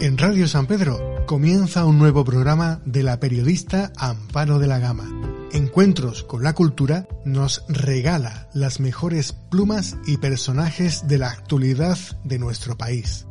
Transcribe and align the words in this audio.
En 0.00 0.16
Radio 0.16 0.46
San 0.46 0.66
Pedro 0.66 1.26
comienza 1.26 1.84
un 1.84 1.98
nuevo 1.98 2.24
programa 2.24 2.80
de 2.84 3.02
la 3.02 3.18
periodista 3.18 3.90
Amparo 3.96 4.60
de 4.60 4.68
la 4.68 4.78
Gama. 4.78 5.08
Encuentros 5.52 6.22
con 6.22 6.44
la 6.44 6.52
Cultura 6.52 7.08
nos 7.24 7.64
regala 7.68 8.46
las 8.54 8.78
mejores 8.78 9.32
plumas 9.32 9.96
y 10.06 10.18
personajes 10.18 11.08
de 11.08 11.18
la 11.18 11.30
actualidad 11.30 11.98
de 12.22 12.38
nuestro 12.38 12.76
país. 12.76 13.26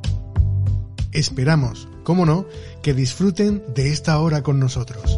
Esperamos, 1.14 1.88
como 2.04 2.26
no, 2.26 2.46
que 2.84 2.94
disfruten 2.94 3.64
de 3.74 3.90
esta 3.90 4.20
hora 4.20 4.44
con 4.44 4.60
nosotros. 4.60 5.18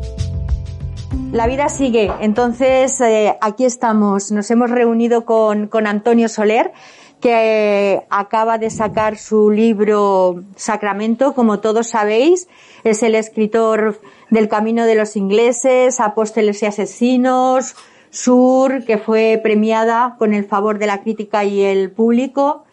La 1.31 1.47
vida 1.47 1.69
sigue, 1.69 2.11
entonces 2.21 3.01
eh, 3.01 3.35
aquí 3.41 3.65
estamos, 3.65 4.31
nos 4.31 4.51
hemos 4.51 4.69
reunido 4.69 5.25
con, 5.25 5.67
con 5.67 5.87
Antonio 5.87 6.29
Soler, 6.29 6.71
que 7.19 8.05
acaba 8.09 8.57
de 8.57 8.69
sacar 8.69 9.17
su 9.17 9.51
libro 9.51 10.43
Sacramento, 10.55 11.33
como 11.33 11.59
todos 11.59 11.89
sabéis. 11.89 12.47
Es 12.83 13.03
el 13.03 13.15
escritor 13.15 13.99
del 14.29 14.47
Camino 14.47 14.85
de 14.85 14.95
los 14.95 15.15
Ingleses, 15.15 15.99
Apóstoles 15.99 16.61
y 16.63 16.65
Asesinos, 16.65 17.75
Sur, 18.09 18.85
que 18.85 18.97
fue 18.97 19.39
premiada 19.41 20.15
con 20.17 20.33
el 20.33 20.45
favor 20.45 20.79
de 20.79 20.87
la 20.87 21.01
crítica 21.01 21.43
y 21.43 21.61
el 21.61 21.91
público. 21.91 22.63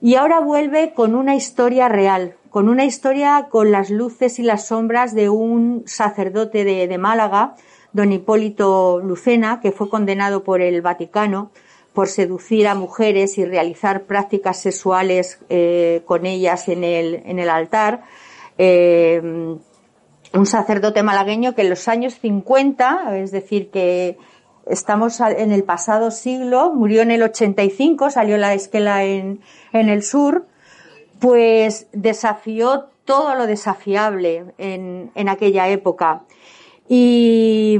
Y 0.00 0.16
ahora 0.16 0.40
vuelve 0.40 0.94
con 0.94 1.14
una 1.14 1.36
historia 1.36 1.88
real, 1.88 2.34
con 2.50 2.68
una 2.68 2.84
historia 2.84 3.48
con 3.50 3.70
las 3.70 3.90
luces 3.90 4.38
y 4.38 4.42
las 4.42 4.66
sombras 4.66 5.14
de 5.14 5.28
un 5.28 5.84
sacerdote 5.86 6.64
de, 6.64 6.88
de 6.88 6.98
Málaga, 6.98 7.54
don 7.92 8.10
Hipólito 8.10 9.00
Lucena, 9.00 9.60
que 9.60 9.70
fue 9.70 9.88
condenado 9.88 10.42
por 10.42 10.60
el 10.62 10.80
Vaticano 10.82 11.50
por 11.92 12.08
seducir 12.08 12.68
a 12.68 12.74
mujeres 12.74 13.38
y 13.38 13.44
realizar 13.44 14.04
prácticas 14.04 14.60
sexuales 14.60 15.38
eh, 15.48 16.02
con 16.06 16.26
ellas 16.26 16.68
en 16.68 16.84
el, 16.84 17.22
en 17.26 17.38
el 17.38 17.50
altar. 17.50 18.02
Eh, 18.58 19.20
un 20.34 20.46
sacerdote 20.46 21.02
malagueño 21.02 21.54
que 21.54 21.62
en 21.62 21.70
los 21.70 21.88
años 21.88 22.14
50, 22.20 23.18
es 23.18 23.30
decir, 23.32 23.70
que 23.70 24.16
estamos 24.66 25.20
en 25.20 25.52
el 25.52 25.64
pasado 25.64 26.10
siglo, 26.10 26.72
murió 26.72 27.02
en 27.02 27.10
el 27.10 27.22
85, 27.22 28.10
salió 28.10 28.38
la 28.38 28.54
esquela 28.54 29.04
en, 29.04 29.40
en 29.72 29.88
el 29.88 30.02
sur, 30.02 30.46
pues 31.20 31.86
desafió 31.92 32.88
todo 33.04 33.34
lo 33.34 33.46
desafiable 33.46 34.44
en, 34.58 35.10
en 35.14 35.28
aquella 35.28 35.68
época. 35.68 36.22
Y 36.88 37.78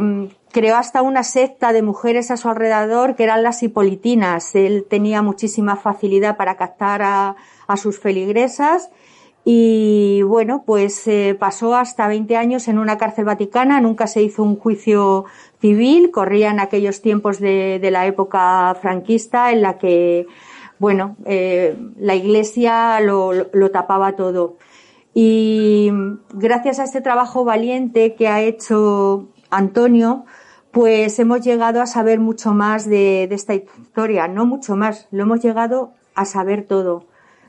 creó 0.52 0.76
hasta 0.76 1.02
una 1.02 1.24
secta 1.24 1.72
de 1.72 1.82
mujeres 1.82 2.30
a 2.30 2.36
su 2.36 2.48
alrededor 2.48 3.16
que 3.16 3.24
eran 3.24 3.42
las 3.42 3.62
hipolitinas. 3.62 4.54
Él 4.54 4.86
tenía 4.88 5.22
muchísima 5.22 5.76
facilidad 5.76 6.36
para 6.36 6.56
captar 6.56 7.02
a, 7.02 7.36
sus 7.76 7.98
feligresas 7.98 8.90
y 9.46 10.20
bueno, 10.20 10.62
pues 10.66 11.08
eh, 11.08 11.34
pasó 11.40 11.74
hasta 11.74 12.06
20 12.06 12.36
años 12.36 12.68
en 12.68 12.78
una 12.78 12.98
cárcel 12.98 13.24
vaticana, 13.24 13.80
nunca 13.80 14.06
se 14.06 14.22
hizo 14.22 14.42
un 14.42 14.56
juicio 14.56 15.24
civil, 15.62 16.10
corría 16.10 16.50
en 16.50 16.60
aquellos 16.60 17.00
tiempos 17.00 17.40
de, 17.40 17.78
de 17.80 17.90
la 17.90 18.06
época 18.06 18.76
franquista 18.82 19.52
en 19.52 19.62
la 19.62 19.78
que, 19.78 20.26
bueno, 20.78 21.16
eh, 21.24 21.78
la 21.96 22.14
iglesia 22.14 23.00
lo, 23.00 23.32
lo 23.32 23.70
tapaba 23.70 24.16
todo. 24.16 24.58
Y 25.14 25.90
gracias 26.34 26.78
a 26.78 26.84
este 26.84 27.00
trabajo 27.00 27.42
valiente 27.42 28.14
que 28.14 28.28
ha 28.28 28.42
hecho 28.42 29.28
Antonio, 29.50 30.24
pues 30.72 31.18
hemos 31.18 31.42
llegado 31.42 31.82
a 31.82 31.86
saber 31.86 32.18
mucho 32.18 32.54
más 32.54 32.88
de, 32.88 33.26
de, 33.28 33.34
esta 33.34 33.54
historia, 33.54 34.26
no 34.26 34.46
mucho 34.46 34.74
más, 34.74 35.06
lo 35.10 35.22
hemos 35.22 35.40
llegado 35.40 35.92
a 36.14 36.24
saber 36.24 36.66
todo. 36.66 37.04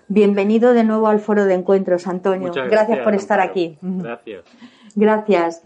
Bienvenido 0.09 0.73
de 0.73 0.83
nuevo 0.83 1.07
al 1.07 1.19
foro 1.19 1.45
de 1.45 1.53
encuentros, 1.53 2.05
Antonio. 2.05 2.51
Gracias, 2.51 2.69
gracias 2.69 2.99
por 2.99 3.15
estar 3.15 3.39
aquí. 3.39 3.77
Gracias. 3.81 4.43
Gracias. 4.95 5.63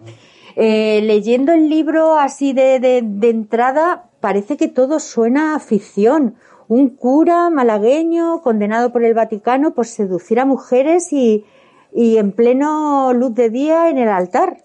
Eh, 0.55 1.01
leyendo 1.03 1.51
el 1.51 1.69
libro 1.69 2.17
así 2.17 2.53
de, 2.53 2.79
de, 2.79 3.01
de 3.03 3.29
entrada, 3.29 4.05
parece 4.21 4.55
que 4.55 4.67
todo 4.67 4.99
suena 4.99 5.55
a 5.55 5.59
ficción. 5.59 6.35
Un 6.67 6.89
cura 6.89 7.49
malagueño 7.49 8.41
condenado 8.41 8.91
por 8.91 9.03
el 9.03 9.13
Vaticano 9.13 9.73
por 9.73 9.87
seducir 9.87 10.39
a 10.39 10.45
mujeres 10.45 11.11
y, 11.11 11.45
y 11.93 12.17
en 12.17 12.31
pleno 12.31 13.13
luz 13.13 13.33
de 13.33 13.49
día 13.49 13.89
en 13.89 13.97
el 13.97 14.09
altar. 14.09 14.57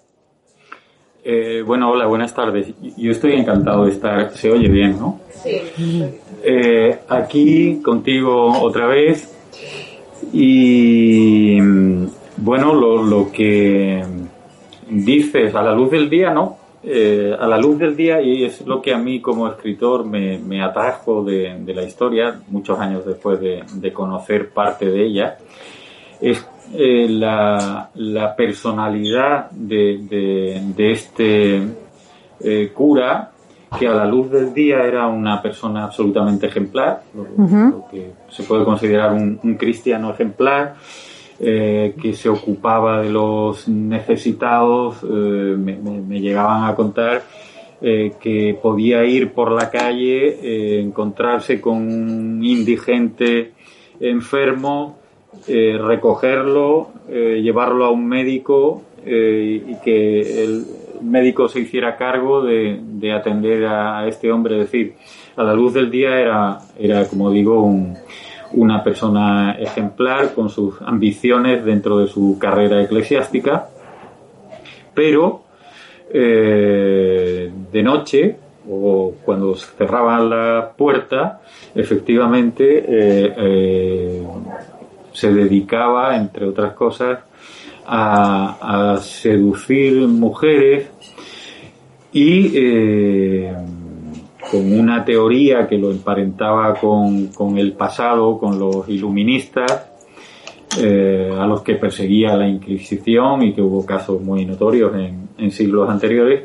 Eh, 1.24 1.62
bueno, 1.64 1.90
hola, 1.90 2.06
buenas 2.06 2.34
tardes. 2.34 2.72
Yo 2.96 3.12
estoy 3.12 3.34
encantado 3.34 3.84
de 3.84 3.92
estar. 3.92 4.32
Se 4.32 4.50
oye 4.50 4.68
bien, 4.68 4.98
¿no? 4.98 5.20
Sí. 5.30 5.60
Eh, 6.42 6.98
aquí 7.08 7.80
contigo 7.80 8.60
otra 8.60 8.86
vez. 8.86 9.32
Y 10.32 11.60
bueno, 12.38 12.74
lo, 12.74 13.02
lo, 13.02 13.30
que 13.30 14.02
dices 14.88 15.54
a 15.54 15.62
la 15.62 15.72
luz 15.72 15.92
del 15.92 16.10
día, 16.10 16.30
¿no? 16.30 16.58
Eh, 16.82 17.36
a 17.38 17.46
la 17.46 17.58
luz 17.58 17.78
del 17.78 17.94
día, 17.94 18.20
y 18.20 18.44
es 18.44 18.66
lo 18.66 18.82
que 18.82 18.92
a 18.92 18.98
mí 18.98 19.20
como 19.20 19.46
escritor 19.46 20.04
me, 20.04 20.38
me 20.38 20.60
atrajo 20.60 21.22
de, 21.22 21.56
de, 21.60 21.74
la 21.74 21.84
historia, 21.84 22.40
muchos 22.48 22.78
años 22.80 23.06
después 23.06 23.40
de, 23.40 23.62
de 23.74 23.92
conocer 23.92 24.50
parte 24.50 24.86
de 24.90 25.04
ella, 25.04 25.38
es 26.20 26.44
eh, 26.74 27.06
la, 27.08 27.90
la, 27.96 28.34
personalidad 28.34 29.50
de, 29.50 29.98
de, 30.08 30.62
de 30.74 30.90
este 30.90 31.62
eh, 32.40 32.70
cura 32.72 33.30
que 33.78 33.86
a 33.86 33.92
la 33.92 34.06
luz 34.06 34.30
del 34.30 34.54
día 34.54 34.82
era 34.84 35.06
una 35.06 35.42
persona 35.42 35.84
absolutamente 35.84 36.46
ejemplar, 36.46 37.02
lo, 37.14 37.22
uh 37.22 37.48
-huh. 37.48 37.70
lo 37.70 37.84
que 37.90 38.12
se 38.30 38.42
puede 38.44 38.64
considerar 38.64 39.12
un, 39.12 39.38
un 39.42 39.54
cristiano 39.56 40.10
ejemplar, 40.12 40.76
eh, 41.40 41.94
que 42.00 42.12
se 42.14 42.28
ocupaba 42.28 43.02
de 43.02 43.10
los 43.10 43.68
necesitados, 43.68 45.02
me, 45.02 45.76
me, 45.76 46.00
me, 46.00 46.20
llegaban 46.20 46.64
a 46.64 46.74
contar 46.74 47.22
que 47.80 48.56
podía 48.62 49.04
ir 49.04 49.32
por 49.32 49.50
la 49.50 49.68
calle, 49.68 50.78
encontrarse 50.80 51.60
con 51.60 51.78
un 51.78 52.44
indigente 52.44 53.52
enfermo, 53.98 55.01
eh, 55.48 55.76
recogerlo, 55.76 56.90
eh, 57.08 57.40
llevarlo 57.42 57.84
a 57.84 57.90
un 57.90 58.06
médico 58.06 58.82
eh, 59.04 59.60
y 59.66 59.74
que 59.82 60.44
el 60.44 60.64
médico 61.00 61.48
se 61.48 61.60
hiciera 61.60 61.96
cargo 61.96 62.44
de, 62.44 62.78
de, 62.80 63.12
atender 63.12 63.64
a 63.66 64.06
este 64.06 64.30
hombre. 64.30 64.60
Es 64.60 64.70
decir, 64.70 64.94
a 65.34 65.42
la 65.42 65.54
luz 65.54 65.74
del 65.74 65.90
día 65.90 66.20
era, 66.20 66.58
era 66.78 67.08
como 67.08 67.30
digo, 67.32 67.60
un, 67.60 67.96
una 68.52 68.84
persona 68.84 69.56
ejemplar 69.58 70.32
con 70.32 70.48
sus 70.48 70.80
ambiciones 70.82 71.64
dentro 71.64 71.98
de 71.98 72.06
su 72.06 72.38
carrera 72.38 72.80
eclesiástica, 72.80 73.68
pero 74.94 75.42
de 76.12 77.82
noche 77.82 78.36
o 78.68 79.14
cuando 79.24 79.54
cerraban 79.54 80.28
la 80.28 80.72
puerta, 80.76 81.40
efectivamente 81.74 82.84
se 85.12 85.32
dedicaba, 85.32 86.16
entre 86.16 86.46
otras 86.46 86.74
cosas, 86.74 87.20
a, 87.86 88.92
a 88.94 88.96
seducir 88.98 90.06
mujeres 90.06 90.88
y 92.12 92.52
eh, 92.54 93.52
con 94.50 94.78
una 94.78 95.04
teoría 95.04 95.66
que 95.66 95.78
lo 95.78 95.90
emparentaba 95.90 96.74
con, 96.74 97.28
con 97.28 97.58
el 97.58 97.72
pasado, 97.72 98.38
con 98.38 98.58
los 98.58 98.88
iluministas, 98.88 99.88
eh, 100.80 101.30
a 101.38 101.46
los 101.46 101.62
que 101.62 101.74
perseguía 101.74 102.36
la 102.36 102.48
Inquisición 102.48 103.42
y 103.42 103.52
que 103.52 103.62
hubo 103.62 103.84
casos 103.84 104.20
muy 104.22 104.44
notorios 104.44 104.94
en, 104.94 105.28
en 105.38 105.50
siglos 105.50 105.88
anteriores, 105.88 106.42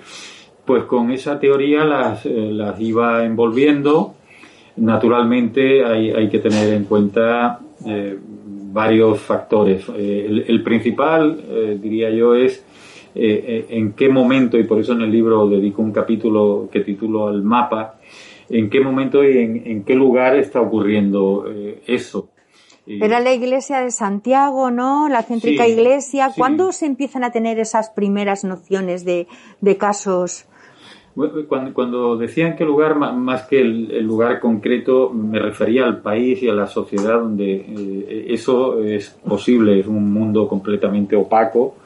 pues 0.65 0.83
con 0.83 1.12
esa 1.12 1.39
teoría 1.39 1.83
las, 1.86 2.25
eh, 2.25 2.50
las 2.51 2.80
iba 2.80 3.24
envolviendo. 3.24 4.15
Naturalmente 4.77 5.83
hay, 5.86 6.12
hay 6.12 6.30
que 6.30 6.39
tener 6.39 6.74
en 6.74 6.83
cuenta 6.86 7.59
varios 8.77 9.19
factores. 9.21 9.89
Eh, 9.89 10.25
el, 10.27 10.45
el, 10.47 10.62
principal, 10.62 11.44
eh, 11.50 11.79
diría 11.81 12.12
yo, 12.12 12.35
es 12.35 12.63
eh, 13.15 13.65
en 13.69 13.94
qué 13.94 14.07
momento, 14.07 14.59
y 14.59 14.65
por 14.65 14.79
eso 14.79 14.94
en 14.94 15.01
el 15.01 15.12
libro 15.12 15.50
dedico 15.50 15.81
un 15.81 15.91
capítulo 15.91 16.69
que 16.71 16.81
titulo 16.81 17.27
al 17.27 17.41
mapa, 17.41 17.95
en 18.47 18.69
qué 18.69 18.79
momento 18.79 19.24
y 19.24 19.39
en, 19.39 19.63
en 19.65 19.83
qué 19.83 19.95
lugar 19.95 20.35
está 20.35 20.62
ocurriendo 20.62 21.45
eso. 21.88 22.29
Era 22.85 23.19
la 23.19 23.33
iglesia 23.33 23.81
de 23.81 23.91
Santiago, 23.91 24.69
¿no? 24.71 25.09
La 25.09 25.24
céntrica 25.24 25.68
iglesia. 25.68 26.31
¿Cuándo 26.38 26.71
se 26.71 26.85
empiezan 26.85 27.24
a 27.25 27.31
tener 27.31 27.59
esas 27.59 27.89
primeras 27.89 28.45
nociones 28.45 29.03
de, 29.03 29.27
de 29.59 29.75
casos? 29.75 30.46
Cuando, 31.47 32.15
decían 32.15 32.55
que 32.55 32.63
lugar, 32.63 32.95
más 32.95 33.47
que 33.47 33.59
el, 33.61 34.03
lugar 34.05 34.39
concreto, 34.39 35.09
me 35.11 35.39
refería 35.39 35.85
al 35.85 36.01
país 36.01 36.43
y 36.43 36.49
a 36.49 36.53
la 36.53 36.67
sociedad 36.67 37.19
donde 37.19 37.55
eh, 37.55 38.25
eso 38.29 38.83
es 38.83 39.09
posible. 39.27 39.79
Es 39.79 39.87
un 39.87 40.13
mundo 40.13 40.47
completamente 40.47 41.15
opaco, 41.15 41.77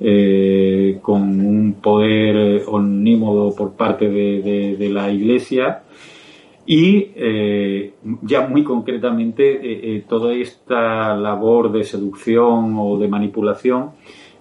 eh, 0.00 0.98
con 1.00 1.22
un 1.22 1.74
poder 1.80 2.62
omnímodo 2.66 3.54
por 3.54 3.72
parte 3.72 4.08
de, 4.08 4.88
la 4.90 5.10
Iglesia 5.10 5.82
y 6.66 7.10
eh, 7.14 7.94
ya 8.22 8.46
muy 8.46 8.64
concretamente 8.64 9.52
eh, 9.52 9.96
eh, 9.96 10.04
toda 10.08 10.32
esta 10.32 11.14
labor 11.14 11.70
de 11.70 11.84
seducción 11.84 12.74
o 12.78 12.98
de 12.98 13.08
manipulación 13.08 13.90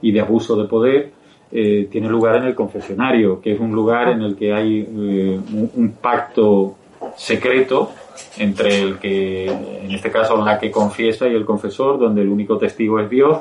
y 0.01 0.11
de 0.11 0.21
abuso 0.21 0.55
de 0.55 0.67
poder 0.67 1.11
tiene 1.53 2.09
lugar 2.09 2.37
en 2.37 2.45
el 2.45 2.55
confesionario, 2.55 3.39
que 3.39 3.53
es 3.53 3.59
un 3.59 3.73
lugar 3.73 4.09
en 4.09 4.23
el 4.23 4.35
que 4.35 4.51
hay 4.51 4.81
un, 4.81 5.95
pacto 6.01 6.75
secreto 7.15 7.91
entre 8.39 8.81
el 8.81 8.97
que, 8.97 9.45
en 9.45 9.91
este 9.91 10.09
caso, 10.09 10.43
la 10.43 10.57
que 10.57 10.71
confiesa 10.71 11.27
y 11.27 11.35
el 11.35 11.45
confesor, 11.45 11.99
donde 11.99 12.23
el 12.23 12.29
único 12.29 12.57
testigo 12.57 12.99
es 12.99 13.07
Dios 13.07 13.37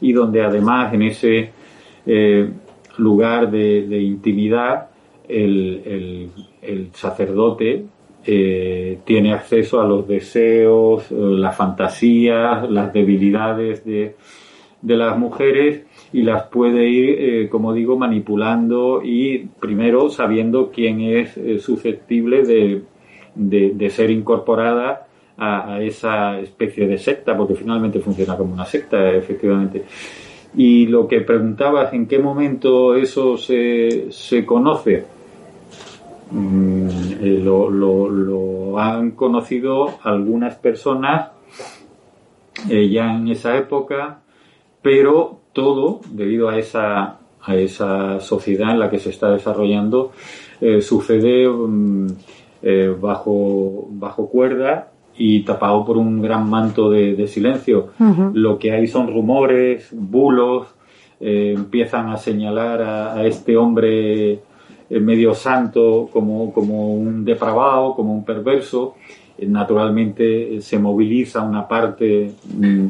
y 0.00 0.12
donde 0.12 0.42
además 0.42 0.92
en 0.92 1.02
ese 1.02 1.52
lugar 2.98 3.50
de, 3.50 4.00
intimidad 4.00 4.88
el, 5.28 6.30
sacerdote 6.94 7.84
eh, 8.24 8.98
tiene 9.04 9.32
acceso 9.32 9.80
a 9.80 9.86
los 9.86 10.06
deseos, 10.06 11.10
eh, 11.10 11.14
las 11.16 11.56
fantasías, 11.56 12.70
las 12.70 12.92
debilidades 12.92 13.84
de, 13.84 14.14
de 14.82 14.96
las 14.96 15.16
mujeres 15.16 15.84
y 16.12 16.22
las 16.22 16.44
puede 16.44 16.88
ir, 16.88 17.16
eh, 17.18 17.48
como 17.48 17.72
digo, 17.72 17.96
manipulando 17.96 19.00
y 19.02 19.48
primero 19.60 20.10
sabiendo 20.10 20.70
quién 20.70 21.00
es 21.00 21.38
susceptible 21.62 22.42
de, 22.44 22.82
de, 23.34 23.90
ser 23.90 24.10
incorporada 24.10 25.06
a, 25.36 25.80
esa 25.80 26.38
especie 26.38 26.86
de 26.86 26.98
secta, 26.98 27.36
porque 27.36 27.54
finalmente 27.54 28.00
funciona 28.00 28.36
como 28.36 28.52
una 28.52 28.64
secta, 28.64 29.10
efectivamente. 29.10 29.84
Y 30.54 30.86
lo 30.86 31.08
que 31.08 31.20
preguntabas, 31.22 31.92
¿en 31.94 32.06
qué 32.06 32.18
momento 32.18 32.94
eso 32.94 33.36
se, 33.38 34.10
se 34.10 34.44
conoce? 34.44 35.04
Mm, 36.30 36.88
eh, 37.20 37.40
lo, 37.42 37.70
lo, 37.70 38.78
han 38.78 39.12
conocido 39.12 39.98
algunas 40.02 40.56
personas 40.56 41.30
eh, 42.70 42.88
ya 42.88 43.14
en 43.14 43.28
esa 43.28 43.56
época, 43.56 44.20
pero 44.82 45.38
todo 45.52 46.00
debido 46.10 46.48
a 46.48 46.58
esa, 46.58 47.18
a 47.40 47.56
esa 47.56 48.20
sociedad 48.20 48.72
en 48.72 48.80
la 48.80 48.90
que 48.90 48.98
se 48.98 49.10
está 49.10 49.30
desarrollando 49.30 50.12
eh, 50.60 50.80
sucede 50.80 51.48
mm, 51.48 52.06
bajo, 53.00 53.88
bajo 53.90 54.28
cuerda 54.28 54.92
y 55.16 55.42
tapado 55.42 55.84
por 55.84 55.96
un 55.96 56.22
gran 56.22 56.48
manto 56.48 56.90
de, 56.90 57.26
silencio. 57.26 57.88
Lo 58.32 58.58
que 58.58 58.72
hay 58.72 58.86
son 58.86 59.12
rumores, 59.12 59.88
bulos, 59.92 60.68
empiezan 61.20 62.10
a 62.10 62.16
señalar 62.16 62.82
a 62.82 63.26
este 63.26 63.56
hombre 63.56 64.40
medio 65.00 65.34
santo 65.34 66.08
como, 66.12 66.52
como 66.52 66.94
un 66.94 67.24
depravado, 67.24 67.94
como 67.94 68.12
un 68.14 68.24
perverso. 68.24 68.94
Eh, 69.38 69.46
naturalmente 69.46 70.56
eh, 70.56 70.60
se 70.60 70.78
moviliza 70.78 71.42
una 71.42 71.66
parte 71.66 72.32
mm, 72.54 72.86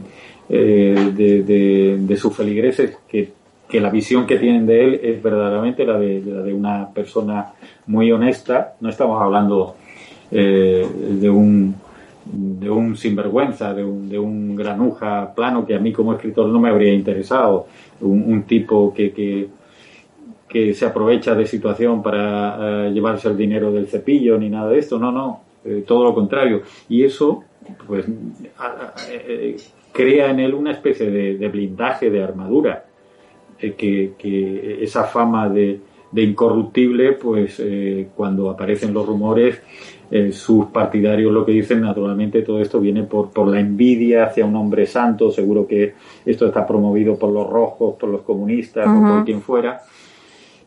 eh, 0.52 1.12
de, 1.14 1.98
de, 1.98 2.16
sus 2.16 2.36
feligreses 2.36 2.98
que, 3.08 3.32
que, 3.68 3.80
la 3.80 3.90
visión 3.90 4.26
que 4.26 4.36
tienen 4.36 4.66
de 4.66 4.84
él 4.84 5.00
es 5.02 5.22
verdaderamente 5.22 5.84
la 5.84 5.98
de, 5.98 6.22
la 6.24 6.42
de 6.42 6.52
una 6.52 6.90
persona 6.90 7.52
muy 7.86 8.12
honesta. 8.12 8.74
No 8.80 8.88
estamos 8.88 9.20
hablando 9.20 9.76
de 10.30 11.28
un 11.28 11.74
de 12.24 12.70
un 12.70 12.96
sinvergüenza, 12.96 13.74
de 13.74 13.84
un, 13.84 14.08
de 14.08 14.18
un 14.18 14.54
granuja 14.54 15.34
plano 15.34 15.66
que 15.66 15.74
a 15.74 15.80
mí 15.80 15.92
como 15.92 16.12
escritor 16.12 16.46
no 16.48 16.60
me 16.60 16.68
habría 16.68 16.94
interesado, 16.94 17.66
un, 18.00 18.44
tipo 18.44 18.94
que, 18.94 19.12
que 19.12 19.48
que 20.52 20.74
se 20.74 20.84
aprovecha 20.84 21.34
de 21.34 21.46
situación 21.46 22.02
para 22.02 22.88
eh, 22.88 22.90
llevarse 22.92 23.26
el 23.26 23.38
dinero 23.38 23.72
del 23.72 23.88
cepillo 23.88 24.36
ni 24.36 24.50
nada 24.50 24.68
de 24.68 24.78
esto, 24.80 24.98
no, 24.98 25.10
no, 25.10 25.40
eh, 25.64 25.82
todo 25.86 26.04
lo 26.04 26.14
contrario. 26.14 26.60
Y 26.90 27.04
eso, 27.04 27.42
pues, 27.86 28.04
eh, 29.08 29.56
crea 29.92 30.30
en 30.30 30.40
él 30.40 30.54
una 30.54 30.72
especie 30.72 31.10
de, 31.10 31.48
blindaje, 31.48 32.10
de 32.10 32.22
armadura, 32.22 32.84
que, 33.58 34.12
que, 34.18 34.78
esa 34.82 35.04
fama 35.04 35.48
de, 35.48 35.80
de 36.10 36.22
incorruptible, 36.22 37.12
pues, 37.12 37.62
cuando 38.16 38.50
aparecen 38.50 38.92
los 38.92 39.06
rumores, 39.06 39.60
sus 40.32 40.66
partidarios 40.66 41.32
lo 41.32 41.46
que 41.46 41.52
dicen, 41.52 41.80
naturalmente 41.80 42.42
todo 42.42 42.60
esto 42.60 42.80
viene 42.80 43.04
por, 43.04 43.30
por 43.30 43.48
la 43.48 43.60
envidia 43.60 44.24
hacia 44.24 44.44
un 44.44 44.56
hombre 44.56 44.86
santo, 44.86 45.30
seguro 45.30 45.66
que 45.66 45.94
esto 46.26 46.46
está 46.46 46.66
promovido 46.66 47.16
por 47.16 47.32
los 47.32 47.48
rojos, 47.48 47.94
por 47.98 48.10
los 48.10 48.22
comunistas 48.22 48.86
o 48.88 49.00
por 49.00 49.24
quien 49.24 49.40
fuera, 49.40 49.80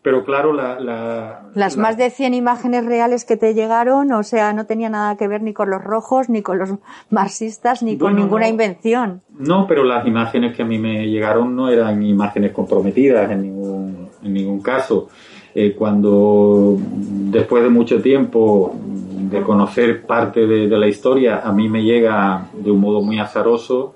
pero 0.05 0.23
claro, 0.23 0.53
la, 0.53 1.49
las 1.55 1.77
más 1.77 1.97
de 1.97 2.11
100 2.11 2.35
imágenes 2.35 2.85
reales 2.85 3.25
que 3.25 3.37
te 3.37 3.55
llegaron, 3.55 4.11
o 4.11 4.21
sea, 4.21 4.53
no 4.53 4.67
tenía 4.67 4.87
nada 4.87 5.17
que 5.17 5.27
ver 5.27 5.41
ni 5.41 5.51
con 5.51 5.71
los 5.71 5.83
rojos, 5.83 6.29
ni 6.29 6.43
con 6.43 6.59
los 6.59 6.69
marxistas, 7.09 7.81
ni 7.81 7.97
con 7.97 8.15
ninguna 8.15 8.47
invención. 8.47 9.23
No, 9.35 9.65
pero 9.65 9.83
las 9.83 10.05
imágenes 10.05 10.55
que 10.55 10.61
a 10.61 10.65
mí 10.65 10.77
me 10.77 11.07
llegaron 11.07 11.55
no 11.55 11.69
eran 11.69 12.03
imágenes 12.03 12.51
comprometidas 12.51 13.31
en 13.31 13.41
ningún, 13.41 14.09
en 14.21 14.31
ningún 14.31 14.61
caso. 14.61 15.09
Eh, 15.55 15.73
cuando 15.75 16.77
después 16.77 17.63
de 17.63 17.69
mucho 17.69 17.99
tiempo 17.99 18.75
de 18.77 19.41
conocer 19.41 20.05
parte 20.05 20.45
de, 20.45 20.67
de 20.67 20.77
la 20.77 20.87
historia, 20.87 21.41
a 21.43 21.51
mí 21.51 21.67
me 21.67 21.81
llega 21.81 22.45
de 22.53 22.69
un 22.69 22.79
modo 22.79 23.01
muy 23.01 23.17
azaroso 23.17 23.95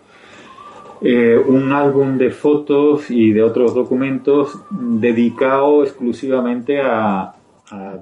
eh, 1.02 1.38
un 1.38 1.72
álbum 1.72 2.18
de 2.18 2.30
fotos 2.30 3.10
y 3.10 3.32
de 3.32 3.42
otros 3.42 3.74
documentos 3.74 4.60
dedicado 4.70 5.84
exclusivamente 5.84 6.82
a, 6.82 7.34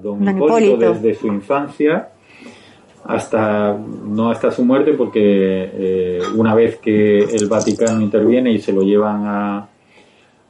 don, 0.02 0.26
Hipólito, 0.26 0.94
desde 0.94 1.14
su 1.14 1.28
infancia 1.28 2.08
hasta 3.04 3.76
no 3.76 4.30
hasta 4.30 4.50
su 4.50 4.64
muerte 4.64 4.94
porque 4.94 5.20
eh, 5.22 6.20
una 6.34 6.54
vez 6.54 6.76
que 6.78 7.18
el 7.18 7.46
Vaticano 7.48 8.00
interviene 8.00 8.50
y 8.50 8.58
se 8.58 8.72
lo 8.72 8.82
llevan 8.82 9.24
a, 9.26 9.68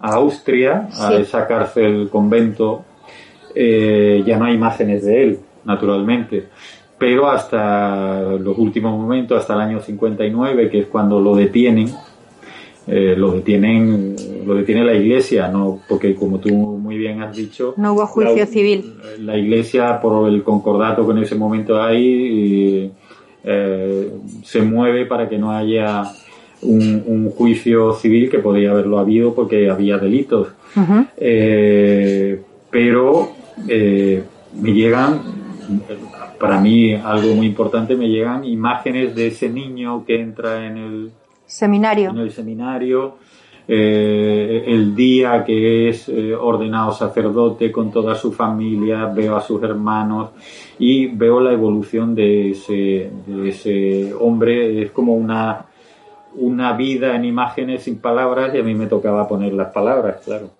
Austria 0.00 0.88
a 0.96 1.14
esa 1.14 1.44
cárcel 1.48 2.08
convento 2.08 2.84
eh, 3.54 4.22
ya 4.24 4.38
no 4.38 4.44
hay 4.44 4.54
imágenes 4.54 5.04
de 5.04 5.22
él 5.24 5.40
naturalmente. 5.64 6.46
Pero 6.96 7.28
hasta 7.28 8.22
los 8.22 8.56
últimos 8.58 8.96
momentos 8.98 9.38
hasta 9.38 9.54
el 9.54 9.60
año 9.60 9.80
59 9.80 10.70
que 10.70 10.80
es 10.80 10.86
cuando 10.86 11.20
lo 11.20 11.34
detienen 11.34 11.88
eh, 12.90 13.14
lo 13.16 13.32
detienen 13.32 14.16
lo 14.46 14.54
detiene 14.54 14.82
la 14.82 14.94
iglesia 14.94 15.48
no 15.48 15.80
porque 15.86 16.14
como 16.14 16.38
tú 16.38 16.54
muy 16.54 16.96
bien 16.96 17.20
has 17.20 17.36
dicho 17.36 17.74
no 17.76 17.92
hubo 17.92 18.06
juicio 18.06 18.46
civil. 18.46 18.94
la 19.20 19.36
iglesia 19.36 20.00
por 20.00 20.26
el 20.28 20.42
concordato 20.42 21.04
que 21.04 21.12
en 21.12 21.18
ese 21.18 21.34
momento 21.34 21.82
hay 21.82 22.90
eh, 23.44 24.12
se 24.42 24.62
mueve 24.62 25.04
para 25.04 25.28
que 25.28 25.36
no 25.36 25.52
haya 25.52 26.02
un, 26.62 27.30
juicio 27.30 27.92
civil 27.92 28.30
que 28.30 28.38
podría 28.38 28.70
haberlo 28.70 28.98
habido 28.98 29.34
porque 29.34 29.70
había 29.70 29.96
delitos. 29.98 30.48
Eh, 31.16 32.40
pero 32.70 33.32
me 33.66 34.72
llegan 34.72 35.20
para 36.40 36.60
mí 36.60 36.94
algo 36.94 37.34
muy 37.34 37.46
importante 37.46 37.96
me 37.96 38.08
llegan 38.08 38.44
imágenes 38.44 39.14
de 39.14 39.28
ese 39.28 39.48
niño 39.48 40.04
que 40.06 40.20
entra 40.20 40.66
en 40.66 40.76
el 40.78 41.10
Seminario. 41.48 42.10
En 42.10 42.18
el 42.18 42.30
seminario. 42.30 43.16
Eh, 43.70 44.64
el 44.66 44.94
día 44.94 45.44
que 45.44 45.88
es 45.88 46.08
eh, 46.08 46.34
ordenado 46.34 46.92
sacerdote 46.92 47.72
con 47.72 47.90
toda 47.90 48.14
su 48.14 48.32
familia, 48.32 49.06
veo 49.06 49.36
a 49.36 49.40
sus 49.40 49.62
hermanos 49.62 50.30
y 50.78 51.06
veo 51.06 51.40
la 51.40 51.52
evolución 51.52 52.14
de 52.14 52.52
ese, 52.52 53.10
de 53.26 53.48
ese 53.48 54.14
hombre. 54.14 54.82
Es 54.82 54.90
como 54.90 55.14
una, 55.14 55.66
una 56.36 56.72
vida 56.74 57.16
en 57.16 57.24
imágenes 57.24 57.82
sin 57.82 57.98
palabras 57.98 58.54
y 58.54 58.58
a 58.58 58.62
mí 58.62 58.74
me 58.74 58.86
tocaba 58.86 59.26
poner 59.26 59.52
las 59.52 59.72
palabras, 59.72 60.22
claro. 60.24 60.50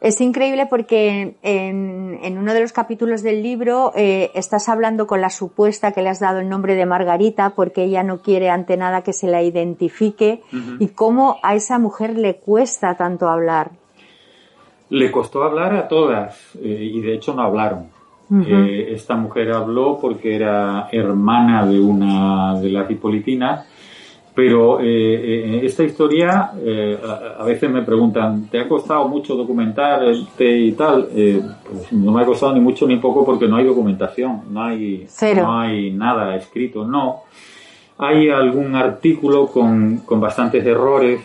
Es 0.00 0.20
increíble 0.20 0.66
porque 0.66 1.36
en, 1.42 2.38
uno 2.38 2.52
de 2.52 2.60
los 2.60 2.72
capítulos 2.72 3.22
del 3.22 3.42
libro 3.42 3.92
eh, 3.96 4.30
estás 4.34 4.68
hablando 4.68 5.06
con 5.06 5.20
la 5.20 5.30
supuesta 5.30 5.92
que 5.92 6.02
le 6.02 6.10
has 6.10 6.20
dado 6.20 6.40
el 6.40 6.48
nombre 6.48 6.74
de 6.74 6.84
Margarita 6.84 7.54
porque 7.56 7.84
ella 7.84 8.02
no 8.02 8.18
quiere 8.18 8.50
ante 8.50 8.76
nada 8.76 9.02
que 9.02 9.12
se 9.12 9.28
la 9.28 9.42
identifique 9.42 10.42
y 10.78 10.88
cómo 10.88 11.38
a 11.42 11.54
esa 11.54 11.78
mujer 11.78 12.18
le 12.18 12.36
cuesta 12.36 12.96
tanto 12.96 13.28
hablar. 13.28 13.70
Le 14.90 15.10
costó 15.10 15.42
hablar 15.42 15.74
a 15.74 15.88
todas 15.88 16.54
eh, 16.56 16.90
y 16.92 17.00
de 17.00 17.14
hecho 17.14 17.34
no 17.34 17.42
hablaron. 17.42 17.94
Eh, 18.30 18.88
esta 18.92 19.16
mujer 19.16 19.52
habló 19.52 19.98
porque 20.00 20.34
era 20.34 20.88
hermana 20.90 21.66
de 21.66 21.78
una 21.78 22.58
de 22.58 22.70
las 22.70 22.90
Hipolitinas 22.90 23.66
Pero 24.34 24.80
eh, 24.80 25.60
esta 25.64 25.84
historia, 25.84 26.50
eh, 26.60 26.98
a, 27.38 27.44
veces 27.44 27.70
me 27.70 27.82
preguntan, 27.82 28.48
¿te 28.48 28.58
ha 28.58 28.68
costado 28.68 29.06
mucho 29.06 29.36
documentarte 29.36 30.58
y 30.58 30.72
tal? 30.72 31.08
Eh, 31.14 31.40
pues 31.70 31.92
no 31.92 32.10
me 32.10 32.22
ha 32.22 32.26
costado 32.26 32.52
ni 32.52 32.58
mucho 32.60 32.84
ni 32.84 32.96
poco 32.96 33.24
porque 33.24 33.46
no 33.46 33.56
hay 33.56 33.64
documentación, 33.64 34.42
no 34.50 34.64
hay, 34.64 35.06
no 35.36 35.60
hay 35.60 35.92
nada 35.92 36.34
escrito, 36.34 36.84
no. 36.84 37.22
Hay 37.98 38.28
algún 38.28 38.74
artículo 38.74 39.46
con, 39.46 39.98
con 39.98 40.20
bastantes 40.20 40.66
errores. 40.66 41.20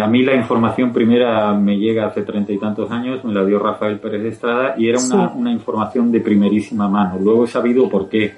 a 0.00 0.06
mí 0.06 0.22
la 0.22 0.36
información 0.36 0.92
primera 0.92 1.52
me 1.54 1.76
llega 1.76 2.06
hace 2.06 2.22
treinta 2.22 2.52
y 2.52 2.58
tantos 2.58 2.88
años, 2.92 3.24
me 3.24 3.34
la 3.34 3.44
dio 3.44 3.58
Rafael 3.58 3.98
Pérez 3.98 4.34
Estrada 4.34 4.74
y 4.78 4.88
era 4.88 5.00
una, 5.00 5.32
una 5.32 5.50
información 5.50 6.12
de 6.12 6.20
primerísima 6.20 6.88
mano. 6.88 7.18
Luego 7.18 7.46
he 7.46 7.48
sabido 7.48 7.88
por 7.88 8.08
qué 8.08 8.32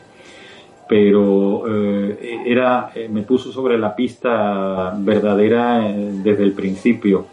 pero 0.93 1.65
eh, 1.67 2.43
era, 2.45 2.91
eh, 2.95 3.09
me 3.11 3.23
puso 3.23 3.51
sobre 3.51 3.79
la 3.79 3.97
pista 3.97 4.93
verdadera 4.95 5.89
eh, 5.89 6.11
desde 6.23 6.43
el 6.43 6.53
principio. 6.53 7.29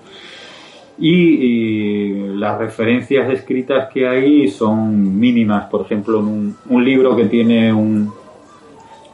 Y, 0.97 2.37
las 2.37 2.57
referencias 2.57 3.29
escritas 3.29 3.89
que 3.93 4.07
hay 4.07 4.47
son 4.47 5.19
mínimas. 5.19 5.65
Por 5.65 5.81
ejemplo, 5.81 6.19
un, 6.19 6.55
un 6.69 6.85
libro 6.85 7.17
que 7.17 7.25
tiene 7.25 7.73
un, 7.73 8.09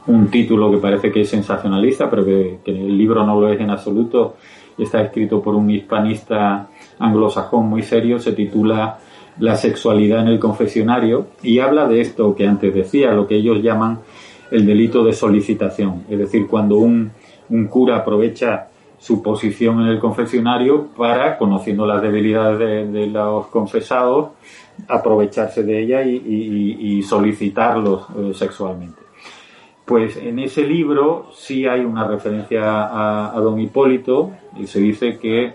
un, 0.06 0.28
título 0.28 0.70
que 0.70 0.76
parece 0.76 1.10
que 1.10 1.22
es 1.22 1.28
sensacionalista, 1.28 2.08
pero 2.08 2.24
que, 2.24 2.60
que, 2.64 2.70
el 2.70 2.96
libro 2.96 3.26
no 3.26 3.40
lo 3.40 3.52
es 3.52 3.60
en 3.60 3.70
absoluto, 3.70 4.36
está 4.78 5.02
escrito 5.02 5.42
por 5.42 5.56
un 5.56 5.68
hispanista 5.68 6.68
anglosajón 7.00 7.66
muy 7.66 7.82
serio, 7.82 8.20
se 8.20 8.30
titula 8.30 9.00
La 9.40 9.56
sexualidad 9.56 10.20
en 10.20 10.28
el 10.28 10.38
confesionario 10.38 11.30
y 11.42 11.58
habla 11.58 11.88
de 11.88 12.00
esto 12.00 12.32
que 12.36 12.46
antes 12.46 12.72
decía, 12.72 13.10
lo 13.10 13.26
que 13.26 13.34
ellos 13.34 13.60
llaman 13.60 13.98
el 14.50 14.66
delito 14.66 15.04
de 15.04 15.12
solicitación, 15.12 16.04
es 16.08 16.18
decir, 16.18 16.46
cuando 16.46 16.76
un, 16.76 17.12
cura 17.68 17.96
aprovecha 17.96 18.68
su 18.98 19.22
posición 19.22 19.82
en 19.82 19.88
el 19.88 19.98
confesionario 19.98 20.88
para, 20.96 21.36
conociendo 21.36 21.86
las 21.86 22.02
debilidades 22.02 22.92
de, 22.92 23.06
los 23.06 23.46
confesados, 23.48 24.30
aprovecharse 24.88 25.62
de 25.62 25.82
ella 25.82 26.02
y, 26.02 27.02
solicitarlos 27.02 28.06
eh, 28.16 28.34
sexualmente. 28.34 29.06
Pues 29.84 30.16
en 30.16 30.40
ese 30.40 30.66
libro 30.66 31.28
sí 31.32 31.66
hay 31.66 31.80
una 31.80 32.06
referencia 32.06 33.30
a, 33.30 33.38
don 33.38 33.60
Hipólito 33.60 34.32
y 34.58 34.66
se 34.66 34.80
dice 34.80 35.18
que 35.18 35.52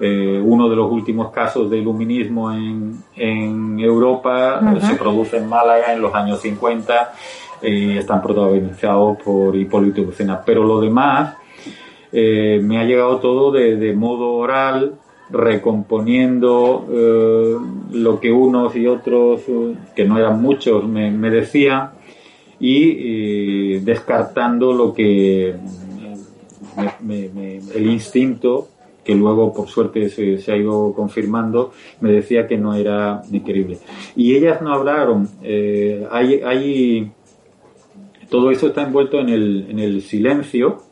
eh, 0.00 0.42
uno 0.44 0.68
de 0.68 0.76
los 0.76 0.90
últimos 0.90 1.30
casos 1.30 1.70
de 1.70 1.78
iluminismo 1.78 2.52
en, 2.52 3.02
en 3.16 3.80
Europa 3.80 4.60
eh, 4.76 4.80
se 4.80 4.96
produce 4.96 5.38
en 5.38 5.48
Málaga 5.48 5.92
en 5.92 6.02
los 6.02 6.14
años 6.14 6.40
50 6.40 7.12
y 7.62 7.98
están 7.98 8.22
protagonizados 8.22 9.18
por 9.22 9.56
Hipólito 9.56 10.02
Lucena. 10.02 10.42
Pero 10.44 10.64
lo 10.64 10.80
demás 10.80 11.34
eh, 12.12 12.60
me 12.62 12.78
ha 12.78 12.84
llegado 12.84 13.18
todo 13.18 13.52
de, 13.52 13.92
modo 13.94 14.32
oral, 14.32 14.94
recomponiendo 15.30 16.86
eh, 16.90 17.56
lo 17.92 18.18
que 18.18 18.32
unos 18.32 18.74
y 18.74 18.86
otros, 18.86 19.42
eh, 19.48 19.74
que 19.94 20.04
no 20.04 20.18
eran 20.18 20.42
muchos, 20.42 20.86
me, 20.88 21.10
decían 21.30 21.90
y 22.58 23.78
descartando 23.78 24.74
lo 24.74 24.92
que 24.92 25.54
el 27.14 27.86
instinto 27.90 28.68
que 29.02 29.14
luego 29.14 29.54
por 29.54 29.68
suerte 29.68 30.10
se, 30.10 30.52
ha 30.52 30.56
ido 30.56 30.92
confirmando, 30.94 31.72
me 32.00 32.12
decía 32.12 32.46
que 32.46 32.58
no 32.58 32.74
era 32.74 33.22
increíble. 33.32 33.78
Y 34.14 34.34
ellas 34.34 34.60
no 34.60 34.74
hablaron, 34.74 35.26
hay, 35.42 36.42
hay 36.44 37.10
todo 38.30 38.50
eso 38.50 38.68
está 38.68 38.82
envuelto 38.82 39.18
en 39.18 39.28
el, 39.28 39.66
en 39.68 39.78
el 39.78 40.02
silencio. 40.02 40.82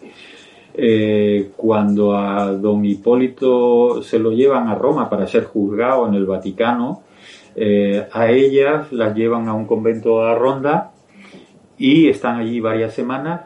Eh, 0.75 1.51
cuando 1.57 2.17
a 2.17 2.53
don 2.53 2.85
Hipólito 2.85 4.01
se 4.03 4.19
lo 4.19 4.31
llevan 4.31 4.69
a 4.69 4.77
Roma 4.77 5.11
para 5.11 5.27
ser 5.27 5.45
juzgado 5.45 6.07
en 6.07 6.15
el 6.15 6.25
Vaticano, 6.25 7.03
eh, 7.57 8.07
a 8.13 8.31
ellas 8.31 8.93
las 8.93 9.17
llevan 9.17 9.49
a 9.49 9.55
un 9.55 9.67
convento 9.67 10.23
a 10.23 10.37
Ronda 10.37 10.93
y 11.77 12.09
están 12.09 12.37
allí 12.37 12.61
varias 12.61 12.95
semanas. 12.95 13.41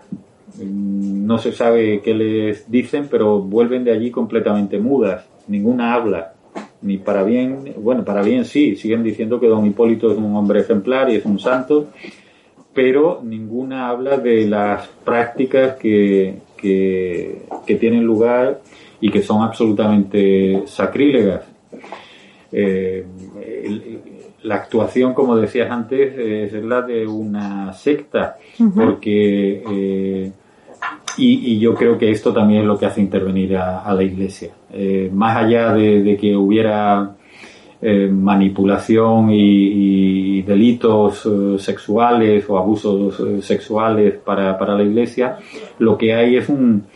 Mm, 0.59 1.25
no 1.27 1.39
se 1.39 1.53
sabe 1.53 2.03
qué 2.03 2.13
les 2.13 2.71
dicen, 2.71 3.09
pero 3.11 3.41
vuelven 3.41 3.85
de 3.85 3.93
allí 3.93 4.11
completamente 4.11 4.79
mudas. 4.79 5.25
Ninguna 5.49 5.95
habla, 5.95 6.35
ni 6.83 6.99
para 6.99 7.23
bien, 7.23 7.75
bueno, 7.79 8.05
para 8.05 8.23
bien 8.23 8.45
sí, 8.45 8.77
siguen 8.77 9.03
diciendo 9.03 9.41
que 9.41 9.47
don 9.47 9.65
Hipólito 9.65 10.13
es 10.13 10.19
un 10.19 10.37
hombre 10.37 10.61
ejemplar 10.61 11.11
y 11.11 11.17
es 11.17 11.25
un 11.25 11.39
santo, 11.39 11.89
pero 12.75 13.21
ninguna 13.23 13.89
habla 13.89 14.17
de 14.17 14.47
las 14.47 14.87
prácticas 15.05 15.77
que, 15.77 16.37
que, 16.57 17.43
tienen 17.79 18.05
lugar 18.05 18.61
y 19.01 19.11
que 19.11 19.23
son 19.23 19.43
absolutamente 19.43 20.63
sacrílegas. 20.67 21.43
Eh, 22.53 23.05
la 24.43 24.57
actuación, 24.57 25.15
como 25.15 25.37
decías 25.37 25.71
antes, 25.71 26.17
es 26.19 26.53
la 26.65 26.83
de 26.83 27.07
una 27.07 27.73
secta, 27.73 28.37
porque 28.75 29.63
eh, 29.69 30.33
y, 31.17 31.59
yo 31.59 31.75
creo 31.75 31.99
que 31.99 32.11
esto 32.11 32.33
también 32.33 32.63
es 32.63 32.67
lo 32.67 32.79
que 32.79 32.87
hace 32.87 33.01
intervenir 33.01 33.57
a, 33.57 33.93
la 33.93 34.03
Iglesia. 34.03 34.51
Eh, 34.73 35.11
más 35.13 35.37
allá 35.37 35.73
de, 35.73 36.17
que 36.21 36.37
hubiera 36.37 37.15
eh, 37.85 38.07
manipulación 38.07 39.31
y, 39.33 40.41
delitos 40.43 41.27
eh, 41.27 41.59
sexuales 41.59 42.49
o 42.49 42.57
abusos 42.57 43.19
eh, 43.19 43.43
sexuales 43.43 44.15
para, 44.25 44.57
para, 44.57 44.77
la 44.77 44.85
Iglesia, 44.85 45.39
lo 45.81 45.99
que 45.99 46.15
hay 46.15 46.37
es 46.37 46.49
un, 46.49 46.87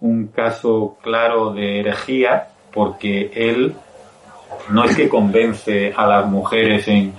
un 0.00 0.28
caso 0.28 0.96
claro 1.02 1.52
de 1.54 1.80
herejía 1.80 2.50
porque 2.72 3.32
él 3.34 3.74
no 4.70 4.84
es 4.84 4.94
que 4.94 5.08
convence 5.08 5.92
a 5.96 6.06
las 6.06 6.30
mujeres 6.30 6.86
en, 6.86 7.14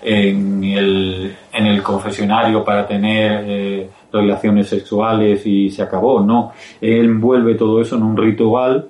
en, 0.00 0.64
el, 0.64 1.36
en 1.52 1.66
el 1.66 1.82
confesionario 1.82 2.64
para 2.64 2.86
tener 2.86 3.90
relaciones 4.10 4.70
sexuales 4.70 5.44
y 5.44 5.68
se 5.68 5.82
acabó, 5.82 6.20
no, 6.20 6.52
él 6.80 7.04
envuelve 7.04 7.54
todo 7.54 7.82
eso 7.82 7.96
en 7.96 8.02
un 8.02 8.16
ritual 8.16 8.88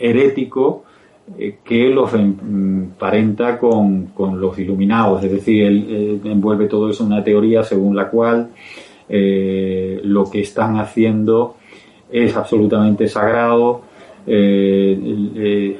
herético 0.00 0.84
eh, 1.38 1.58
que 1.64 1.88
los 1.88 2.12
emparenta 2.14 3.58
con, 3.58 4.06
con, 4.06 4.40
los 4.40 4.58
iluminados, 4.58 5.22
es 5.22 5.30
decir, 5.30 5.64
él, 5.64 6.20
envuelve 6.24 6.66
todo 6.66 6.90
eso 6.90 7.04
en 7.04 7.12
una 7.12 7.22
teoría 7.22 7.62
según 7.62 7.94
la 7.94 8.10
cual 8.10 8.50
eh, 9.08 10.00
lo 10.02 10.24
que 10.28 10.40
están 10.40 10.78
haciendo 10.78 11.56
es 12.10 12.36
absolutamente 12.36 13.06
sagrado, 13.06 13.82
eh, 14.26 15.76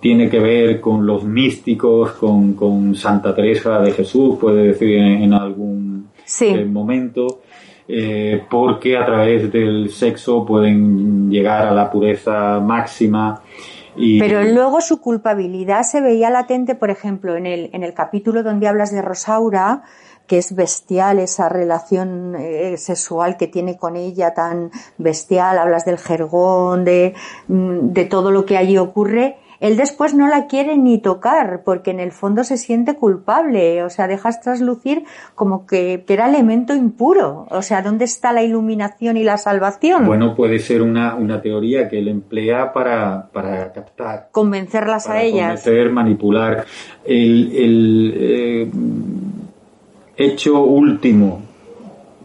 tiene 0.00 0.28
que 0.30 0.38
ver 0.38 0.80
con 0.80 1.04
los 1.04 1.24
místicos, 1.24 2.12
con, 2.12 2.54
con 2.54 2.94
Santa 2.94 3.34
Teresa 3.34 3.80
de 3.80 3.92
Jesús, 3.92 4.38
puede 4.40 4.68
decir 4.68 4.96
en, 4.96 5.32
algún 5.32 6.08
momento. 6.68 7.40
porque 8.48 8.96
a 8.96 9.04
través 9.04 9.52
del 9.52 9.90
sexo 9.90 10.46
pueden 10.46 11.30
llegar 11.30 11.66
a 11.66 11.74
la 11.74 11.90
pureza 11.90 12.60
máxima 12.60 13.42
pero 13.94 14.42
luego 14.42 14.80
su 14.80 15.00
culpabilidad 15.00 15.82
se 15.82 16.00
veía 16.00 16.30
latente, 16.30 16.74
por 16.74 16.90
ejemplo, 16.90 17.36
en 17.36 17.46
el, 17.46 17.70
en 17.72 17.82
el 17.82 17.94
capítulo 17.94 18.42
donde 18.42 18.68
hablas 18.68 18.92
de 18.92 19.02
Rosaura, 19.02 19.82
que 20.26 20.38
es 20.38 20.54
bestial 20.54 21.18
esa 21.18 21.48
relación 21.48 22.34
eh, 22.38 22.76
sexual 22.78 23.36
que 23.36 23.48
tiene 23.48 23.76
con 23.76 23.96
ella 23.96 24.32
tan 24.34 24.70
bestial, 24.96 25.58
hablas 25.58 25.84
del 25.84 25.98
jergón, 25.98 26.84
de, 26.84 27.14
mm, 27.48 27.92
de 27.92 28.04
todo 28.06 28.30
lo 28.30 28.46
que 28.46 28.56
allí 28.56 28.78
ocurre, 28.78 29.36
él 29.62 29.76
después 29.76 30.12
no 30.12 30.26
la 30.26 30.48
quiere 30.48 30.76
ni 30.76 30.98
tocar 30.98 31.62
porque 31.64 31.92
en 31.92 32.00
el 32.00 32.10
fondo 32.10 32.42
se 32.42 32.56
siente 32.56 32.96
culpable, 32.96 33.84
o 33.84 33.90
sea, 33.90 34.08
dejas 34.08 34.40
traslucir 34.40 35.04
como 35.36 35.66
que, 35.66 36.04
era 36.08 36.28
elemento 36.28 36.74
impuro, 36.74 37.46
o 37.48 37.62
sea, 37.62 37.80
¿dónde 37.80 38.04
está 38.04 38.32
la 38.32 38.42
iluminación 38.42 39.16
y 39.16 39.22
la 39.22 39.38
salvación? 39.38 40.04
Bueno, 40.04 40.34
puede 40.34 40.58
ser 40.58 40.82
una, 40.82 41.14
una 41.14 41.40
teoría 41.40 41.88
que 41.88 42.00
él 42.00 42.08
emplea 42.08 42.72
para, 42.72 43.28
para 43.32 43.72
captar. 43.72 44.28
Convencerlas 44.32 45.08
a 45.08 45.22
ellas. 45.22 45.62
Convencer, 45.62 45.90
manipular. 45.90 46.66
El, 47.04 47.52
el 47.56 48.14
eh, 48.16 48.70
hecho 50.16 50.60
último 50.60 51.40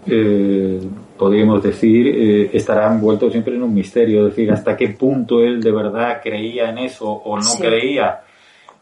eh, 0.08 0.80
podríamos 1.18 1.64
decir, 1.64 2.08
eh, 2.08 2.50
estará 2.54 2.92
envuelto 2.92 3.30
siempre 3.30 3.56
en 3.56 3.64
un 3.64 3.74
misterio, 3.74 4.28
es 4.28 4.36
decir, 4.36 4.52
hasta 4.52 4.78
qué 4.78 4.90
punto 4.90 5.42
él 5.42 5.62
de 5.62 5.72
verdad 5.72 6.20
creía 6.24 6.70
en 6.70 6.78
eso 6.80 7.10
o 7.10 7.38
no 7.38 7.50
creía. 7.60 8.22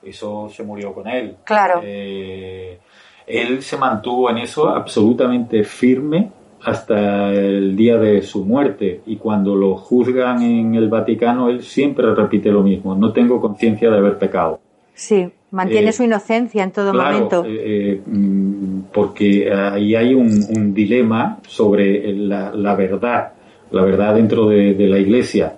Eso 0.04 0.50
se 0.50 0.64
murió 0.64 0.94
con 0.94 1.08
él. 1.08 1.38
Claro. 1.44 1.82
Eh, 1.84 2.78
él 3.26 3.64
se 3.64 3.78
mantuvo 3.78 4.30
en 4.30 4.38
eso 4.38 4.70
absolutamente 4.70 5.64
firme 5.64 6.30
hasta 6.64 7.32
el 7.32 7.76
día 7.76 7.98
de 7.98 8.22
su 8.22 8.44
muerte 8.44 9.02
y 9.06 9.18
cuando 9.18 9.56
lo 9.56 9.76
juzgan 9.78 10.42
en 10.42 10.76
el 10.76 10.90
Vaticano 10.90 11.50
él 11.50 11.64
siempre 11.64 12.14
repite 12.14 12.50
lo 12.50 12.64
mismo, 12.64 12.96
no 12.96 13.14
tengo 13.14 13.40
conciencia 13.40 13.90
de 13.90 13.98
haber 13.98 14.18
pecado. 14.18 14.60
Sí, 14.94 15.30
mantiene 15.56 15.92
su 15.92 16.04
inocencia 16.04 16.64
en 16.64 16.72
todo 16.72 16.94
momento. 16.94 17.44
Mm, 17.44 18.82
porque 18.94 19.52
ahí 19.52 19.96
hay 19.96 20.14
un, 20.14 20.74
dilema 20.74 21.40
sobre 21.48 22.14
la, 22.14 22.76
verdad, 22.76 23.32
la 23.72 23.84
verdad 23.84 24.16
dentro 24.16 24.50
de, 24.50 24.76
la 24.88 25.00
iglesia. 25.00 25.58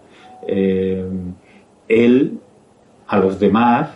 él, 1.87 2.39
a 3.07 3.19
los 3.19 3.39
demás, 3.39 3.89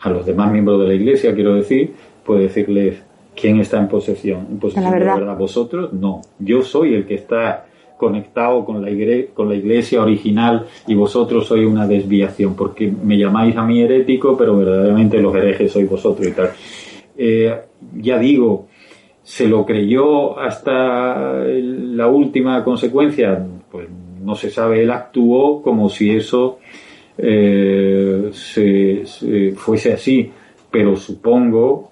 a 0.00 0.10
los 0.10 0.26
demás 0.26 0.52
miembros 0.52 0.80
de 0.80 0.88
la 0.88 0.94
iglesia, 0.94 1.34
quiero 1.34 1.54
decir, 1.54 1.94
puede 2.24 2.42
decirles, 2.42 3.02
¿quién 3.34 3.60
está 3.60 3.78
en 3.78 3.88
posesión? 3.88 4.46
¿En 4.50 4.58
posesión 4.58 4.92
de 4.92 5.00
la 5.00 5.16
verdad? 5.16 5.36
¿Vosotros? 5.36 5.92
No. 5.92 6.20
Yo 6.38 6.62
soy 6.62 6.94
el 6.94 7.06
que 7.06 7.14
está 7.14 7.66
conectado 8.04 8.64
con 8.64 8.82
la, 8.84 8.88
con 9.32 9.48
la 9.48 9.54
iglesia 9.54 10.02
original 10.02 10.66
y 10.86 10.94
vosotros 10.94 11.46
sois 11.46 11.66
una 11.66 11.86
desviación, 11.86 12.54
porque 12.54 12.90
me 12.90 13.16
llamáis 13.16 13.56
a 13.56 13.64
mí 13.64 13.80
herético, 13.80 14.36
pero 14.36 14.56
verdaderamente 14.56 15.18
los 15.20 15.34
herejes 15.34 15.72
sois 15.72 15.88
vosotros 15.88 16.28
y 16.28 16.32
tal. 16.32 16.50
Eh, 17.16 17.54
ya 17.96 18.18
digo, 18.18 18.68
¿se 19.22 19.48
lo 19.48 19.64
creyó 19.64 20.38
hasta 20.38 21.44
la 21.96 22.06
última 22.08 22.62
consecuencia? 22.62 23.46
Pues 23.70 23.88
no 24.22 24.34
se 24.34 24.50
sabe, 24.50 24.82
él 24.82 24.90
actuó 24.90 25.62
como 25.62 25.88
si 25.88 26.10
eso 26.10 26.58
eh, 27.16 28.30
se, 28.32 29.04
fuese 29.56 29.92
así, 29.94 30.30
pero 30.70 30.96
supongo, 30.96 31.90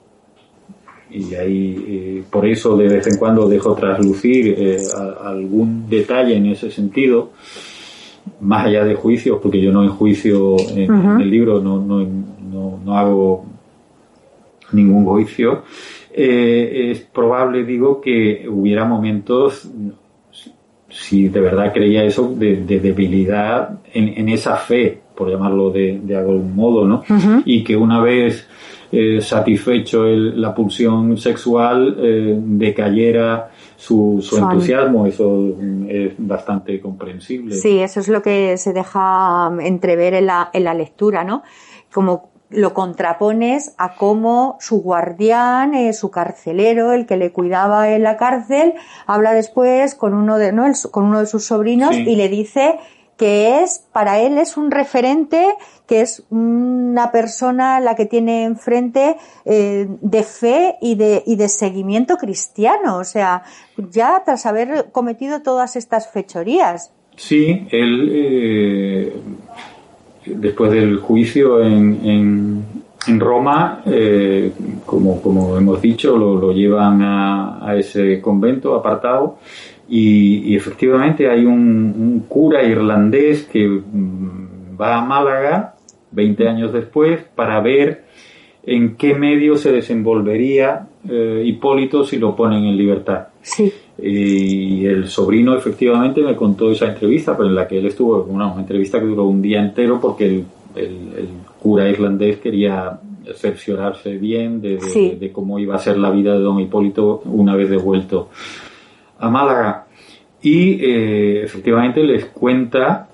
y 1.13 1.35
ahí 1.35 1.85
eh, 1.87 2.23
por 2.31 2.47
eso 2.47 2.77
de 2.77 2.89
vez 2.89 3.07
en 3.07 3.17
cuando 3.19 3.49
dejo 3.49 3.75
traslucir 3.75 4.55
eh, 4.59 4.83
algún 5.23 5.89
detalle 5.89 6.37
en 6.37 6.47
ese 6.47 6.71
sentido, 6.71 7.33
más 8.41 8.67
allá 8.67 8.85
de 8.85 8.95
juicios, 8.95 9.39
porque 9.43 9.61
yo 9.61 9.73
no 9.73 9.83
enjuicio 9.83 10.57
en, 10.71 10.93
en 10.93 11.21
el 11.21 11.31
libro, 11.31 11.61
no, 11.61 11.81
no, 11.81 12.01
no, 12.01 12.81
no 12.85 12.99
hago 12.99 13.45
ningún 14.73 15.05
juicio, 15.05 15.63
es 16.15 17.01
probable, 17.01 17.65
digo, 17.65 18.01
que 18.01 18.47
hubiera 18.49 18.85
momentos 18.85 19.71
si 20.93 21.29
de 21.29 21.41
verdad 21.41 21.73
creía 21.73 22.05
eso, 22.05 22.35
de, 22.37 22.57
debilidad 22.57 23.81
en, 23.93 24.29
esa 24.29 24.57
fe, 24.57 25.01
por 25.17 25.31
llamarlo 25.31 25.71
de, 25.71 26.01
algún 26.15 26.55
modo, 26.55 26.87
¿no? 26.87 27.03
Y 27.45 27.65
que 27.65 27.77
una 27.77 28.01
vez 28.01 28.47
eh, 28.93 29.21
satisfecho 29.21 30.05
la 30.05 30.55
pulsión 30.55 31.17
sexual, 31.17 31.97
eh, 31.99 32.39
decayera 32.39 33.51
su, 33.75 34.23
entusiasmo, 34.37 35.07
eso 35.07 35.57
es 35.89 36.13
bastante 36.19 36.79
comprensible. 36.79 37.55
Sí, 37.55 37.79
eso 37.79 38.01
es 38.01 38.09
lo 38.09 38.23
que 38.23 38.57
se 38.59 38.73
deja 38.73 39.51
entrever 39.61 40.15
en 40.15 40.27
la, 40.27 40.51
en 40.53 40.65
la 40.65 40.75
lectura, 40.75 41.25
¿no? 41.25 41.43
Como 41.93 42.33
lo 42.53 42.75
contrapones 42.75 43.75
a 43.79 43.95
cómo 43.95 44.57
su 44.61 44.83
guardián, 44.83 45.75
eh, 45.75 45.93
su 45.93 46.11
carcelero, 46.11 46.93
el 46.93 47.07
que 47.07 47.17
le 47.17 47.33
cuidaba 47.33 47.91
en 47.91 48.03
la 48.03 48.17
cárcel, 48.17 48.75
habla 49.07 49.33
después 49.33 49.95
con 49.95 50.15
uno 50.15 50.39
de, 50.39 50.53
¿no? 50.53 50.67
con 50.91 51.05
uno 51.05 51.21
de 51.21 51.27
sus 51.27 51.47
sobrinos 51.47 51.97
y 51.97 52.15
le 52.15 52.29
dice 52.29 52.79
que 53.17 53.63
es, 53.63 53.85
para 53.93 54.19
él 54.19 54.39
es 54.39 54.57
un 54.57 54.71
referente, 54.71 55.47
que 55.93 56.01
es 56.01 56.25
una 56.31 57.13
persona 57.13 57.79
la 57.79 57.95
que 57.95 58.07
tiene 58.07 58.45
enfrente 58.45 59.17
eh, 59.45 59.87
de 60.01 60.23
fe 60.23 60.77
y 60.81 60.95
de, 60.95 61.23
y 61.27 61.37
de 61.37 61.51
seguimiento 61.51 62.17
cristiano. 62.17 62.97
O 62.97 63.05
sea, 63.05 63.43
ya 63.77 64.23
tras 64.25 64.47
haber 64.47 64.87
cometido 64.91 65.43
todas 65.43 65.77
estas 65.77 66.11
fechorías. 66.11 66.95
Sí, 67.15 67.67
él 67.71 68.09
eh, 68.11 69.13
después 70.25 70.73
del 70.73 70.97
juicio 70.97 71.63
en, 71.63 72.01
en, 72.07 72.65
en 73.07 73.21
Roma, 73.21 73.83
eh, 73.85 74.51
como, 74.87 75.21
como, 75.21 75.59
hemos 75.59 75.83
dicho, 75.83 76.17
lo, 76.17 76.37
lo 76.37 76.53
llevan 76.53 77.03
a, 77.03 77.69
a, 77.69 77.77
ese 77.77 78.19
convento 78.23 78.75
apartado 78.75 79.37
y, 79.91 80.55
y 80.55 80.57
efectivamente 80.57 81.29
hay 81.29 81.45
un, 81.45 81.53
un, 81.55 82.25
cura 82.27 82.63
irlandés 82.63 83.43
que 83.43 83.69
mm, 83.69 84.81
va 84.81 84.97
a 84.97 85.05
Málaga 85.05 85.72
20 86.13 86.49
años 86.49 86.73
después 86.73 87.21
para 87.35 87.61
ver 87.61 88.05
en 88.65 88.97
qué 88.97 89.15
medio 89.15 89.57
se 89.57 89.73
desenvolvería 89.73 90.87
eh, 91.09 91.43
Hipólito 91.45 92.05
si 92.05 92.19
lo 92.19 92.37
ponen 92.37 92.65
en 92.65 92.77
libertad. 92.77 93.29
Sí. 93.41 93.73
Y 93.99 94.87
el 94.87 95.09
sobrino 95.09 95.57
efectivamente 95.57 96.23
me 96.23 96.37
contó 96.37 96.71
esa 96.71 96.87
entrevista, 96.87 97.37
pero 97.37 97.49
en 97.49 97.55
la 97.55 97.67
que 97.67 97.79
él 97.79 97.87
estuvo, 97.87 98.23
una, 98.25 98.55
entrevista 98.55 99.01
que 99.01 99.07
duró 99.07 99.25
un 99.25 99.43
día 99.43 99.61
entero 99.61 100.01
porque 100.01 100.27
el, 100.27 100.45
el, 100.77 101.29
cura 101.61 101.89
irlandés 101.89 102.39
quería 102.39 102.99
cerciorarse 103.35 104.17
bien 104.17 104.61
de, 104.61 104.79
de, 105.19 105.33
cómo 105.33 105.59
iba 105.59 105.77
a 105.77 105.79
ser 105.79 105.97
la 105.97 106.11
vida 106.11 106.33
de 106.33 106.41
don 106.41 106.59
Hipólito 106.59 107.23
una 107.27 107.55
vez 107.55 107.71
devuelto 107.71 108.31
a 109.19 109.29
Málaga. 109.31 109.87
Y 110.43 110.85
eh, 110.85 111.45
efectivamente 111.45 112.03
les 112.03 112.27
cuenta 112.27 113.09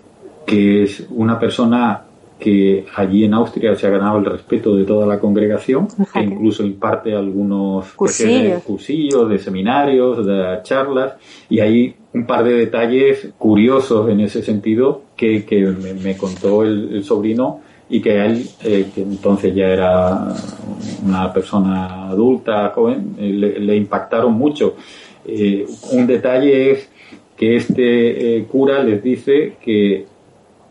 que 0.46 0.84
es 0.84 1.06
una 1.10 1.38
persona 1.38 2.04
que 2.38 2.86
allí 2.94 3.24
en 3.24 3.34
Austria 3.34 3.74
se 3.74 3.86
ha 3.86 3.90
ganado 3.90 4.18
el 4.18 4.24
respeto 4.24 4.76
de 4.76 4.84
toda 4.84 5.06
la 5.06 5.18
congregación, 5.18 5.88
que 6.12 6.20
incluso 6.20 6.64
imparte 6.64 7.14
algunos 7.14 7.92
cursillos. 7.92 9.28
de 9.28 9.38
seminarios, 9.38 10.24
de 10.24 10.58
charlas, 10.62 11.14
y 11.50 11.60
hay 11.60 11.96
un 12.14 12.26
par 12.26 12.44
de 12.44 12.52
detalles 12.52 13.30
curiosos 13.38 14.08
en 14.08 14.20
ese 14.20 14.42
sentido 14.42 15.02
que, 15.16 15.44
que 15.44 15.66
me, 15.66 16.16
contó 16.16 16.62
el, 16.62 17.02
sobrino 17.02 17.60
y 17.90 18.00
que 18.00 18.20
a 18.20 18.26
él, 18.26 18.46
eh, 18.64 18.86
que 18.94 19.02
entonces 19.02 19.54
ya 19.54 19.68
era 19.68 20.28
una 21.04 21.32
persona 21.32 22.08
adulta, 22.08 22.70
joven, 22.74 23.16
eh, 23.18 23.56
le, 23.58 23.76
impactaron 23.76 24.32
mucho. 24.32 24.76
Eh, 25.26 25.66
un 25.92 26.06
detalle 26.06 26.70
es 26.70 26.88
que 27.36 27.56
este 27.56 28.46
cura 28.50 28.82
les 28.82 29.02
dice 29.02 29.54
que 29.62 30.06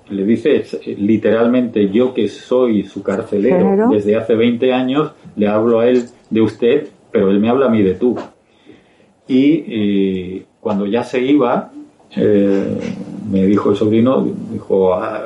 le 0.09 0.25
dice 0.25 0.63
literalmente 0.97 1.89
yo 1.89 2.13
que 2.13 2.27
soy 2.27 2.83
su 2.83 3.03
carcelero 3.03 3.89
desde 3.89 4.15
hace 4.15 4.35
20 4.35 4.73
años, 4.73 5.11
le 5.35 5.47
hablo 5.47 5.79
a 5.79 5.87
él 5.87 6.05
de 6.29 6.41
usted, 6.41 6.87
pero 7.11 7.29
él 7.29 7.39
me 7.39 7.49
habla 7.49 7.67
a 7.67 7.69
mí 7.69 7.81
de 7.81 7.95
tú. 7.95 8.15
Y 9.27 9.63
eh, 9.67 10.45
cuando 10.59 10.85
ya 10.85 11.03
se 11.03 11.21
iba, 11.21 11.71
eh, 12.15 12.77
me 13.29 13.45
dijo 13.45 13.71
el 13.71 13.75
sobrino, 13.75 14.25
dijo, 14.51 14.93
ah, 14.93 15.25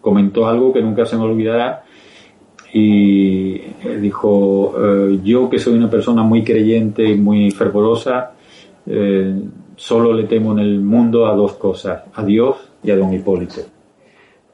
comentó 0.00 0.46
algo 0.46 0.72
que 0.72 0.80
nunca 0.80 1.04
se 1.04 1.16
me 1.16 1.24
olvidará 1.24 1.84
y 2.72 3.60
dijo, 4.00 4.74
eh, 4.78 5.18
yo 5.22 5.50
que 5.50 5.58
soy 5.58 5.74
una 5.74 5.90
persona 5.90 6.22
muy 6.22 6.42
creyente 6.42 7.04
y 7.04 7.16
muy 7.16 7.50
fervorosa, 7.50 8.32
solo 9.76 10.12
le 10.12 10.24
temo 10.24 10.52
en 10.52 10.58
el 10.58 10.80
mundo 10.80 11.26
a 11.26 11.34
dos 11.34 11.52
cosas, 11.52 12.02
a 12.14 12.24
Dios 12.24 12.56
y 12.82 12.90
a 12.90 12.96
don 12.96 13.12
Hipólito. 13.12 13.60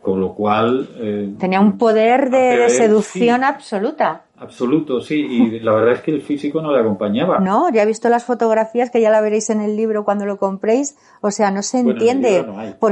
Con 0.09 0.21
lo 0.23 0.33
cual... 0.33 0.89
Eh, 0.97 1.35
Tenía 1.39 1.61
un 1.61 1.77
poder 1.77 2.31
de, 2.31 2.71
seducción 2.71 3.45
absoluta. 3.45 4.23
Absoluto, 4.41 5.01
sí, 5.01 5.17
y 5.17 5.61
la 5.61 5.73
verdad 5.73 5.95
es 5.95 6.01
que 6.01 6.13
el 6.13 6.23
físico 6.23 6.63
no 6.63 6.73
le 6.73 6.79
acompañaba. 6.79 7.41
No, 7.41 7.73
ya 7.73 7.83
he 7.83 7.87
visto 7.87 8.09
las 8.09 8.25
fotografías 8.25 8.89
que 8.89 9.01
ya 9.01 9.11
la 9.11 9.21
veréis 9.21 9.51
en 9.51 9.61
el 9.61 9.77
libro 9.77 10.05
cuando 10.05 10.27
lo 10.27 10.37
compréis, 10.37 10.97
o 11.23 11.33
sea, 11.33 11.51
no 11.51 11.63
se 11.63 11.81
entiende. 11.81 12.47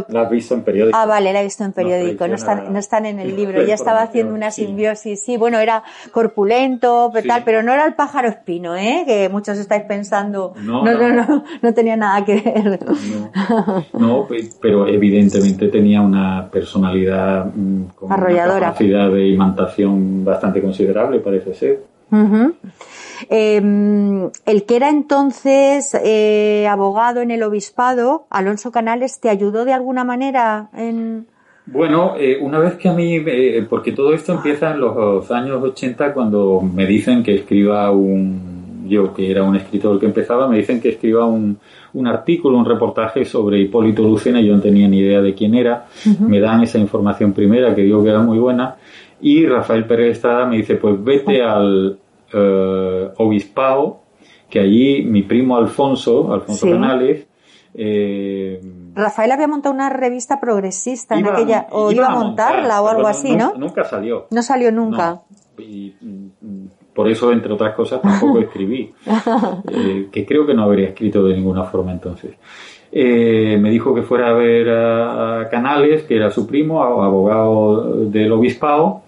La 0.08 0.22
has 0.22 0.30
visto 0.30 0.54
en 0.54 0.62
periódico. 0.62 0.98
Ah, 0.98 1.06
vale, 1.06 1.32
la 1.32 1.42
he 1.42 1.44
visto 1.44 1.62
en 1.62 1.72
periódico, 1.72 2.26
no, 2.26 2.34
están, 2.34 2.72
no 2.72 2.78
están 2.80 3.06
en 3.06 3.20
el 3.20 3.36
libro, 3.36 3.62
ya 3.62 3.74
estaba 3.74 4.02
haciendo 4.02 4.34
una 4.34 4.50
simbiosis, 4.50 5.22
sí, 5.22 5.36
bueno, 5.36 5.58
era 5.58 5.84
corpulento, 6.10 7.12
tal, 7.26 7.42
pero 7.44 7.62
no 7.62 7.72
era 7.72 7.86
el 7.86 7.94
pájaro 7.94 8.28
espino, 8.28 8.74
¿eh? 8.74 9.04
Que 9.06 9.28
muchos 9.28 9.56
estáis 9.58 9.84
pensando, 9.84 10.52
no, 10.60 10.84
no, 10.84 11.12
no, 11.12 11.44
no, 11.62 11.74
tenía 11.74 11.96
nada 11.96 12.24
que 12.24 12.40
ver. 12.40 12.80
No, 13.92 14.26
pero 14.60 14.88
evidentemente 14.88 15.68
tenía 15.68 16.00
una 16.00 16.48
personalidad 16.50 17.46
mm, 17.54 17.82
con 17.94 18.12
una 18.12 18.60
capacidad 18.60 19.10
de 19.10 19.28
imantación 19.28 20.24
bastante 20.24 20.60
considerable 20.60 21.20
para 21.20 21.35
Em, 23.28 24.30
el 24.46 24.64
que 24.64 24.76
era 24.76 24.90
entonces 24.90 25.94
eh, 26.04 26.66
abogado 26.68 27.20
en 27.20 27.30
el 27.30 27.42
obispado, 27.42 28.26
Alonso 28.30 28.70
Canales, 28.70 29.20
¿te 29.20 29.28
ayudó 29.28 29.64
de 29.64 29.72
alguna 29.72 30.04
manera 30.04 30.68
en...? 30.76 31.26
Bueno, 31.66 32.14
eh, 32.16 32.38
una 32.40 32.60
vez 32.60 32.74
que 32.74 32.88
a 32.88 32.92
mí, 32.92 33.16
eh, 33.26 33.66
porque 33.68 33.90
todo 33.90 34.14
esto 34.14 34.34
empieza 34.34 34.70
en 34.70 34.80
los 34.80 35.28
años 35.32 35.60
80 35.60 36.14
cuando 36.14 36.60
me 36.60 36.86
dicen 36.86 37.24
que 37.24 37.34
escriba 37.34 37.90
un, 37.90 38.86
yo 38.88 39.12
que 39.12 39.28
era 39.28 39.42
un 39.42 39.56
escritor 39.56 39.98
que 39.98 40.06
empezaba, 40.06 40.46
me 40.46 40.58
dicen 40.58 40.80
que 40.80 40.90
escriba 40.90 41.26
un, 41.26 41.58
un 41.94 42.06
artículo, 42.06 42.58
un 42.58 42.64
reportaje 42.64 43.24
sobre 43.24 43.58
Hipólito 43.58 44.02
Lucena, 44.02 44.40
yo 44.40 44.54
no 44.54 44.60
tenía 44.60 44.86
ni 44.86 44.98
idea 44.98 45.20
de 45.20 45.34
quién 45.34 45.54
era, 45.54 45.86
me 46.20 46.40
dan 46.40 46.62
esa 46.62 46.78
información 46.78 47.32
primera 47.32 47.74
que 47.74 47.82
digo 47.82 48.02
que 48.02 48.10
era 48.10 48.20
muy 48.20 48.38
buena, 48.38 48.76
y 49.20 49.46
Rafael 49.46 49.86
Pérez 49.86 50.16
Estrada 50.16 50.46
me 50.46 50.56
dice, 50.56 50.76
pues 50.76 51.02
vete 51.02 51.42
al 51.42 51.98
uh, 52.34 53.22
obispado, 53.22 54.00
que 54.50 54.60
allí 54.60 55.02
mi 55.02 55.22
primo 55.22 55.56
Alfonso, 55.56 56.32
Alfonso 56.32 56.70
Canales, 56.70 57.26
eh, 57.78 58.60
Rafael 58.94 59.32
había 59.32 59.46
montado 59.46 59.74
una 59.74 59.90
revista 59.90 60.40
progresista 60.40 61.18
en 61.18 61.26
aquella, 61.26 61.66
o 61.70 61.92
iba, 61.92 62.06
a 62.06 62.10
montarla 62.10 62.80
o 62.80 62.88
algo 62.88 63.06
así, 63.06 63.36
¿no? 63.36 63.52
Nunca 63.56 63.84
salió. 63.84 64.26
No 64.30 64.42
salió 64.42 64.72
nunca. 64.72 65.20
y 65.58 65.94
mm, 66.00 66.66
por 66.94 67.08
eso, 67.08 67.30
entre 67.30 67.52
otras 67.52 67.74
cosas, 67.74 68.00
tampoco 68.00 68.38
escribí, 68.40 68.94
eh, 69.70 70.08
que 70.10 70.24
creo 70.24 70.46
que 70.46 70.54
no 70.54 70.62
habría 70.62 70.88
escrito 70.88 71.22
de 71.22 71.34
ninguna 71.34 71.64
forma 71.64 71.92
entonces. 71.92 72.34
Eh, 72.90 73.58
me 73.60 73.70
dijo 73.70 73.94
que 73.94 74.00
fuera 74.00 74.30
a 74.30 74.32
ver 74.32 74.70
a, 74.70 75.48
Canales, 75.50 76.04
que 76.04 76.16
era 76.16 76.30
su 76.30 76.46
primo, 76.46 76.82
abogado 76.82 78.06
del 78.06 78.32
obispado, 78.32 79.02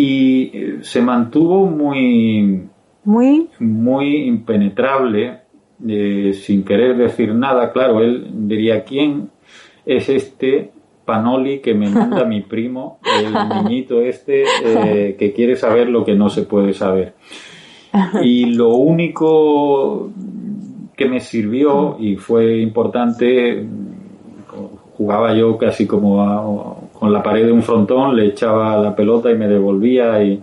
y 0.00 0.50
eh, 0.52 0.78
se 0.82 1.02
mantuvo 1.02 1.66
muy, 1.66 2.68
muy, 3.02 3.48
muy 3.58 4.28
impenetrable, 4.28 5.40
sin 6.34 6.64
querer 6.64 6.96
decir 6.96 7.34
nada. 7.34 7.72
Claro, 7.72 8.00
él 8.00 8.28
diría, 8.32 8.84
¿quién 8.84 9.30
es 9.84 10.08
este 10.08 10.70
Panoli 11.04 11.58
que 11.58 11.74
me 11.74 11.88
manda 11.88 12.24
mi 12.24 12.42
primo, 12.42 13.00
el 13.02 13.32
niñito 13.64 14.00
este, 14.00 14.44
eh, 14.64 15.16
que 15.18 15.32
quiere 15.32 15.56
saber 15.56 15.88
lo 15.88 16.04
que 16.04 16.14
no 16.14 16.28
se 16.28 16.42
puede 16.42 16.74
saber. 16.74 17.14
Y 18.22 18.44
lo 18.54 18.76
único 18.76 20.12
que 20.96 21.06
me 21.06 21.18
sirvió 21.18 21.96
y 21.98 22.14
fue 22.14 22.60
importante, 22.60 23.66
jugaba 24.96 25.34
yo 25.34 25.58
casi 25.58 25.88
como 25.88 26.87
con 26.98 27.12
la 27.12 27.22
pared 27.22 27.46
de 27.46 27.52
un 27.52 27.62
frontón, 27.62 28.16
le 28.16 28.26
echaba 28.26 28.76
la 28.76 28.94
pelota 28.94 29.30
y 29.30 29.36
me 29.36 29.46
devolvía 29.46 30.22
y 30.22 30.42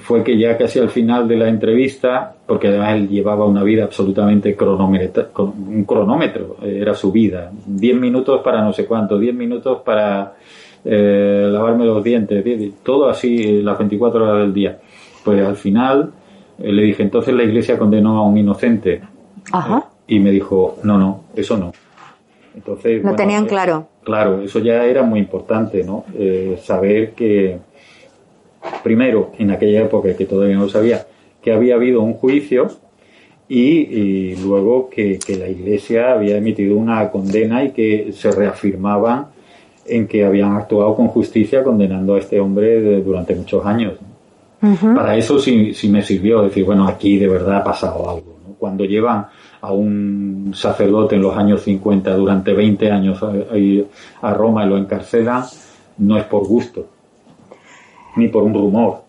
fue 0.00 0.22
que 0.22 0.38
ya 0.38 0.56
casi 0.56 0.78
al 0.78 0.88
final 0.88 1.26
de 1.26 1.36
la 1.36 1.48
entrevista, 1.48 2.34
porque 2.46 2.68
además 2.68 2.94
él 2.94 3.08
llevaba 3.08 3.44
una 3.44 3.62
vida 3.62 3.84
absolutamente 3.84 4.54
cronómetro, 4.54 5.30
un 5.36 5.84
cronómetro, 5.84 6.56
eh, 6.62 6.78
era 6.80 6.94
su 6.94 7.10
vida, 7.10 7.50
10 7.66 7.96
minutos 7.98 8.40
para 8.42 8.62
no 8.62 8.72
sé 8.72 8.86
cuánto, 8.86 9.18
10 9.18 9.34
minutos 9.34 9.82
para 9.84 10.34
eh, 10.84 11.48
lavarme 11.50 11.84
los 11.84 12.02
dientes, 12.02 12.44
todo 12.82 13.08
así 13.08 13.60
las 13.62 13.76
24 13.78 14.24
horas 14.24 14.38
del 14.42 14.54
día. 14.54 14.78
Pues 15.24 15.44
al 15.44 15.56
final 15.56 16.10
eh, 16.58 16.72
le 16.72 16.82
dije, 16.82 17.02
entonces 17.02 17.34
la 17.34 17.42
iglesia 17.42 17.78
condenó 17.78 18.18
a 18.18 18.22
un 18.22 18.38
inocente. 18.38 19.02
Ajá. 19.50 19.88
y 20.06 20.20
me 20.20 20.30
dijo, 20.30 20.78
no, 20.84 20.96
no, 20.96 21.24
eso 21.34 21.56
no. 21.56 21.72
Entonces, 22.54 23.02
lo 23.02 23.14
tenían 23.14 23.46
claro. 23.46 23.88
Claro, 24.04 24.42
eso 24.42 24.58
ya 24.58 24.84
era 24.84 25.02
muy 25.02 25.20
importante, 25.20 25.84
¿no? 25.84 26.04
saber 26.62 27.12
que 27.12 27.58
primero, 28.82 29.32
en 29.38 29.50
aquella 29.50 29.82
época 29.82 30.14
que 30.16 30.26
todavía 30.26 30.56
no 30.56 30.62
lo 30.62 30.68
sabía, 30.68 31.06
que 31.42 31.52
había 31.52 31.74
habido 31.74 32.02
un 32.02 32.14
juicio 32.14 32.70
y, 33.48 34.36
luego 34.36 34.88
que, 34.88 35.18
la 35.38 35.48
Iglesia 35.48 36.12
había 36.12 36.36
emitido 36.36 36.76
una 36.76 37.10
condena 37.10 37.64
y 37.64 37.70
que 37.70 38.12
se 38.12 38.30
reafirmaban 38.30 39.26
en 39.84 40.06
que 40.06 40.24
habían 40.24 40.54
actuado 40.56 40.94
con 40.94 41.08
justicia 41.08 41.62
condenando 41.64 42.14
a 42.14 42.18
este 42.18 42.40
hombre 42.40 43.02
durante 43.02 43.34
muchos 43.34 43.64
años. 43.66 43.94
Para 44.94 45.16
eso 45.16 45.40
sí, 45.40 45.74
sí, 45.74 45.88
me 45.88 46.02
sirvió 46.02 46.42
decir, 46.42 46.64
bueno, 46.64 46.86
aquí 46.86 47.18
de 47.18 47.26
verdad 47.26 47.56
ha 47.56 47.64
pasado 47.64 48.08
algo. 48.08 48.36
Cuando 48.58 48.84
llevan 48.84 49.26
a 49.62 49.72
un 49.72 50.52
sacerdote 50.54 51.14
en 51.14 51.22
los 51.22 51.36
años 51.36 51.62
50 51.62 52.14
durante 52.14 52.52
20 52.52 52.90
años 52.90 53.22
a, 53.22 53.32
a 54.20 54.34
Roma 54.34 54.64
y 54.64 54.68
lo 54.68 54.76
encarcelan, 54.76 55.44
no 55.98 56.18
es 56.18 56.24
por 56.24 56.46
gusto, 56.46 56.86
ni 58.16 58.28
por 58.28 58.42
un 58.42 58.54
rumor. 58.54 59.02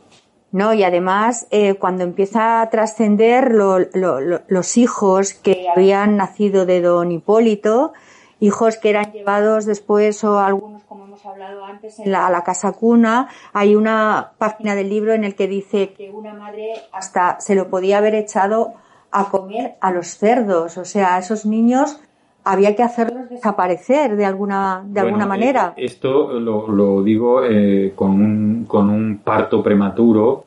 No, 0.52 0.72
y 0.76 0.84
además, 0.84 1.48
eh, 1.50 1.74
cuando 1.74 2.04
empieza 2.04 2.62
a 2.62 2.70
trascender 2.70 3.52
los 3.52 4.78
hijos 4.78 5.34
que 5.34 5.68
habían 5.76 6.16
nacido 6.18 6.68
de 6.68 6.80
don 6.80 7.12
Hipólito, 7.12 7.94
hijos 8.40 8.78
que 8.78 8.92
eran 8.92 9.12
llevados 9.12 9.66
después 9.66 10.24
o 10.24 10.38
algunos, 10.38 10.84
como 10.84 11.06
hemos 11.06 11.26
hablado 11.26 11.66
antes, 11.66 11.98
en 11.98 12.12
la, 12.12 12.28
a 12.28 12.30
la 12.30 12.44
casa 12.44 12.72
cuna, 12.74 13.30
hay 13.52 13.76
una 13.76 14.34
página 14.38 14.76
del 14.76 14.90
libro 14.90 15.14
en 15.14 15.24
el 15.24 15.34
que 15.34 15.48
dice 15.48 15.94
que 15.94 16.12
una 16.12 16.36
madre 16.36 16.74
hasta 16.92 17.42
se 17.42 17.56
lo 17.56 17.72
podía 17.72 17.98
haber 17.98 18.14
echado 18.14 18.76
a 19.14 19.30
comer 19.30 19.76
a 19.80 19.92
los 19.92 20.08
cerdos, 20.08 20.78
o 20.78 20.86
sea, 20.86 21.16
a 21.16 21.20
esos 21.20 21.46
niños 21.46 22.00
había 22.44 22.76
que 22.76 22.84
hacerlos 22.84 23.30
desaparecer 23.30 24.16
de 24.16 24.26
alguna, 24.26 24.84
de 24.86 25.00
alguna 25.00 25.26
manera. 25.26 25.74
Eh, 25.78 25.86
esto 25.86 26.40
lo, 26.40 26.68
lo 26.68 27.04
digo 27.04 27.44
eh, 27.44 27.94
con, 27.96 28.12
un, 28.12 28.66
con 28.66 28.90
un 28.90 29.20
parto 29.24 29.64
prematuro. 29.64 30.46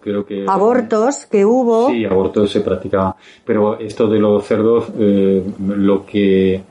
creo 0.00 0.24
que 0.24 0.46
abortos 0.48 1.26
que 1.26 1.44
hubo. 1.44 1.90
Sí 1.90 2.04
abortos 2.04 2.50
se 2.50 2.62
practicaban 2.62 3.14
pero 3.44 3.78
esto 3.78 4.08
de 4.08 4.18
los 4.18 4.44
cerdos 4.44 4.90
eh, 4.98 5.42
lo 5.58 6.04
que 6.04 6.62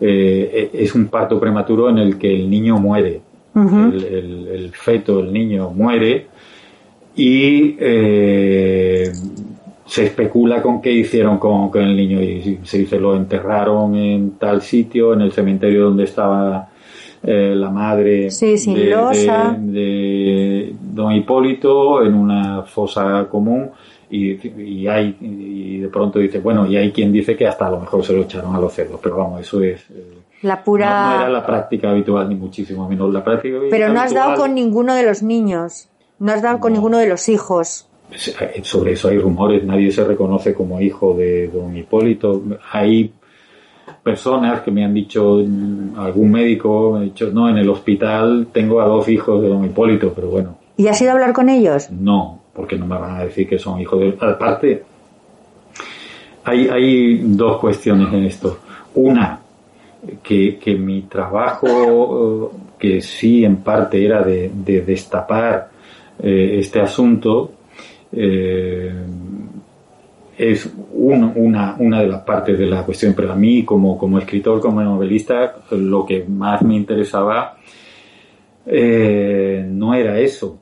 es 0.00 0.94
un 0.94 1.06
parto 1.06 1.40
prematuro 1.40 1.88
en 1.88 1.98
el 1.98 2.18
que 2.18 2.34
el 2.34 2.50
niño 2.50 2.76
muere. 2.78 3.20
El, 3.54 4.48
el, 4.52 4.72
feto 4.72 5.20
el 5.20 5.32
niño 5.32 5.70
muere. 5.70 6.26
Y 7.16 7.76
se 9.86 10.06
especula 10.06 10.62
con 10.62 10.80
qué 10.80 10.90
hicieron 10.90 11.38
con, 11.38 11.70
el 11.74 11.96
niño 11.96 12.22
y 12.22 12.60
se 12.62 12.78
dice 12.78 12.98
lo 12.98 13.14
enterraron 13.16 13.94
en 13.96 14.32
tal 14.32 14.62
sitio, 14.62 15.12
en 15.12 15.20
el 15.20 15.32
cementerio 15.32 15.84
donde 15.84 16.04
estaba 16.04 16.68
eh, 17.22 17.54
la 17.54 17.70
madre 17.70 18.28
de, 19.58 20.74
don 20.80 21.12
Hipólito, 21.12 22.02
en 22.04 22.14
una 22.14 22.62
fosa 22.62 23.26
común. 23.30 23.70
Y, 24.10 24.86
hay 24.86 25.16
y 25.20 25.78
de 25.78 25.88
pronto 25.88 26.20
dice 26.20 26.38
bueno 26.38 26.66
y 26.66 26.76
hay 26.76 26.92
quien 26.92 27.10
dice 27.10 27.34
que 27.36 27.48
hasta 27.48 27.66
a 27.66 27.70
lo 27.70 27.80
mejor 27.80 28.04
se 28.04 28.12
lo 28.12 28.22
echaron 28.22 28.54
a 28.54 28.60
los 28.60 28.72
cerdos 28.72 29.00
pero 29.02 29.16
vamos 29.16 29.40
eso 29.40 29.60
es 29.60 29.90
eh, 29.90 30.18
la 30.42 30.62
pura 30.62 31.16
no, 31.16 31.22
era 31.22 31.28
la 31.30 31.44
práctica 31.44 31.90
habitual 31.90 32.28
ni 32.28 32.36
muchísimo 32.36 32.88
menos. 32.88 33.12
La 33.12 33.24
práctica 33.24 33.58
pero 33.70 33.92
no 33.92 34.00
has 34.00 34.14
dado 34.14 34.36
con 34.36 34.54
ninguno 34.54 34.94
de 34.94 35.04
los 35.04 35.24
niños 35.24 35.88
no 36.20 36.30
has 36.30 36.42
dado 36.42 36.60
con 36.60 36.74
ninguno 36.74 36.98
de 36.98 37.08
los 37.08 37.28
hijos 37.28 37.88
sobre 38.62 38.92
eso 38.92 39.08
hay 39.08 39.18
rumores, 39.18 39.64
nadie 39.64 39.90
se 39.90 40.04
reconoce 40.04 40.54
como 40.54 40.80
hijo 40.80 41.14
de 41.14 41.48
don 41.48 41.76
Hipólito. 41.76 42.42
Hay 42.72 43.12
personas 44.02 44.60
que 44.60 44.70
me 44.70 44.84
han 44.84 44.94
dicho, 44.94 45.38
algún 45.96 46.30
médico 46.30 46.92
me 46.92 46.98
ha 46.98 47.02
dicho, 47.02 47.30
no, 47.32 47.48
en 47.48 47.58
el 47.58 47.68
hospital 47.68 48.48
tengo 48.52 48.80
a 48.80 48.86
dos 48.86 49.08
hijos 49.08 49.42
de 49.42 49.48
don 49.48 49.64
Hipólito, 49.64 50.12
pero 50.14 50.28
bueno. 50.28 50.58
¿Y 50.76 50.86
has 50.88 51.00
ido 51.00 51.10
a 51.10 51.14
hablar 51.14 51.32
con 51.32 51.48
ellos? 51.48 51.90
No, 51.90 52.40
porque 52.52 52.76
no 52.76 52.86
me 52.86 52.98
van 52.98 53.16
a 53.16 53.24
decir 53.24 53.48
que 53.48 53.58
son 53.58 53.80
hijos 53.80 54.00
de... 54.00 54.16
Aparte, 54.20 54.82
hay, 56.44 56.68
hay 56.68 57.18
dos 57.24 57.58
cuestiones 57.58 58.12
en 58.12 58.24
esto. 58.24 58.58
Una, 58.94 59.40
que, 60.22 60.58
que 60.58 60.74
mi 60.74 61.02
trabajo, 61.02 62.52
que 62.78 63.00
sí 63.00 63.44
en 63.44 63.56
parte 63.56 64.04
era 64.04 64.22
de, 64.22 64.50
destapar 64.86 65.70
eh, 66.22 66.56
este 66.58 66.80
asunto, 66.80 67.52
eh, 68.16 68.92
es 70.36 70.72
una, 70.92 71.76
una 71.78 72.00
de 72.00 72.08
las 72.08 72.22
partes 72.22 72.58
de 72.58 72.66
la 72.66 72.84
cuestión, 72.84 73.14
pero 73.14 73.32
a 73.32 73.36
mí 73.36 73.64
como, 73.64 73.96
como 73.96 74.18
escritor, 74.18 74.60
como 74.60 74.82
novelista, 74.82 75.56
lo 75.70 76.04
que 76.04 76.24
más 76.24 76.62
me 76.62 76.74
interesaba 76.74 77.56
eh, 78.66 79.64
no 79.68 79.94
era 79.94 80.18
eso. 80.18 80.58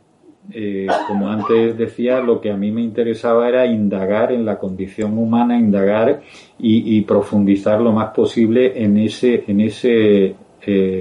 Eh, 0.51 0.89
como 1.07 1.29
antes 1.29 1.79
decía, 1.79 2.21
lo 2.21 2.41
que 2.41 2.51
a 2.51 2.57
mí 2.57 2.71
me 2.71 2.83
interesaba 2.83 3.49
era 3.49 3.65
indagar 3.65 4.33
en 4.33 4.45
la 4.45 4.59
condición 4.59 5.17
humana, 5.17 5.57
indagar 5.57 6.21
y, 6.59 7.01
profundizar 7.03 7.81
lo 7.81 7.93
más 7.93 8.13
posible 8.13 8.83
en 8.83 8.97
ese, 8.97 9.45
en 9.47 9.61
ese 9.61 10.35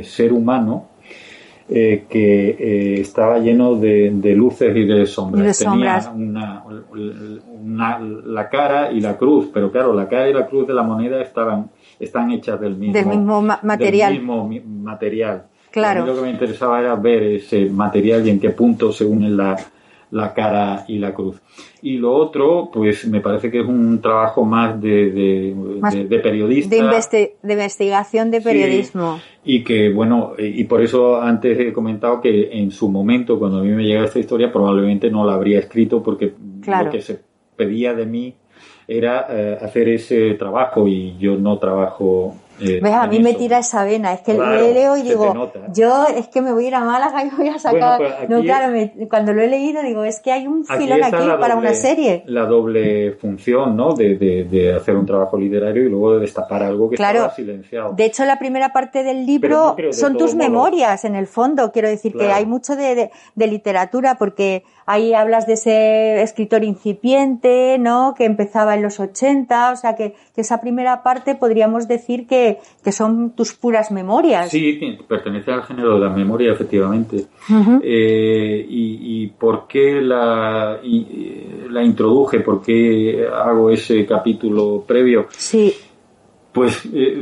ser 0.03 0.31
humano 0.31 0.90
eh, 1.73 2.03
que 2.09 2.49
eh, 2.49 2.99
estaba 2.99 3.39
lleno 3.39 3.75
de, 3.75 4.11
luces 4.35 4.75
y 4.75 4.83
de 4.83 5.05
sombras. 5.05 5.57
Tenía 5.57 6.11
una, 6.13 7.99
la 7.99 8.49
cara 8.49 8.91
y 8.91 8.99
la 8.99 9.17
cruz, 9.17 9.49
pero 9.53 9.71
claro, 9.71 9.93
la 9.93 10.09
cara 10.09 10.29
y 10.29 10.33
la 10.33 10.47
cruz 10.47 10.67
de 10.67 10.73
la 10.73 10.83
moneda 10.83 11.21
estaban, 11.21 11.69
están 11.97 12.29
hechas 12.31 12.59
del 12.59 12.75
mismo, 12.75 13.41
material. 13.41 14.11
mismo 14.11 14.49
material. 14.65 15.43
Claro. 15.71 16.05
lo 16.05 16.15
que 16.15 16.21
me 16.23 16.31
interesaba 16.31 16.81
era 16.81 16.95
ver 16.95 17.23
ese 17.23 17.67
material 17.69 18.27
y 18.27 18.31
en 18.31 18.41
qué 18.41 18.49
punto 18.49 18.91
se 18.91 19.05
unen 19.05 19.37
la, 19.37 19.55
la 20.11 20.33
cara 20.33 20.85
y 20.87 20.99
la 20.99 21.13
cruz. 21.13 21.41
Y 21.81 21.97
lo 21.97 22.13
otro, 22.13 22.69
pues 22.71 23.07
me 23.07 23.21
parece 23.21 23.49
que 23.49 23.61
es 23.61 23.65
un 23.65 24.01
trabajo 24.01 24.43
más 24.43 24.79
de, 24.79 25.11
de, 25.11 26.19
periodista. 26.19 26.75
De, 26.75 27.35
investigación 27.53 28.29
de 28.29 28.41
periodismo. 28.41 29.19
y 29.43 29.63
que, 29.63 29.89
bueno, 29.89 30.33
y 30.37 30.63
por 30.65 30.81
eso 30.81 31.19
antes 31.19 31.57
he 31.59 31.73
comentado 31.73 32.21
que 32.21 32.49
en 32.51 32.71
su 32.71 32.89
momento, 32.89 33.39
cuando 33.39 33.59
a 33.59 33.63
mí 33.63 33.69
me 33.69 33.83
llega 33.83 34.03
esta 34.03 34.19
historia, 34.19 34.51
probablemente 34.51 35.09
no 35.09 35.25
la 35.25 35.33
habría 35.33 35.59
escrito 35.59 36.03
porque 36.03 36.33
lo 36.67 36.89
que 36.89 37.01
se 37.01 37.19
pedía 37.55 37.93
de 37.93 38.05
mí 38.05 38.35
era 38.87 39.27
eh, 39.29 39.57
hacer 39.61 39.87
ese 39.89 40.33
trabajo 40.33 40.87
y 40.87 41.17
yo 41.17 41.37
no 41.37 41.57
trabajo 41.57 42.35
Eh, 42.61 42.79
¿Ves? 42.81 42.93
A 42.93 43.07
mí 43.07 43.19
me 43.19 43.33
tira 43.33 43.59
esa 43.59 43.83
vena. 43.83 44.13
Es 44.13 44.21
que 44.21 44.35
Claro, 44.35 44.51
le 44.61 44.73
leo 44.73 44.97
y 44.97 45.01
digo, 45.01 45.51
yo 45.73 46.05
es 46.15 46.27
que 46.27 46.41
me 46.41 46.51
voy 46.53 46.65
a 46.65 46.67
ir 46.67 46.75
a 46.75 46.81
Málaga 46.81 47.23
y 47.25 47.29
voy 47.29 47.49
a 47.49 47.57
sacar. 47.59 47.97
Bueno, 47.99 48.15
pues 48.17 48.29
no, 48.29 48.41
claro, 48.41 48.71
me- 48.71 49.07
cuando 49.09 49.33
lo 49.33 49.41
he 49.41 49.47
leído 49.47 49.81
digo, 49.81 50.03
es 50.03 50.19
que 50.19 50.31
hay 50.31 50.47
un 50.47 50.63
filón 50.65 51.03
aquí 51.03 51.11
para 51.11 51.55
doble- 51.55 51.57
una 51.57 51.73
serie. 51.73 52.23
La 52.27 52.45
doble 52.45 53.13
función, 53.13 53.75
¿no? 53.75 53.93
De, 53.93 54.15
de- 54.17 54.43
de 54.45 54.73
hacer 54.75 54.95
un 54.95 55.05
trabajo 55.05 55.37
literario 55.37 55.85
y 55.85 55.89
luego 55.89 56.13
de 56.15 56.19
destapar 56.21 56.63
algo 56.63 56.89
que 56.89 56.95
Claro. 56.97 57.17
estaba 57.19 57.35
silenciado. 57.35 57.93
De 57.93 58.05
hecho, 58.05 58.25
la 58.25 58.37
primera 58.39 58.71
parte 58.73 59.03
del 59.03 59.25
libro 59.25 59.75
no 59.77 59.93
son 59.93 60.17
tus 60.17 60.35
memorias, 60.35 61.03
en 61.05 61.15
el 61.15 61.27
fondo. 61.27 61.71
Quiero 61.71 61.87
decir 61.89 62.13
que 62.13 62.31
hay 62.31 62.45
mucho 62.45 62.75
de, 62.75 62.95
de- 62.95 63.11
de 63.35 63.47
literatura, 63.47 64.15
porque 64.15 64.63
ahí 64.85 65.13
hablas 65.13 65.47
de 65.47 65.53
ese 65.53 66.21
escritor 66.21 66.63
incipiente, 66.63 67.77
¿no? 67.79 68.13
Que 68.17 68.25
empezaba 68.25 68.75
en 68.75 68.81
los 68.83 68.99
80, 68.99 69.71
o 69.71 69.75
sea, 69.75 69.95
que, 69.95 70.13
que 70.35 70.41
esa 70.41 70.61
primera 70.61 71.03
parte 71.03 71.35
podríamos 71.35 71.87
decir 71.87 72.27
que, 72.27 72.50
que 72.83 72.91
son 72.91 73.31
tus 73.35 73.53
puras 73.53 73.91
memorias. 73.91 74.49
Sí, 74.49 74.79
pertenece 75.07 75.51
al 75.51 75.63
género 75.63 75.95
de 75.95 75.99
la 76.01 76.09
memoria, 76.09 76.51
efectivamente. 76.51 77.25
Eh, 77.83 78.65
y, 78.69 79.23
y 79.23 79.27
por 79.27 79.67
qué 79.67 80.01
la, 80.01 80.79
y- 80.83 81.67
la 81.69 81.83
introduje? 81.83 82.39
¿Por 82.41 82.61
qué 82.61 83.25
hago 83.33 83.69
ese 83.69 84.05
capítulo 84.05 84.83
previo? 84.87 85.27
Sí, 85.29 85.73
Pues 86.51 86.87
eh, 86.93 87.21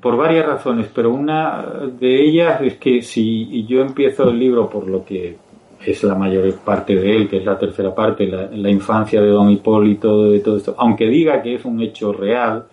por 0.00 0.16
varias 0.16 0.46
razones, 0.46 0.88
pero 0.94 1.12
una 1.12 1.64
de 1.98 2.22
ellas 2.28 2.60
es 2.62 2.74
que 2.76 3.02
si 3.02 3.64
yo 3.66 3.80
empiezo 3.80 4.30
el 4.30 4.38
libro 4.38 4.68
por 4.70 4.86
lo 4.88 5.04
que 5.04 5.36
es 5.84 6.02
la 6.04 6.14
mayor 6.14 6.52
parte 6.58 6.94
de 6.94 7.16
él, 7.16 7.28
que 7.28 7.38
es 7.38 7.44
la 7.44 7.58
tercera 7.58 7.94
parte, 7.94 8.26
la, 8.26 8.48
la 8.52 8.70
infancia 8.70 9.20
de 9.20 9.28
Don 9.28 9.50
Hipólito, 9.50 10.24
de 10.30 10.40
todo 10.40 10.56
esto, 10.56 10.74
aunque 10.78 11.06
diga 11.08 11.40
que 11.42 11.54
es 11.54 11.64
un 11.64 11.80
hecho 11.80 12.12
real, 12.12 12.66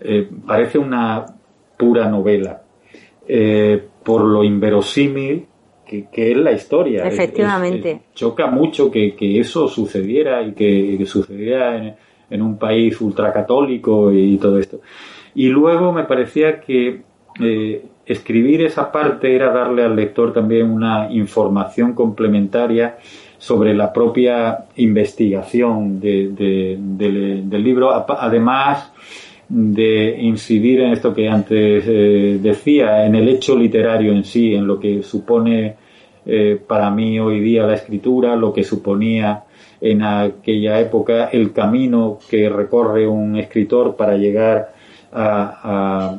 eh, 0.00 0.28
parece 0.46 0.78
una 0.78 1.26
pura 1.76 2.08
novela, 2.08 2.62
eh, 3.28 3.82
por 4.04 4.22
lo 4.22 4.44
inverosímil 4.44 5.46
que, 5.86 6.06
que 6.12 6.32
es 6.32 6.36
la 6.36 6.52
historia. 6.52 7.06
Es- 7.06 7.14
Efectivamente. 7.14 7.90
es- 7.92 8.14
choca 8.14 8.46
mucho 8.46 8.90
que, 8.90 9.14
que 9.14 9.38
eso 9.40 9.68
sucediera 9.68 10.42
y 10.42 10.52
que, 10.52 10.96
que 10.98 11.06
sucediera 11.06 11.76
en, 11.76 11.94
en 12.30 12.42
un 12.42 12.58
país 12.58 13.00
ultracatólico 13.00 14.12
y 14.12 14.36
todo 14.38 14.58
esto. 14.58 14.80
Y 15.34 15.48
luego 15.48 15.92
me 15.92 16.04
parecía 16.04 16.60
que 16.60 17.02
eh, 17.40 17.84
escribir 18.06 18.62
esa 18.62 18.90
parte 18.90 19.34
era 19.34 19.52
darle 19.52 19.82
al 19.84 19.94
lector 19.94 20.32
también 20.32 20.70
una 20.70 21.08
información 21.12 21.92
complementaria 21.92 22.96
sobre 23.38 23.74
la 23.74 23.92
propia 23.92 24.64
investigación 24.76 26.00
de- 26.00 26.28
de- 26.28 26.76
del- 26.80 27.48
del 27.50 27.62
libro, 27.62 27.92
además 27.92 28.90
de 29.48 30.16
incidir 30.20 30.80
en 30.80 30.92
esto 30.92 31.14
que 31.14 31.28
antes 31.28 31.84
eh, 31.86 32.38
decía, 32.42 33.06
en 33.06 33.14
el 33.14 33.28
hecho 33.28 33.56
literario 33.56 34.12
en 34.12 34.24
sí, 34.24 34.54
en 34.54 34.66
lo 34.66 34.80
que 34.80 35.02
supone 35.02 35.76
eh, 36.24 36.60
para 36.66 36.90
mí 36.90 37.20
hoy 37.20 37.40
día 37.40 37.66
la 37.66 37.74
escritura, 37.74 38.34
lo 38.34 38.52
que 38.52 38.64
suponía 38.64 39.44
en 39.80 40.02
aquella 40.02 40.80
época 40.80 41.26
el 41.26 41.52
camino 41.52 42.18
que 42.28 42.48
recorre 42.48 43.06
un 43.06 43.36
escritor 43.36 43.94
para 43.94 44.16
llegar 44.16 44.72
a, 45.12 46.18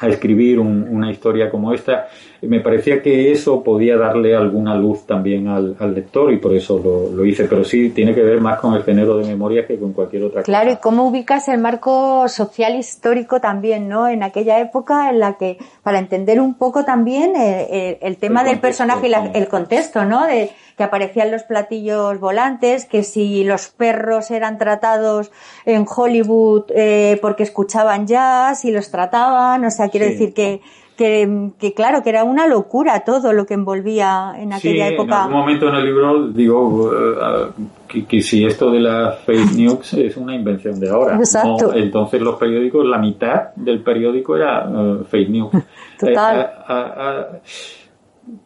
a- 0.00 0.08
escribir 0.08 0.58
un- 0.58 0.86
una 0.90 1.10
historia 1.10 1.50
como 1.50 1.72
esta. 1.72 2.08
Me 2.42 2.60
parecía 2.60 3.02
que 3.02 3.32
eso 3.32 3.62
podía 3.64 3.96
darle 3.96 4.36
alguna 4.36 4.74
luz 4.76 5.06
también 5.06 5.48
al, 5.48 5.74
al 5.78 5.94
lector 5.94 6.32
y 6.32 6.36
por 6.36 6.54
eso 6.54 6.78
lo, 6.82 7.14
lo 7.16 7.24
hice, 7.24 7.44
pero 7.44 7.64
sí 7.64 7.90
tiene 7.90 8.14
que 8.14 8.22
ver 8.22 8.40
más 8.40 8.60
con 8.60 8.74
el 8.74 8.82
género 8.84 9.16
de 9.18 9.26
memoria 9.26 9.66
que 9.66 9.78
con 9.78 9.92
cualquier 9.92 10.24
otra 10.24 10.42
Claro, 10.42 10.66
y 10.70 10.74
cosa. 10.74 10.80
cómo 10.82 11.06
ubicas 11.08 11.48
el 11.48 11.58
marco 11.58 12.28
social 12.28 12.76
histórico 12.76 13.40
también, 13.40 13.88
¿no? 13.88 14.06
En 14.08 14.22
aquella 14.22 14.60
época 14.60 15.10
en 15.10 15.18
la 15.18 15.38
que, 15.38 15.58
para 15.82 15.98
entender 15.98 16.40
un 16.40 16.54
poco 16.54 16.84
también 16.84 17.34
eh, 17.36 17.66
eh, 17.70 17.98
el 18.02 18.16
tema 18.18 18.42
El 18.42 18.48
del 18.48 18.58
personaje 18.60 19.06
y 19.06 19.10
la- 19.10 19.30
el 19.32 19.48
contexto, 19.48 20.04
¿no? 20.04 20.26
De 20.26 20.50
que 20.76 20.84
aparecían 20.84 21.30
los 21.30 21.42
platillos 21.42 22.20
volantes, 22.20 22.84
que 22.84 23.02
si 23.02 23.44
los 23.44 23.68
perros 23.68 24.30
eran 24.30 24.58
tratados 24.58 25.30
en 25.64 25.86
Hollywood 25.88 26.64
eh, 26.74 27.18
porque 27.22 27.44
escuchaban 27.44 28.06
jazz 28.06 28.64
y 28.64 28.70
los 28.70 28.90
trataban, 28.90 29.64
o 29.64 29.70
sea, 29.70 29.88
quiero 29.88 30.06
Sí. 30.06 30.12
decir 30.12 30.34
que, 30.34 30.60
que, 30.96 31.50
que 31.58 31.72
claro, 31.74 32.02
que 32.02 32.10
era 32.10 32.24
una 32.24 32.46
locura 32.46 33.00
todo 33.00 33.32
lo 33.32 33.44
que 33.46 33.54
envolvía 33.54 34.34
en 34.38 34.52
aquella 34.52 34.88
sí, 34.88 34.94
época. 34.94 35.14
En 35.14 35.20
algún 35.22 35.38
momento 35.38 35.68
en 35.68 35.74
el 35.76 35.84
libro 35.84 36.28
digo 36.28 36.90
eh, 36.92 37.48
que, 37.88 38.04
que 38.06 38.20
si 38.22 38.44
esto 38.44 38.70
de 38.70 38.80
las 38.80 39.18
fake 39.20 39.52
news 39.52 39.94
es 39.94 40.16
una 40.16 40.34
invención 40.34 40.78
de 40.80 40.88
ahora. 40.90 41.16
Exacto. 41.16 41.68
No, 41.68 41.74
entonces 41.74 42.20
los 42.20 42.36
periódicos, 42.36 42.84
la 42.86 42.98
mitad 42.98 43.54
del 43.56 43.82
periódico 43.82 44.36
era 44.36 44.68
eh, 44.70 44.98
fake 45.08 45.28
news. 45.30 45.50
Total. 45.98 46.50
Eh, 46.68 47.40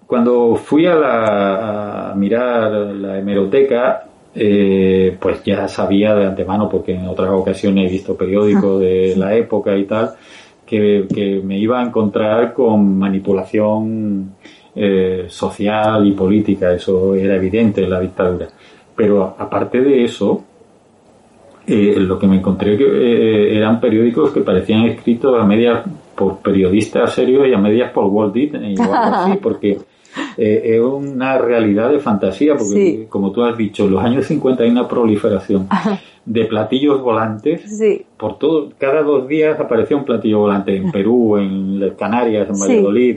cuando 0.06 0.56
fui 0.56 0.86
a, 0.86 0.94
la, 0.94 2.10
a 2.10 2.14
mirar 2.14 2.70
la 2.72 3.18
hemeroteca, 3.18 4.04
eh, 4.34 5.16
pues 5.20 5.42
ya 5.44 5.66
sabía 5.68 6.14
de 6.14 6.26
antemano, 6.26 6.68
porque 6.68 6.94
en 6.94 7.06
otras 7.08 7.30
ocasiones 7.30 7.88
he 7.88 7.92
visto 7.92 8.16
periódicos 8.16 8.80
de 8.80 9.14
la 9.18 9.34
época 9.34 9.76
y 9.76 9.84
tal, 9.84 10.14
que, 10.66 11.06
que 11.12 11.40
me 11.42 11.58
iba 11.58 11.80
a 11.80 11.84
encontrar 11.84 12.52
con 12.52 12.98
manipulación 12.98 14.34
eh, 14.74 15.26
social 15.28 16.06
y 16.06 16.12
política, 16.12 16.72
eso 16.72 17.14
era 17.14 17.36
evidente 17.36 17.82
en 17.82 17.90
la 17.90 18.00
dictadura. 18.00 18.48
Pero 18.94 19.34
aparte 19.38 19.80
de 19.80 20.04
eso, 20.04 20.44
eh, 21.66 21.94
lo 21.98 22.18
que 22.18 22.26
me 22.26 22.36
encontré 22.36 22.76
que 22.76 23.56
eran 23.56 23.80
periódicos 23.80 24.30
que 24.30 24.40
parecían 24.40 24.86
escritos 24.86 25.40
a 25.40 25.44
medias 25.44 25.84
por 26.20 26.37
periodistas 26.38 27.14
serios 27.14 27.48
y 27.48 27.54
a 27.54 27.59
medias 27.59 27.90
por 27.92 28.04
Walt 28.04 28.35
Disney 28.35 28.74
o 28.78 28.83
algo 28.83 29.16
así, 29.16 29.38
porque 29.42 29.78
eh, 30.37 30.62
es 30.76 30.80
una 30.83 31.38
realidad 31.38 31.88
de 31.90 31.98
fantasía, 31.98 32.52
porque 32.56 32.74
Sí. 32.74 33.06
como 33.09 33.33
tú 33.33 33.42
has 33.42 33.56
dicho, 33.56 33.85
en 33.87 33.92
los 33.92 34.04
años 34.04 34.26
50 34.26 34.62
hay 34.64 34.70
una 34.70 34.87
proliferación 34.87 35.66
de 36.26 36.44
platillos 36.44 37.00
volantes 37.00 37.62
Sí. 37.78 38.04
por 38.18 38.38
todo, 38.38 38.68
cada 38.76 39.02
dos 39.02 39.26
días 39.26 39.59
aparecía 39.59 39.96
un 39.96 40.04
platillo 40.04 40.40
volante 40.40 40.76
en 40.76 40.90
Perú, 40.92 41.38
en 41.38 41.94
Canarias, 41.98 42.48
en 42.48 42.54
Sí. 42.56 42.68
Valladolid, 42.68 43.16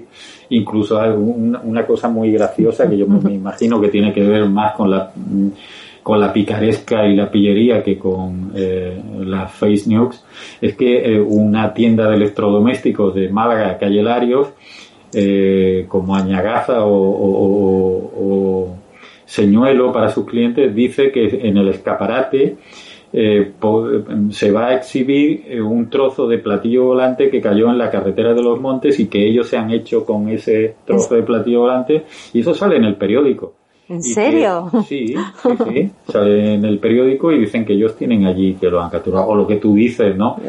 incluso 0.50 1.00
hay 1.02 1.10
un- 1.12 1.58
una 1.64 1.86
cosa 1.86 2.08
muy 2.10 2.32
graciosa 2.32 2.90
que 2.90 2.98
yo 2.98 3.06
me 3.08 3.34
imagino 3.34 3.82
que 3.82 3.90
tiene 3.90 4.14
que 4.14 4.22
ver 4.24 4.48
más 4.48 4.74
con 4.76 4.90
la 4.92 5.12
con 6.04 6.20
la 6.20 6.32
picaresca 6.34 7.08
y 7.08 7.16
la 7.16 7.32
pillería 7.32 7.82
que 7.82 7.98
con 7.98 8.52
eh, 8.56 9.02
las 9.26 9.52
face 9.54 9.84
news, 9.88 10.24
es 10.62 10.76
que 10.76 11.16
eh, 11.16 11.20
una 11.22 11.74
tienda 11.74 12.10
de 12.10 12.18
electrodomésticos 12.18 13.16
de 13.16 13.30
Málaga, 13.30 13.78
calle 13.78 14.04
Larios, 14.04 14.50
eh, 15.14 15.86
como 15.88 16.16
Añagaza 16.16 16.86
o, 16.86 16.94
o- 16.94 17.38
o- 17.46 18.12
o 18.18 18.76
Señuelo 19.26 19.92
para 19.92 20.10
sus 20.10 20.26
clientes, 20.26 20.76
dice 20.76 21.12
que 21.12 21.26
en 21.48 21.58
el 21.58 21.70
escaparate 21.70 22.58
eh, 23.14 23.52
se 24.32 24.52
va 24.52 24.68
a 24.70 24.76
exhibir 24.76 25.44
eh, 25.48 25.62
un 25.62 25.90
trozo 25.90 26.28
de 26.28 26.40
platillo 26.40 26.86
volante 26.86 27.30
que 27.30 27.40
cayó 27.42 27.70
en 27.70 27.78
la 27.78 27.90
carretera 27.90 28.34
de 28.34 28.42
los 28.44 28.60
montes 28.60 29.00
y 29.00 29.08
que 29.08 29.26
ellos 29.26 29.48
se 29.48 29.58
han 29.58 29.72
hecho 29.72 30.04
con 30.06 30.28
ese 30.30 30.76
trozo 30.86 31.16
de 31.16 31.24
platillo 31.24 31.62
volante 31.62 32.04
y 32.34 32.42
eso 32.42 32.54
sale 32.54 32.76
en 32.78 32.84
el 32.86 32.96
periódico. 32.96 33.54
¿En 33.90 33.98
que- 34.02 34.10
serio? 34.14 34.70
sí, 34.88 35.16
sí, 35.16 35.50
sí, 35.66 35.92
sale 36.12 36.54
en 36.56 36.66
el 36.66 36.80
periódico 36.80 37.32
y 37.32 37.40
dicen 37.40 37.66
que 37.66 37.74
ellos 37.74 37.96
tienen 37.98 38.26
allí 38.26 38.54
que 38.56 38.68
lo 38.70 38.82
han 38.82 38.90
capturado, 38.90 39.28
o 39.28 39.36
lo 39.36 39.46
que 39.48 39.58
tú 39.58 39.76
dices, 39.76 40.16
¿no? 40.16 40.38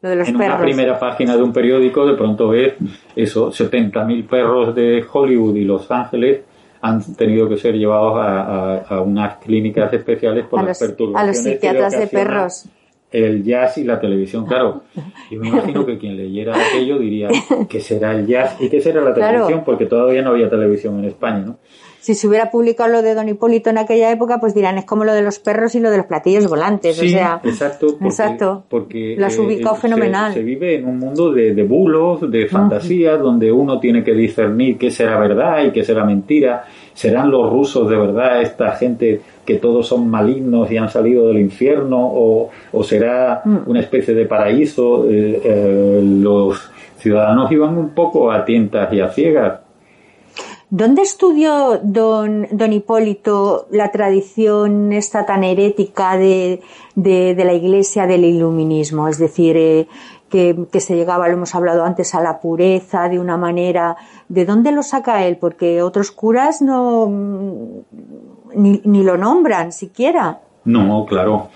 Lo 0.00 0.10
de 0.10 0.14
los 0.14 0.28
en 0.28 0.38
perros. 0.38 0.54
una 0.54 0.62
primera 0.64 0.96
página 1.00 1.36
de 1.36 1.42
un 1.42 1.52
periódico 1.52 2.06
de 2.06 2.14
pronto 2.14 2.50
ves 2.50 2.74
eso, 3.16 3.50
70.000 3.50 4.28
perros 4.28 4.72
de 4.72 5.04
Hollywood 5.12 5.56
y 5.56 5.64
Los 5.64 5.90
Ángeles 5.90 6.42
han 6.80 7.02
tenido 7.16 7.48
que 7.48 7.56
ser 7.56 7.74
llevados 7.74 8.16
a, 8.16 8.42
a- 8.76 8.76
a 8.96 9.00
unas 9.00 9.38
clínicas 9.38 9.92
especiales 9.92 10.46
por 10.46 10.60
a 10.60 10.62
las 10.62 10.80
los, 10.80 10.82
a 10.82 10.86
perturbaciones 10.86 11.36
los 11.36 11.42
que 11.42 11.48
le 11.48 11.54
psiquiatras 11.56 11.98
de 11.98 12.06
perros. 12.06 12.64
el 13.10 13.42
jazz 13.42 13.78
y 13.78 13.82
la 13.84 13.98
televisión, 13.98 14.46
claro. 14.46 14.82
Yo 15.32 15.40
me 15.40 15.48
imagino 15.48 15.84
que 15.84 15.98
quien 15.98 16.16
leyera 16.16 16.54
aquello 16.54 16.96
diría, 17.00 17.30
¿qué 17.68 17.80
será 17.80 18.12
el 18.14 18.24
jazz 18.24 18.56
y 18.60 18.68
qué 18.68 18.80
será 18.80 19.00
la 19.00 19.12
Claro. 19.12 19.32
televisión? 19.32 19.62
Porque 19.66 19.86
todavía 19.86 20.22
no 20.22 20.30
había 20.30 20.48
televisión 20.48 20.96
en 21.00 21.06
España, 21.06 21.40
¿no? 21.44 21.58
Si 22.00 22.14
se 22.14 22.26
hubiera 22.28 22.50
publicado 22.50 22.90
lo 22.90 23.02
de 23.02 23.14
Don 23.14 23.28
Hipólito 23.28 23.70
en 23.70 23.78
aquella 23.78 24.10
época, 24.10 24.38
pues 24.40 24.54
dirán, 24.54 24.78
es 24.78 24.84
como 24.84 25.04
lo 25.04 25.12
de 25.12 25.20
los 25.22 25.38
perros 25.38 25.74
y 25.74 25.80
lo 25.80 25.90
de 25.90 25.98
los 25.98 26.06
platillos 26.06 26.46
volantes. 26.48 26.96
Sí, 26.96 27.06
o 27.06 27.10
sea, 27.10 27.40
exacto. 27.44 27.86
Porque, 27.88 28.04
exacto. 28.06 28.64
Porque 28.68 29.14
Lo 29.18 29.26
has 29.26 29.38
ubicado 29.38 29.74
se- 29.74 29.82
fenomenal. 29.82 30.32
Se, 30.32 30.42
vive 30.42 30.76
en 30.76 30.86
un 30.86 30.98
mundo 30.98 31.32
de, 31.32 31.54
de 31.54 31.62
bulos, 31.64 32.30
de 32.30 32.46
fantasías, 32.46 33.20
donde 33.20 33.50
uno 33.52 33.78
tiene 33.80 34.02
que 34.04 34.12
discernir 34.14 34.78
qué 34.78 34.90
será 34.90 35.18
verdad 35.18 35.64
y 35.64 35.70
qué 35.72 35.82
será 35.84 36.04
mentira. 36.04 36.64
¿Serán 36.94 37.30
los 37.30 37.50
rusos 37.50 37.88
de 37.88 37.96
verdad 37.96 38.42
esta 38.42 38.72
gente 38.72 39.20
que 39.44 39.54
todos 39.56 39.86
son 39.86 40.08
malignos 40.08 40.70
y 40.72 40.76
han 40.76 40.88
salido 40.88 41.28
del 41.28 41.38
infierno? 41.40 41.98
¿O, 42.00 42.50
o 42.72 42.82
será 42.84 43.42
Mm. 43.44 43.58
una 43.66 43.80
especie 43.80 44.14
de 44.14 44.24
paraíso? 44.24 45.04
Eh, 45.08 45.40
eh, 45.44 46.00
los 46.02 46.70
ciudadanos 46.98 47.50
iban 47.52 47.76
un 47.76 47.90
poco 47.90 48.32
a 48.32 48.44
tientas 48.44 48.92
y 48.92 49.00
a 49.00 49.08
ciegas. 49.08 49.60
¿Dónde 50.70 51.02
estudió 51.02 51.80
don, 51.82 52.46
don 52.50 52.72
Hipólito 52.74 53.66
la 53.70 53.90
tradición 53.90 54.92
esta 54.92 55.24
tan 55.24 55.42
herética 55.42 56.18
de, 56.18 56.60
de, 56.94 57.44
la 57.44 57.54
iglesia 57.54 58.06
del 58.06 58.24
iluminismo? 58.24 59.08
Es 59.08 59.18
decir, 59.18 59.56
eh, 59.56 59.88
que, 60.28 60.80
se 60.80 60.94
llegaba, 60.94 61.28
lo 61.28 61.34
hemos 61.34 61.54
hablado 61.54 61.84
antes, 61.84 62.14
a 62.14 62.20
la 62.20 62.38
pureza 62.40 63.08
de 63.08 63.18
una 63.18 63.38
manera. 63.38 63.96
¿De 64.28 64.44
dónde 64.44 64.72
lo 64.72 64.82
saca 64.82 65.24
él? 65.24 65.38
Porque 65.38 65.80
otros 65.80 66.10
curas 66.10 66.60
no 66.60 67.08
ni, 68.54 68.82
ni 68.84 69.02
lo 69.02 69.16
nombran 69.16 69.72
siquiera. 69.72 70.40
No, 70.64 71.06
claro. 71.06 71.48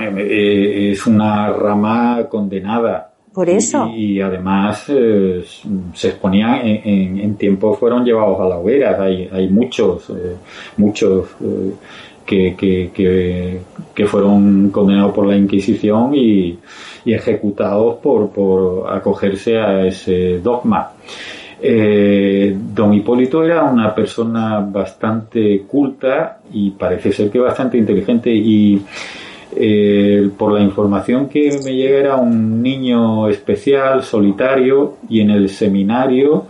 Eh, 0.00 0.12
eh, 0.16 0.92
es 0.92 1.06
una 1.06 1.52
rama 1.52 2.28
condenada. 2.28 3.13
Por 3.34 3.50
eso. 3.50 3.88
Y, 3.88 4.20
además 4.20 4.84
eh, 4.88 5.44
se 5.92 6.08
exponía 6.08 6.62
en, 6.62 7.18
en, 7.18 7.34
tiempos 7.34 7.78
fueron 7.78 8.04
llevados 8.04 8.40
a 8.40 8.48
la 8.48 8.58
hoguera. 8.58 9.02
Hay, 9.02 9.28
hay 9.32 9.48
muchos, 9.48 10.12
muchos 10.76 11.26
que, 12.24 12.54
que, 12.56 13.60
que, 13.94 14.06
fueron 14.06 14.70
condenados 14.70 15.12
por 15.12 15.26
la 15.26 15.36
Inquisición 15.36 16.14
y, 16.14 16.58
y 17.04 17.12
ejecutados 17.12 17.96
por, 17.96 18.30
por 18.30 18.92
acogerse 18.92 19.58
a 19.58 19.86
ese 19.86 20.38
dogma. 20.38 20.92
Eh, 21.66 22.54
don 22.74 22.92
Hipólito 22.92 23.42
era 23.42 23.62
una 23.62 23.94
persona 23.94 24.60
bastante 24.60 25.62
culta 25.62 26.40
y 26.52 26.72
parece 26.72 27.12
ser 27.12 27.30
que 27.30 27.38
bastante 27.38 27.78
inteligente 27.78 28.30
y 28.30 28.82
eh, 29.56 30.30
por 30.36 30.52
la 30.52 30.60
información 30.60 31.28
que 31.28 31.58
me 31.64 31.74
llega 31.74 31.98
era 31.98 32.16
un 32.16 32.62
niño 32.62 33.28
especial, 33.28 34.02
solitario 34.02 34.96
y 35.08 35.20
en 35.20 35.30
el 35.30 35.48
seminario 35.48 36.46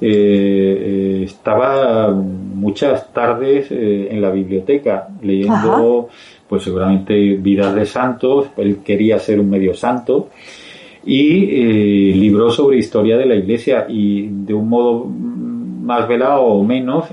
eh, 0.00 1.22
estaba 1.24 2.10
muchas 2.10 3.12
tardes 3.12 3.70
en 3.70 4.20
la 4.20 4.30
biblioteca 4.30 5.08
leyendo 5.22 6.08
pues 6.50 6.64
seguramente 6.64 7.14
vidas 7.36 7.74
de 7.76 7.86
santos, 7.86 8.48
él 8.56 8.78
quería 8.84 9.20
ser 9.20 9.38
un 9.38 9.48
medio 9.48 9.72
santo 9.72 10.30
y 11.04 11.44
eh, 11.44 12.14
libros 12.14 12.56
sobre 12.56 12.78
historia 12.78 13.16
de 13.16 13.26
la 13.26 13.36
iglesia 13.36 13.86
y 13.88 14.26
de 14.26 14.52
un 14.52 14.68
modo 14.68 15.06
más 15.06 16.08
velado 16.08 16.42
o 16.42 16.64
menos 16.64 17.06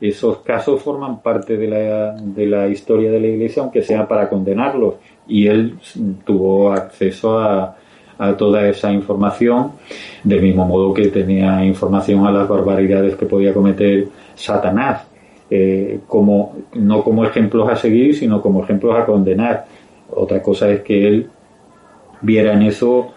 esos 0.00 0.38
casos 0.38 0.80
forman 0.80 1.20
parte 1.20 1.56
de 1.56 1.68
la, 1.68 2.12
de 2.12 2.46
la 2.46 2.68
historia 2.68 3.10
de 3.10 3.20
la 3.20 3.26
iglesia 3.26 3.62
aunque 3.62 3.82
sea 3.82 4.08
para 4.08 4.28
condenarlos. 4.28 4.94
Y 5.28 5.46
él 5.46 5.78
tuvo 6.24 6.72
acceso 6.72 7.38
a, 7.38 7.76
a 8.18 8.36
toda 8.36 8.68
esa 8.68 8.92
información 8.92 9.72
del 10.22 10.42
mismo 10.42 10.66
modo 10.66 10.92
que 10.92 11.08
tenía 11.08 11.64
información 11.64 12.26
a 12.26 12.30
las 12.30 12.46
barbaridades 12.46 13.16
que 13.16 13.24
podía 13.24 13.54
cometer 13.54 14.08
Satanás 14.34 15.06
eh, 15.48 16.00
como 16.06 16.54
no 16.74 17.02
como 17.02 17.24
ejemplos 17.24 17.68
a 17.68 17.76
seguir 17.76 18.14
sino 18.14 18.42
como 18.42 18.62
ejemplos 18.62 18.96
a 18.96 19.06
condenar. 19.06 19.64
Otra 20.10 20.42
cosa 20.42 20.70
es 20.70 20.82
que 20.82 21.08
él 21.08 21.30
viera 22.20 22.52
en 22.52 22.62
eso 22.62 23.12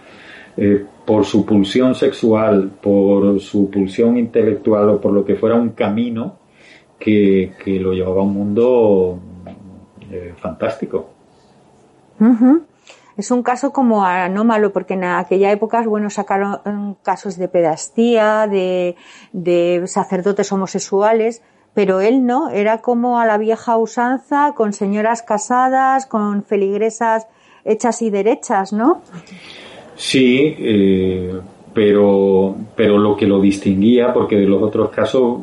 eh, 0.55 0.85
por 1.05 1.25
su 1.25 1.45
pulsión 1.45 1.95
sexual, 1.95 2.71
por 2.81 3.39
su 3.39 3.69
pulsión 3.69 4.17
intelectual 4.17 4.89
o 4.89 5.01
por 5.01 5.11
lo 5.11 5.25
que 5.25 5.35
fuera 5.35 5.55
un 5.55 5.71
camino 5.71 6.37
que, 6.99 7.53
lo 7.65 7.93
llevaba 7.93 8.21
a 8.21 8.23
un 8.23 8.33
mundo 8.33 9.19
eh, 10.11 10.33
fantástico. 10.37 11.09
Es 13.17 13.31
un 13.31 13.43
caso 13.43 13.71
como 13.71 14.05
anómalo, 14.05 14.71
porque 14.71 14.93
en 14.93 15.03
aquella 15.03 15.51
época, 15.51 15.81
bueno, 15.83 16.09
sacaron 16.09 16.95
casos 17.03 17.37
de 17.37 17.47
pedastía, 17.47 18.47
de, 18.47 18.95
de 19.33 19.83
sacerdotes 19.87 20.51
homosexuales, 20.51 21.41
pero 21.73 22.01
él 22.01 22.25
no, 22.25 22.49
era 22.49 22.79
como 22.79 23.19
a 23.19 23.25
la 23.25 23.37
vieja 23.37 23.77
usanza, 23.77 24.53
con 24.55 24.73
señoras 24.73 25.21
casadas, 25.21 26.05
con 26.05 26.43
feligresas 26.43 27.27
hechas 27.65 28.01
y 28.01 28.09
derechas, 28.09 28.73
¿no? 28.73 29.01
Sí, 29.95 30.55
eh, 30.59 31.39
pero, 31.73 32.55
pero 32.75 32.97
lo 32.97 33.15
que 33.15 33.25
lo 33.25 33.41
distinguía, 33.41 34.13
porque 34.13 34.37
de 34.37 34.45
los 34.45 34.61
otros 34.61 34.89
casos, 34.89 35.39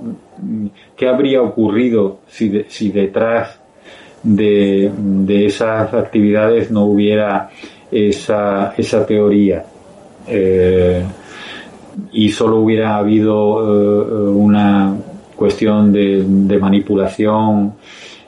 ¿qué 0.97 1.09
habría 1.09 1.43
ocurrido 1.43 2.21
si, 2.29 2.64
si 2.69 2.90
detrás 2.90 3.61
de, 4.23 4.93
de, 4.97 5.47
esas 5.47 5.93
actividades 5.95 6.71
no 6.71 6.85
hubiera 6.85 7.51
esa, 7.90 8.75
esa 8.77 9.05
teoría? 9.05 9.64
Eh, 10.29 11.03
y 12.12 12.29
solo 12.29 12.59
hubiera 12.59 12.97
habido 12.97 13.61
eh, 13.62 14.31
una 14.31 14.97
cuestión 15.35 15.93
de, 15.93 16.23
de, 16.25 16.59
manipulación 16.59 17.75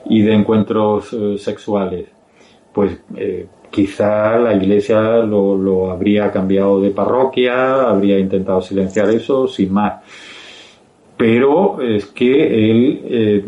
y 0.05 0.21
de 0.21 0.33
encuentros 0.33 1.15
sexuales. 1.37 2.07
Pues 2.73 2.97
quizá 3.73 4.37
la 4.37 4.53
iglesia 4.53 5.17
lo, 5.17 5.89
habría 5.89 6.31
cambiado 6.31 6.79
de 6.79 6.91
parroquia, 6.91 7.89
habría 7.89 8.19
intentado 8.19 8.61
silenciar 8.61 9.09
eso, 9.09 9.47
sin 9.47 9.73
más. 9.73 9.93
Pero 11.17 11.81
es 11.81 12.05
que 12.05 12.69
él 12.69 13.01
eh, 13.03 13.43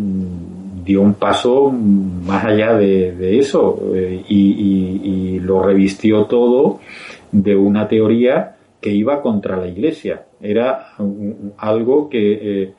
dio 0.84 1.02
un 1.02 1.14
paso 1.14 1.72
más 1.72 2.44
allá 2.44 2.74
de, 2.74 3.38
eso 3.38 3.92
eh, 3.94 4.24
y, 4.28 5.40
lo 5.42 5.62
revistió 5.62 6.26
todo 6.26 6.80
de 7.32 7.56
una 7.56 7.88
teoría 7.88 8.56
que 8.82 8.90
iba 8.90 9.22
contra 9.22 9.58
la 9.58 9.68
iglesia. 9.68 10.26
Era 10.42 10.96
algo 11.58 12.10
que 12.10 12.64
eh, 12.64 12.74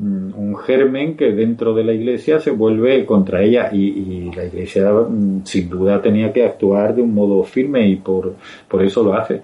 un 0.00 0.56
germen 0.56 1.14
que 1.14 1.32
dentro 1.32 1.74
de 1.74 1.84
la 1.84 1.92
iglesia 1.92 2.40
se 2.40 2.50
vuelve 2.50 3.04
contra 3.04 3.42
ella 3.42 3.70
y, 3.72 4.30
la 4.34 4.44
iglesia 4.44 4.90
mm, 4.90 5.42
sin 5.44 5.68
duda 5.68 6.00
tenía 6.00 6.32
que 6.32 6.44
actuar 6.44 6.94
de 6.94 7.02
un 7.02 7.14
modo 7.14 7.42
firme 7.44 7.86
y 7.86 7.96
por, 7.96 8.34
por 8.66 8.82
eso 8.82 9.02
lo 9.02 9.14
hace. 9.14 9.42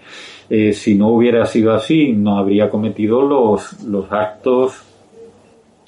Eh, 0.48 0.72
si 0.72 0.94
no 0.94 1.08
hubiera 1.08 1.44
sido 1.44 1.74
así, 1.74 2.12
no 2.12 2.38
habría 2.38 2.70
cometido 2.70 3.20
los, 3.22 3.82
los 3.84 4.10
actos 4.10 4.82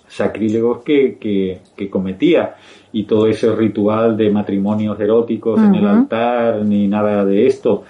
sacrílegos 0.06 0.82
que, 0.82 1.16
que, 1.18 1.90
cometía. 1.90 2.56
Y 2.92 3.04
todo 3.04 3.26
ese 3.26 3.54
ritual 3.54 4.16
de 4.16 4.30
matrimonios 4.30 4.98
eróticos 4.98 5.60
en 5.60 5.74
el 5.74 5.86
altar 5.86 6.64
ni 6.64 6.88
nada 6.88 7.24
de 7.24 7.46
esto. 7.46 7.84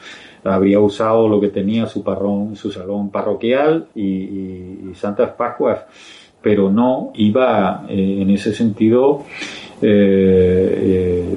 Habría 0.44 0.80
usado 0.80 1.28
lo 1.28 1.40
que 1.40 1.48
tenía 1.48 1.86
su 1.86 2.02
parrón, 2.02 2.56
su 2.56 2.70
salón 2.70 3.10
parroquial 3.10 3.86
y 3.94 4.90
Santas 4.94 5.30
Pascuas 5.30 5.84
pero 6.48 6.70
no 6.70 7.10
iba 7.16 7.84
eh, 7.90 8.22
en 8.22 8.30
ese 8.30 8.54
sentido 8.54 9.26
eh, 9.82 10.78
eh, 10.82 11.36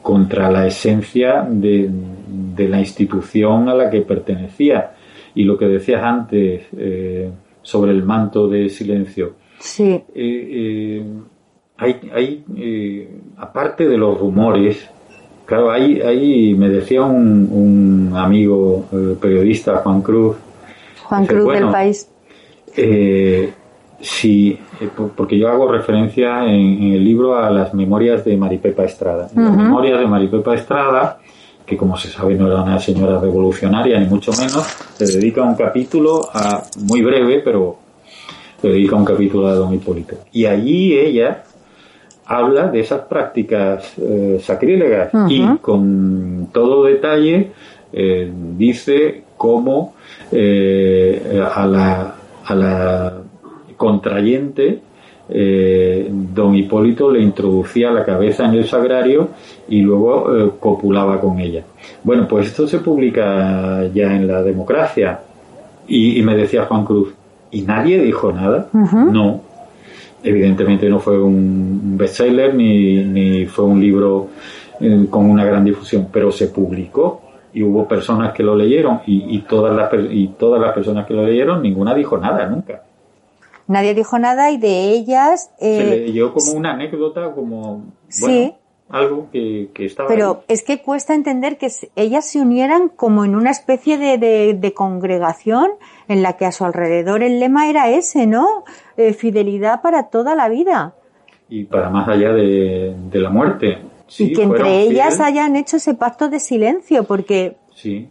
contra 0.00 0.48
la 0.52 0.68
esencia 0.68 1.44
de, 1.50 1.90
la 2.56 2.78
institución 2.78 3.68
a 3.68 3.74
la 3.74 3.90
que 3.90 4.02
pertenecía. 4.02 4.92
Y 5.34 5.42
lo 5.42 5.58
que 5.58 5.66
decías 5.66 6.00
antes 6.00 6.66
sobre 7.60 7.90
el 7.90 8.04
manto 8.04 8.46
de 8.46 8.68
silencio. 8.68 9.32
Sí. 9.58 10.00
hay, 11.76 11.96
hay 12.14 13.08
aparte 13.38 13.88
de 13.88 13.98
los 13.98 14.16
rumores, 14.16 14.88
claro, 15.44 15.72
hay, 15.72 16.00
hay 16.00 16.54
me 16.54 16.68
decía 16.68 17.02
un, 17.02 17.48
un 17.50 18.16
amigo 18.16 18.84
periodista, 19.20 19.78
Juan 19.78 20.02
Cruz. 20.02 20.36
Juan 21.02 21.26
Cruz 21.26 21.52
del 21.52 21.68
País. 21.70 22.08
Eh, 22.76 23.52
Sí, 24.00 24.58
eh, 24.80 24.88
porque 25.16 25.38
yo 25.38 25.48
hago 25.48 25.70
referencia 25.70 26.44
en, 26.44 26.92
el 26.92 27.04
libro 27.04 27.36
a 27.38 27.50
las 27.50 27.74
memorias 27.74 28.24
de 28.24 28.36
Maripepa 28.36 28.84
Estrada. 28.84 29.28
Las 29.34 29.56
memorias 29.56 29.98
de 29.98 30.06
Maripepa 30.06 30.54
Estrada, 30.54 31.18
que 31.64 31.76
como 31.76 31.96
se 31.96 32.08
sabe 32.08 32.34
no 32.34 32.46
era 32.46 32.62
una 32.62 32.78
señora 32.78 33.18
revolucionaria 33.18 33.98
ni 33.98 34.06
mucho 34.06 34.32
menos, 34.32 34.64
se 34.94 35.06
dedica 35.06 35.42
un 35.42 35.54
capítulo 35.54 36.28
a, 36.32 36.62
muy 36.80 37.02
breve, 37.02 37.40
pero 37.40 37.78
se 38.60 38.68
dedica 38.68 38.96
un 38.96 39.04
capítulo 39.04 39.46
a 39.46 39.54
don 39.54 39.72
Hipólito. 39.72 40.16
Y 40.32 40.46
allí 40.46 40.98
ella 40.98 41.44
habla 42.26 42.68
de 42.68 42.80
esas 42.80 43.02
prácticas 43.02 43.94
eh, 43.98 44.38
sacrílegas 44.42 45.10
y 45.28 45.46
con 45.58 46.48
todo 46.52 46.84
detalle 46.84 47.52
eh, 47.92 48.32
dice 48.56 49.24
cómo 49.36 49.94
a 50.32 51.66
la 51.66 52.14
a 52.46 52.54
la 52.54 53.23
contrayente, 53.76 54.80
eh, 55.28 56.06
don 56.10 56.54
Hipólito 56.54 57.10
le 57.10 57.20
introducía 57.20 57.90
la 57.90 58.04
cabeza 58.04 58.44
en 58.44 58.54
el 58.54 58.66
sagrario 58.66 59.28
y 59.68 59.80
luego 59.80 60.36
eh, 60.36 60.50
copulaba 60.60 61.20
con 61.20 61.38
ella. 61.40 61.64
Bueno, 62.02 62.28
pues 62.28 62.48
esto 62.48 62.66
se 62.66 62.78
publica 62.78 63.86
ya 63.92 64.14
en 64.14 64.26
la 64.26 64.42
democracia 64.42 65.20
y, 65.88 66.20
me 66.22 66.36
decía 66.36 66.66
Juan 66.66 66.84
Cruz, 66.84 67.14
¿y 67.50 67.62
nadie 67.62 68.02
dijo 68.02 68.32
nada? 68.32 68.68
No, 68.72 69.40
evidentemente 70.22 70.88
no 70.88 70.98
fue 70.98 71.20
un 71.22 71.96
bestseller 71.96 72.54
ni, 72.54 73.04
ni 73.04 73.46
fue 73.46 73.64
un 73.64 73.80
libro 73.80 74.28
eh, 74.80 75.06
con 75.08 75.28
una 75.28 75.44
gran 75.44 75.64
difusión, 75.64 76.08
pero 76.12 76.30
se 76.30 76.48
publicó 76.48 77.22
y 77.52 77.62
hubo 77.62 77.86
personas 77.86 78.32
que 78.32 78.42
lo 78.42 78.56
leyeron 78.56 79.00
y, 79.06 79.36
y, 79.36 79.38
todas 79.40 79.74
las, 79.74 79.90
y 80.10 80.28
todas 80.38 80.60
las 80.60 80.72
personas 80.72 81.06
que 81.06 81.14
lo 81.14 81.24
leyeron, 81.24 81.62
ninguna 81.62 81.94
dijo 81.94 82.18
nada 82.18 82.46
nunca 82.46 82.82
nadie 83.66 83.94
dijo 83.94 84.18
nada 84.18 84.50
y 84.50 84.58
de 84.58 84.90
ellas... 84.90 85.50
Eh, 85.60 85.78
se 85.78 85.96
leyó 86.06 86.32
como 86.32 86.52
una 86.52 86.72
anécdota, 86.72 87.32
como... 87.32 87.84
sí, 88.08 88.54
algo 88.88 89.28
que, 89.32 89.70
que 89.72 89.86
estaba 89.86 90.08
Pero 90.08 90.44
es 90.46 90.62
que 90.62 90.82
cuesta 90.82 91.14
entender 91.14 91.56
que 91.56 91.68
ellas 91.96 92.26
se 92.26 92.40
unieran 92.40 92.88
como 92.88 93.24
en 93.24 93.34
una 93.34 93.50
especie 93.50 93.98
de, 93.98 94.54
de, 94.54 94.74
congregación 94.74 95.70
en 96.06 96.22
la 96.22 96.34
que 96.34 96.44
a 96.44 96.52
su 96.52 96.64
alrededor 96.64 97.22
el 97.22 97.40
lema 97.40 97.68
era 97.68 97.88
ese, 97.88 98.26
¿no? 98.26 98.64
Eh, 98.96 99.14
fidelidad 99.14 99.80
para 99.80 100.10
toda 100.10 100.34
la 100.34 100.48
vida. 100.48 100.94
Y 101.48 101.64
para 101.64 101.88
más 101.90 102.08
allá 102.08 102.32
de, 102.32 102.94
de 103.10 103.18
la 103.18 103.30
muerte. 103.30 103.78
y 104.18 104.32
que 104.32 104.42
entre 104.42 104.82
ellas 104.82 105.18
hayan 105.18 105.56
hecho 105.56 105.78
ese 105.78 105.94
pacto 105.94 106.28
de 106.28 106.38
silencio, 106.38 107.04
porque 107.04 107.56
sí. 107.74 108.08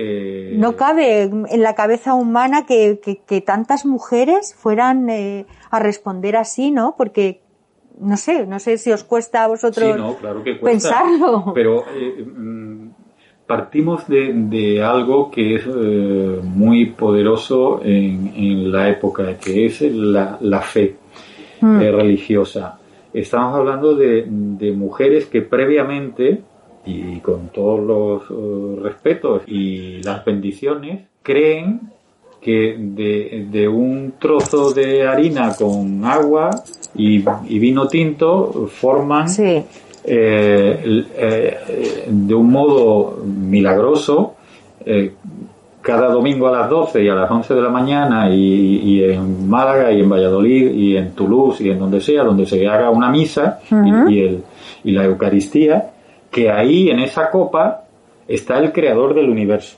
Eh, 0.00 0.52
no 0.54 0.76
cabe 0.76 1.22
en 1.22 1.60
la 1.60 1.74
cabeza 1.74 2.14
humana 2.14 2.66
que, 2.66 3.00
que, 3.26 3.40
tantas 3.40 3.84
mujeres 3.84 4.54
fueran 4.54 5.10
eh, 5.10 5.44
a 5.72 5.80
responder 5.80 6.36
así, 6.36 6.70
¿no? 6.70 6.94
Porque 6.96 7.40
no 8.00 8.16
sé, 8.16 8.46
no 8.46 8.60
sé 8.60 8.78
si 8.78 8.92
os 8.92 9.02
cuesta 9.02 9.42
a 9.42 9.48
vosotros 9.48 10.14
pensarlo. 10.62 11.50
Pero 11.52 11.82
eh, 11.96 12.24
mm, 12.24 12.90
partimos 13.44 14.06
de, 14.06 14.80
algo 14.84 15.32
que 15.32 15.56
es 15.56 15.66
muy 15.66 16.90
poderoso 16.90 17.80
en, 17.82 18.70
la 18.70 18.90
época, 18.90 19.36
que 19.36 19.66
es 19.66 19.80
la, 19.82 20.60
fe 20.60 20.94
mm. 21.60 21.80
religiosa. 21.80 22.78
Estamos 23.12 23.52
hablando 23.56 23.96
de, 23.96 24.26
de 24.28 24.70
mujeres 24.70 25.26
que 25.26 25.42
previamente 25.42 26.40
y 26.88 27.20
con 27.20 27.48
todos 27.48 27.80
los 27.80 28.22
eh, 28.30 28.80
respetos 28.82 29.42
y 29.46 30.02
las 30.02 30.24
bendiciones, 30.24 31.02
creen 31.22 31.80
que 32.40 32.76
de, 32.78 33.68
un 33.68 34.14
trozo 34.18 34.72
de 34.72 35.06
harina 35.06 35.54
con 35.54 36.04
agua 36.04 36.50
y, 36.94 37.18
vino 37.58 37.88
tinto 37.88 38.68
forman 38.72 39.26
eh, 39.38 39.66
eh, 40.04 41.58
de 42.08 42.34
un 42.34 42.50
modo 42.50 43.22
milagroso 43.24 44.34
cada 45.82 46.08
domingo 46.08 46.48
a 46.48 46.52
las 46.52 46.70
12 46.70 47.02
y 47.02 47.08
a 47.08 47.14
las 47.14 47.30
11 47.30 47.54
de 47.54 47.62
la 47.62 47.70
mañana 47.70 48.28
y, 48.30 49.02
en 49.04 49.48
Málaga 49.48 49.92
y 49.92 50.00
en 50.00 50.08
Valladolid 50.08 50.72
y 50.72 50.96
en 50.96 51.12
Toulouse 51.12 51.62
y 51.64 51.70
en 51.70 51.78
donde 51.78 52.00
sea, 52.00 52.24
donde 52.24 52.46
se 52.46 52.66
haga 52.66 52.90
una 52.90 53.10
misa 53.10 53.60
y, 54.08 54.20
el, 54.20 54.42
y 54.84 54.92
la 54.92 55.04
Eucaristía, 55.04 55.90
que 56.30 56.50
ahí 56.50 56.90
en 56.90 57.00
esa 57.00 57.30
copa 57.30 57.84
está 58.26 58.58
el 58.58 58.72
creador 58.72 59.14
del 59.14 59.30
universo 59.30 59.76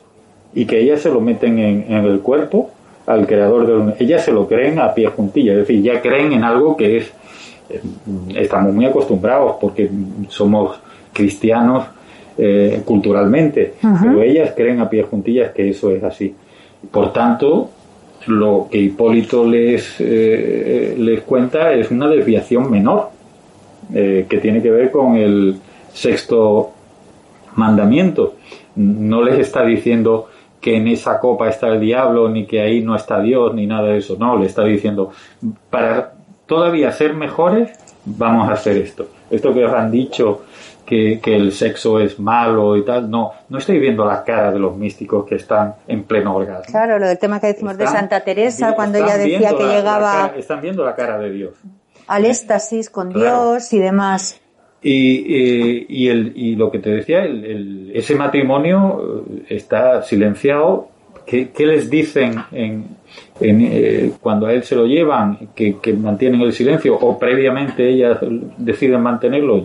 y 0.53 0.65
que 0.65 0.81
ellas 0.81 1.01
se 1.01 1.11
lo 1.11 1.21
meten 1.21 1.59
en, 1.59 1.93
el 1.93 2.21
cuerpo 2.21 2.71
al 3.07 3.27
creador 3.27 3.67
del 3.67 3.77
universo. 3.77 4.05
Ellas 4.05 4.25
se 4.25 4.33
lo 4.33 4.49
creen 4.49 4.79
a 4.81 4.93
pie 4.93 5.07
juntilla, 5.07 5.53
es 5.53 5.59
decir, 5.59 5.83
ya 5.83 6.01
creen 6.01 6.33
en 6.33 6.43
algo 6.43 6.77
que 6.77 6.99
es, 6.99 7.13
eh, 7.69 7.81
estamos 8.35 8.75
muy 8.75 8.87
acostumbrados 8.87 9.57
porque 9.61 9.89
somos 10.29 10.79
cristianos 11.13 11.85
eh, 12.37 12.83
culturalmente, 12.85 13.75
pero 13.81 14.23
ellas 14.23 14.53
creen 14.57 14.81
a 14.81 14.89
pie 14.89 15.03
juntillas 15.03 15.53
que 15.53 15.71
eso 15.71 15.91
es 15.91 16.03
así. 16.03 16.35
Por 16.91 17.13
tanto, 17.13 17.71
lo 18.27 18.67
que 18.71 18.79
Hipólito 18.79 19.45
les, 19.45 19.97
eh, 20.01 20.95
les 20.99 21.21
cuenta 21.23 21.73
es 21.73 21.91
una 21.91 22.09
desviación 22.09 22.71
menor, 22.71 23.11
que 23.93 24.39
tiene 24.41 24.63
que 24.63 24.71
ver 24.71 24.93
con 24.93 25.17
el, 25.17 25.57
sexto 25.93 26.73
mandamiento. 27.55 28.35
No 28.77 29.23
les 29.23 29.39
está 29.39 29.65
diciendo 29.65 30.29
que 30.61 30.77
en 30.77 30.89
esa 30.89 31.19
copa 31.19 31.49
está 31.49 31.69
el 31.69 31.81
diablo, 31.81 32.29
ni 32.29 32.47
que 32.47 32.61
ahí 32.61 32.83
no 32.83 32.95
está 32.95 33.21
Dios, 33.21 33.55
ni 33.55 33.67
nada 33.67 33.89
de 33.89 33.99
eso. 33.99 34.17
No, 34.19 34.37
le 34.37 34.47
está 34.47 34.65
diciendo, 34.65 35.11
para 35.71 36.13
todavía 36.47 36.93
ser 36.93 37.15
mejores, 37.15 37.71
vamos 38.05 38.49
a 38.49 38.53
hacer 38.53 38.77
esto. 38.77 39.09
Esto 39.31 39.55
que 39.55 39.65
os 39.65 39.73
han 39.73 39.91
dicho, 39.91 40.43
que, 40.85 41.21
el 41.25 41.53
sexo 41.53 42.01
es 42.01 42.19
malo 42.19 42.77
y 42.77 42.85
tal, 42.85 43.09
no, 43.09 43.33
no 43.49 43.59
estoy 43.59 43.79
viendo 43.79 44.05
la 44.05 44.25
cara 44.25 44.51
de 44.51 44.59
los 44.59 44.77
místicos 44.77 45.25
que 45.25 45.37
están 45.37 45.77
en 45.87 46.03
pleno 46.03 46.35
orgasmo. 46.35 46.65
Claro, 46.67 46.99
lo 46.99 47.07
del 47.07 47.19
tema 47.19 47.41
que 47.41 47.47
decimos 47.49 47.79
de 47.79 47.87
Santa 47.87 48.21
Teresa, 48.21 48.75
cuando 48.75 48.99
ella 48.99 49.17
decía 49.17 49.57
que 49.57 49.65
llegaba... 49.65 50.33
están 50.37 50.61
viendo 50.61 50.85
la 50.85 50.95
cara 50.95 51.17
de 51.19 51.31
Dios. 51.31 51.53
Al 52.09 52.25
éxtasis 52.25 52.91
con 52.91 53.11
Dios 53.11 53.73
y 53.73 53.79
demás. 53.79 54.40
Y, 54.83 55.87
y, 55.89 56.09
el, 56.09 56.33
y 56.35 56.57
lo 56.57 56.71
que 56.71 56.79
te 56.79 56.91
decía, 56.91 57.25
el, 57.25 57.93
ese 57.95 58.15
matrimonio 58.15 59.27
eh, 59.29 59.45
está 59.51 60.03
silenciado. 60.03 60.89
¿Qué, 61.27 61.51
qué 61.51 61.67
les 61.67 61.91
dicen 61.91 62.35
en, 62.51 62.97
en 63.41 63.61
eh, 63.61 64.13
cuando 64.21 64.47
a 64.47 64.53
él 64.55 64.65
se 64.65 64.75
lo 64.75 64.87
llevan, 64.87 65.51
que, 65.55 65.77
que, 65.79 65.93
mantienen 65.93 66.41
el 66.41 66.53
silencio, 66.53 66.97
o 66.97 67.19
previamente 67.19 67.89
ellas 67.89 68.19
deciden 68.57 69.03
mantenerlo? 69.03 69.63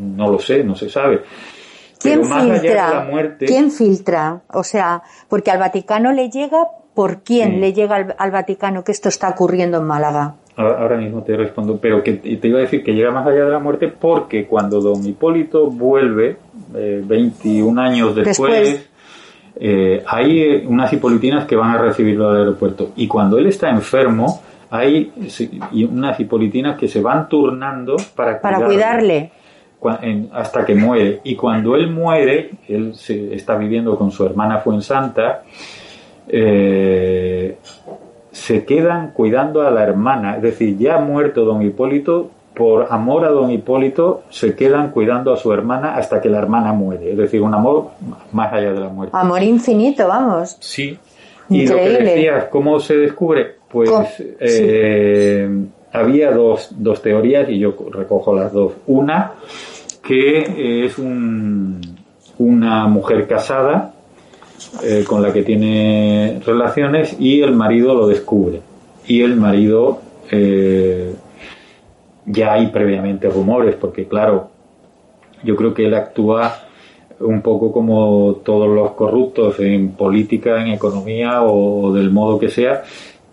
No 0.00 0.30
lo 0.30 0.38
sé, 0.40 0.64
no 0.64 0.74
se 0.74 0.90
sabe. 0.90 1.20
¿Quién 2.00 2.24
filtra? 2.24 3.06
muerte, 3.10 3.46
¿Quién 3.46 3.70
filtra? 3.70 4.42
O 4.52 4.64
sea, 4.64 5.02
porque 5.28 5.50
al 5.50 5.58
Vaticano 5.58 6.12
le 6.12 6.30
llega, 6.30 6.66
¿por 6.94 7.22
quién 7.22 7.60
le 7.60 7.72
llega 7.72 7.96
al, 7.96 8.14
al 8.18 8.30
Vaticano 8.32 8.84
que 8.84 8.92
esto 8.92 9.08
está 9.08 9.28
ocurriendo 9.30 9.78
en 9.78 9.84
Málaga? 9.84 10.34
Ahora 10.58 10.96
mismo 10.96 11.22
te 11.22 11.36
respondo, 11.36 11.78
pero 11.80 12.02
que 12.02 12.14
te 12.14 12.48
iba 12.48 12.58
a 12.58 12.62
decir 12.62 12.82
que 12.82 12.92
llega 12.92 13.12
más 13.12 13.26
allá 13.26 13.44
de 13.44 13.50
la 13.50 13.60
muerte 13.60 13.88
porque 13.88 14.46
cuando 14.46 14.80
don 14.80 15.06
Hipólito 15.06 15.70
vuelve, 15.70 16.36
eh, 16.74 17.02
21 17.04 17.80
años 17.80 18.16
después, 18.16 18.90
eh, 19.60 20.02
hay 20.06 20.64
unas 20.66 20.92
hipolitinas 20.92 21.46
que 21.46 21.54
van 21.54 21.70
a 21.70 21.78
recibirlo 21.78 22.30
al 22.30 22.38
aeropuerto. 22.38 22.90
Y 22.96 23.06
cuando 23.06 23.38
él 23.38 23.46
está 23.46 23.70
enfermo, 23.70 24.42
hay 24.70 25.12
unas 25.90 26.18
hipolitinas 26.18 26.76
que 26.76 26.88
se 26.88 27.00
van 27.00 27.28
turnando 27.28 27.96
para, 28.16 28.40
para 28.40 28.64
cuidarle. 28.64 29.30
hasta 30.32 30.66
que 30.66 30.74
muere. 30.74 31.20
Y 31.22 31.36
cuando 31.36 31.76
él 31.76 31.88
muere, 31.88 32.50
él 32.66 32.96
se, 32.96 33.32
está 33.32 33.54
viviendo 33.54 33.96
con 33.96 34.10
su 34.10 34.26
hermana 34.26 34.58
Fuensanta, 34.58 35.44
eh, 36.26 37.58
se 38.38 38.64
quedan 38.64 39.10
cuidando 39.10 39.62
a 39.62 39.70
la 39.70 39.82
hermana, 39.82 40.36
es 40.36 40.42
decir, 40.42 40.78
ya 40.78 40.96
ha 40.96 41.00
muerto 41.00 41.44
don 41.44 41.60
Hipólito, 41.60 42.30
por 42.54 42.86
amor 42.90 43.24
a 43.24 43.30
don 43.30 43.50
Hipólito 43.50 44.22
se 44.30 44.54
quedan 44.54 44.90
cuidando 44.90 45.32
a 45.32 45.36
su 45.36 45.52
hermana 45.52 45.96
hasta 45.96 46.20
que 46.20 46.28
la 46.28 46.38
hermana 46.38 46.72
muere, 46.72 47.10
es 47.12 47.18
decir, 47.18 47.42
un 47.42 47.52
amor 47.52 47.88
más 48.32 48.52
allá 48.52 48.72
de 48.72 48.80
la 48.80 48.88
muerte. 48.88 49.16
Amor 49.16 49.42
infinito, 49.42 50.06
vamos. 50.06 50.56
Sí. 50.60 50.96
Y 51.50 51.66
lo 51.66 51.76
que 51.76 51.88
decías, 51.90 52.44
¿cómo 52.44 52.78
se 52.78 52.96
descubre? 52.96 53.56
Pues 53.68 53.90
eh, 54.40 55.48
había 55.92 56.30
dos, 56.30 56.68
dos 56.70 57.02
teorías 57.02 57.48
y 57.48 57.58
yo 57.58 57.74
recojo 57.90 58.34
las 58.34 58.52
dos. 58.52 58.72
Una, 58.86 59.32
que 60.02 60.84
es 60.84 60.96
un, 60.98 61.80
una 62.38 62.86
mujer 62.86 63.26
casada 63.26 63.94
eh, 64.82 65.04
con 65.06 65.22
la 65.22 65.32
que 65.32 65.42
tiene 65.42 66.40
relaciones 66.44 67.16
y 67.18 67.42
el 67.42 67.52
marido 67.52 67.94
lo 67.94 68.06
descubre. 68.06 68.60
Y 69.06 69.22
el 69.22 69.36
marido, 69.36 70.00
eh, 70.30 71.14
ya 72.26 72.54
hay 72.54 72.66
previamente 72.68 73.28
rumores, 73.28 73.76
porque 73.76 74.06
claro, 74.06 74.50
yo 75.44 75.56
creo 75.56 75.74
que 75.74 75.86
él 75.86 75.94
actúa 75.94 76.64
un 77.20 77.40
poco 77.42 77.72
como 77.72 78.40
todos 78.44 78.68
los 78.68 78.92
corruptos 78.92 79.58
en 79.60 79.90
política, 79.92 80.60
en 80.62 80.68
economía 80.68 81.42
o, 81.42 81.92
del 81.92 82.10
modo 82.10 82.38
que 82.38 82.48
sea, 82.48 82.82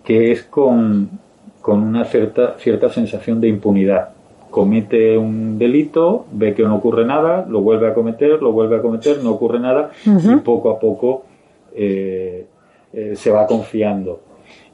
que 0.04 0.32
es 0.32 0.44
con, 0.44 1.10
con 1.60 1.82
una 1.82 2.04
cierta, 2.04 2.56
cierta 2.58 2.88
sensación 2.88 3.40
de 3.40 3.48
impunidad 3.48 4.15
comete 4.56 5.18
un 5.18 5.58
delito, 5.58 6.24
ve 6.32 6.54
que 6.54 6.62
no 6.62 6.76
ocurre 6.76 7.04
nada, 7.04 7.44
lo 7.46 7.60
vuelve 7.60 7.88
a 7.88 7.92
cometer, 7.92 8.40
lo 8.40 8.52
vuelve 8.52 8.76
a 8.76 8.80
cometer, 8.80 9.22
no 9.22 9.32
ocurre 9.32 9.60
nada 9.60 9.90
y 10.06 10.36
poco 10.36 10.70
a 10.70 10.80
poco 10.80 11.24
eh, 11.74 12.46
eh, 12.90 13.12
se 13.16 13.30
va 13.30 13.46
confiando. 13.46 14.18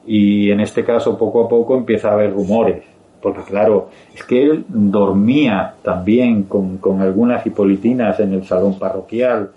Y 0.07 0.51
en 0.51 0.61
este 0.61 0.85
caso 0.85 1.17
poco 1.17 1.43
a 1.43 1.49
poco 1.49 1.75
empieza 1.75 2.07
a 2.07 2.13
haber 2.13 2.31
rumores, 2.31 2.81
porque 3.21 3.41
claro, 3.41 3.89
es 4.15 4.23
que 4.23 4.43
él 4.43 4.63
dormía 4.69 5.73
también 5.81 6.43
con, 6.43 6.77
con 6.77 7.01
algunas 7.01 7.45
hipolitinas 7.45 8.21
en 8.21 8.35
el 8.35 8.45
salón 8.45 8.79
parroquial. 8.79 9.49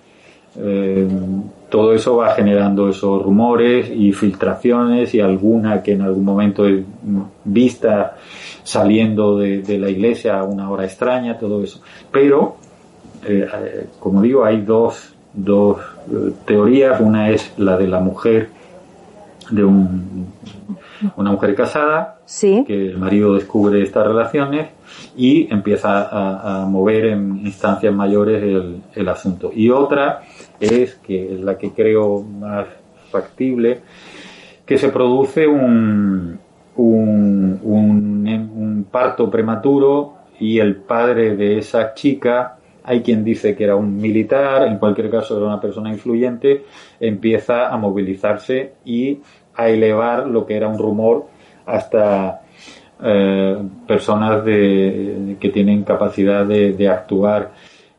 Eh, 0.58 1.06
todo 1.68 1.94
eso 1.94 2.16
va 2.16 2.34
generando 2.34 2.88
esos 2.88 3.22
rumores 3.22 3.88
y 3.94 4.10
filtraciones 4.12 5.14
y 5.14 5.20
alguna 5.20 5.84
que 5.84 5.92
en 5.92 6.02
algún 6.02 6.24
momento 6.24 6.66
es 6.66 6.82
vista 7.44 8.16
saliendo 8.66 9.38
de, 9.38 9.78
la 9.78 9.88
iglesia 9.88 10.40
a 10.40 10.44
una 10.44 10.68
hora 10.68 10.84
extraña, 10.84 11.38
todo 11.38 11.62
eso. 11.62 11.80
Pero, 12.10 12.56
eh, 13.24 13.46
eh, 13.54 13.86
como 14.00 14.20
digo, 14.20 14.44
hay 14.44 14.62
dos, 14.62 15.14
dos 15.32 15.78
eh, 16.10 16.32
teorías. 16.44 17.00
Una 17.00 17.30
es 17.30 17.52
la 17.58 17.76
de 17.76 17.86
la 17.86 18.00
mujer, 18.00 18.48
de 19.50 19.64
un, 19.64 20.26
una 21.16 21.30
mujer 21.30 21.54
casada, 21.54 22.18
que 22.66 22.90
el 22.90 22.98
marido 22.98 23.34
descubre 23.34 23.80
estas 23.80 24.04
relaciones 24.04 24.70
y 25.16 25.46
empieza 25.52 26.08
a, 26.10 26.66
mover 26.66 27.06
en 27.06 27.46
instancias 27.46 27.94
mayores 27.94 28.42
el, 28.42 28.82
el 28.96 29.08
asunto. 29.08 29.52
Y 29.54 29.70
otra 29.70 30.22
es, 30.58 30.96
que 30.96 31.34
es 31.34 31.40
la 31.40 31.56
que 31.56 31.70
creo 31.70 32.20
más 32.20 32.66
factible, 33.12 33.82
que 34.64 34.76
se 34.76 34.88
produce 34.88 35.46
un, 35.46 36.40
un, 36.76 37.60
un, 37.62 38.86
parto 38.90 39.30
prematuro 39.30 40.14
y 40.38 40.58
el 40.58 40.76
padre 40.76 41.36
de 41.36 41.58
esa 41.58 41.94
chica, 41.94 42.58
hay 42.84 43.02
quien 43.02 43.24
dice 43.24 43.56
que 43.56 43.64
era 43.64 43.74
un 43.76 43.96
militar, 43.96 44.66
en 44.66 44.78
cualquier 44.78 45.10
caso 45.10 45.36
era 45.36 45.46
una 45.46 45.60
persona 45.60 45.90
influyente, 45.90 46.64
empieza 47.00 47.68
a 47.68 47.76
movilizarse 47.76 48.74
y 48.84 49.18
a 49.54 49.68
elevar 49.68 50.26
lo 50.26 50.46
que 50.46 50.56
era 50.56 50.68
un 50.68 50.78
rumor 50.78 51.26
hasta 51.64 52.42
eh, 53.02 53.58
personas 53.86 54.44
de, 54.44 55.36
que 55.38 55.50
tienen 55.50 55.82
capacidad 55.84 56.46
de, 56.46 56.88
actuar. 56.88 57.52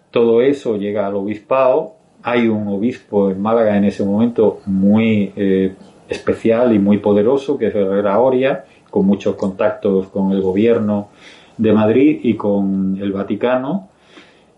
Todo 0.10 0.42
eso 0.42 0.78
llega 0.78 1.06
al 1.06 1.16
obispado. 1.16 1.94
Hay 2.24 2.48
un 2.48 2.68
obispo 2.68 3.30
en 3.30 3.40
Málaga 3.40 3.78
en 3.78 3.86
ese 3.86 4.04
momento 4.04 4.62
muy 4.66 5.32
eh, 5.36 5.76
especial 6.10 6.74
y 6.74 6.80
muy 6.80 6.98
poderoso, 6.98 7.58
que 7.58 7.68
es 7.68 7.76
Herrera 7.76 8.20
Oria, 8.20 8.66
con 8.90 9.06
muchos 9.06 9.36
contactos 9.36 10.08
con 10.08 10.32
el 10.32 10.42
gobierno 10.42 11.10
de 11.58 11.74
Madrid 11.74 12.20
y 12.24 12.36
con 12.36 12.98
el 13.02 13.12
Vaticano. 13.12 13.90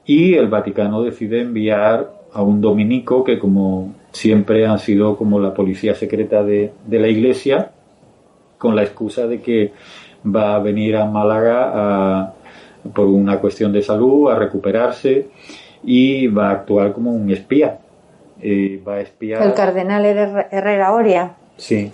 Y 0.05 0.35
el 0.35 0.47
Vaticano 0.47 1.01
decide 1.01 1.41
enviar 1.41 2.11
a 2.33 2.41
un 2.41 2.61
dominico 2.61 3.23
que 3.23 3.39
como 3.39 3.93
siempre 4.11 4.65
han 4.65 4.79
sido 4.79 5.17
como 5.17 5.39
la 5.39 5.53
policía 5.53 5.95
secreta 5.95 6.43
de, 6.43 6.71
de 6.85 6.99
la 6.99 7.07
iglesia, 7.07 7.71
con 8.57 8.75
la 8.75 8.83
excusa 8.83 9.27
de 9.27 9.41
que 9.41 9.73
va 10.25 10.55
a 10.55 10.59
venir 10.59 10.97
a 10.97 11.05
Málaga 11.05 12.33
por 12.93 13.07
una 13.07 13.39
cuestión 13.39 13.71
de 13.71 13.81
salud, 13.81 14.29
a 14.29 14.35
recuperarse 14.35 15.27
y 15.83 16.27
va 16.27 16.49
a 16.49 16.51
actuar 16.51 16.93
como 16.93 17.11
un 17.11 17.29
espía. 17.31 17.79
Eh, 18.41 18.81
va 18.87 18.95
a 18.95 19.01
espiar. 19.01 19.43
El 19.43 19.53
cardenal 19.53 20.05
Herrera 20.05 20.93
Oria. 20.93 21.33
Sí. 21.57 21.91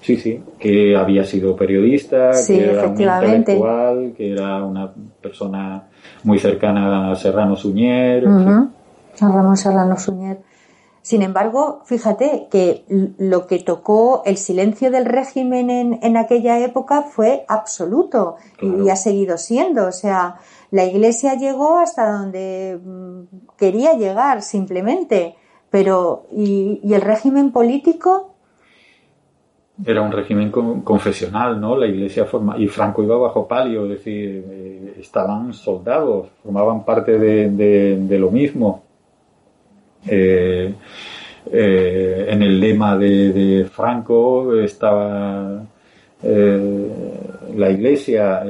Sí, 0.00 0.18
sí, 0.18 0.42
que 0.58 0.94
había 0.94 1.24
sido 1.24 1.56
periodista, 1.56 2.32
que 2.46 2.62
era 2.62 2.88
un 2.88 3.00
intelectual, 3.00 4.12
que 4.14 4.32
era 4.32 4.62
una 4.62 4.92
persona 5.22 5.88
muy 6.24 6.38
cercana 6.38 7.10
a 7.10 7.16
Serrano 7.16 7.56
Suñer. 7.56 8.22
Ramón 8.22 9.56
Serrano 9.56 9.96
Suñer. 9.96 10.40
Sin 11.04 11.20
embargo, 11.20 11.82
fíjate 11.84 12.48
que 12.50 12.84
lo 13.18 13.46
que 13.46 13.58
tocó 13.58 14.22
el 14.24 14.38
silencio 14.38 14.90
del 14.90 15.04
régimen 15.04 15.98
en, 16.02 16.16
aquella 16.16 16.58
época 16.60 17.02
fue 17.02 17.44
absoluto 17.46 18.36
y, 18.62 18.88
ha 18.88 18.96
seguido 18.96 19.36
siendo. 19.36 19.86
O 19.86 19.92
sea, 19.92 20.36
la 20.74 20.84
Iglesia 20.84 21.34
llegó 21.34 21.78
hasta 21.78 22.10
donde 22.10 22.78
mm, 22.82 23.56
quería 23.56 23.94
llegar 23.94 24.42
simplemente. 24.42 25.34
Pero, 25.70 26.26
¿y, 26.30 26.80
el 26.92 27.00
régimen 27.00 27.50
político? 27.50 28.34
Era 29.84 30.02
un 30.02 30.12
régimen 30.12 30.50
confesional, 30.50 31.60
¿no? 31.60 31.76
La 31.76 31.86
Iglesia 31.86 32.26
forma 32.26 32.56
y 32.56 32.68
Franco 32.68 33.02
iba 33.02 33.16
bajo 33.16 33.48
palio, 33.48 33.84
es 33.84 33.90
decir, 33.90 34.44
eh, 34.48 34.94
estaban 35.00 35.52
soldados, 35.52 36.28
formaban 36.42 36.84
parte 36.84 37.18
de 37.18 38.18
lo 38.18 38.30
mismo. 38.30 38.84
Eh, 40.06 40.74
eh, 41.50 42.26
en 42.28 42.42
el 42.42 42.60
lema 42.60 42.96
de, 42.96 43.66
Franco 43.70 44.54
estaba 44.56 45.62
eh, 46.24 46.90
la 47.56 47.70
iglesia, 47.70 48.42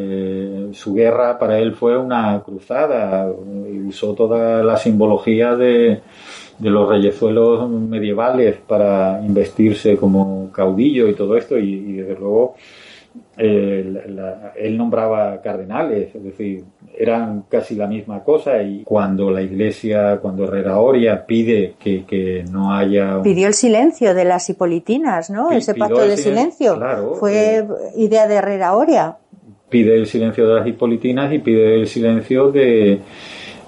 su 0.72 0.94
guerra 0.94 1.38
para 1.38 1.58
él 1.58 1.74
fue 1.74 1.98
una 1.98 2.42
cruzada, 2.42 3.30
y 3.70 3.80
usó 3.88 4.14
toda 4.14 4.62
la 4.62 4.76
simbología 4.76 5.54
de, 5.56 6.00
los 6.60 6.88
reyezuelos 6.88 7.68
medievales 7.68 8.56
para 8.66 9.20
investirse 9.22 9.96
como 9.96 10.50
caudillo 10.52 11.08
y 11.08 11.14
todo 11.14 11.36
esto, 11.36 11.58
y 11.58 11.92
desde 11.94 12.14
luego 12.14 12.54
él 13.36 14.76
nombraba 14.76 15.40
cardenales, 15.42 16.14
es 16.14 16.22
decir, 16.22 16.64
eran 16.96 17.44
casi 17.48 17.74
la 17.74 17.86
misma 17.86 18.22
cosa 18.22 18.62
y 18.62 18.84
cuando 18.84 19.30
la 19.30 19.42
iglesia, 19.42 20.18
cuando 20.20 20.44
Herrera 20.44 20.78
Oria 20.78 21.24
pide 21.26 21.74
que, 21.78 22.44
no 22.50 22.72
haya... 22.72 23.20
Pidió 23.22 23.48
el 23.48 23.54
silencio 23.54 24.14
de 24.14 24.24
las 24.24 24.48
hipolitinas, 24.48 25.30
¿no? 25.30 25.50
Ese 25.50 25.74
pacto 25.74 26.06
de 26.06 26.16
silencio. 26.16 26.80
Fue 27.18 27.58
eh, 27.58 27.66
idea 27.96 28.26
de 28.26 28.36
Herrera 28.36 28.76
Oria. 28.76 29.16
Pide 29.68 29.96
el 29.96 30.06
silencio 30.06 30.46
de 30.46 30.54
las 30.54 30.66
hipolitinas 30.66 31.32
y 31.32 31.38
pide 31.38 31.80
el 31.80 31.86
silencio 31.86 32.52
de, 32.52 33.00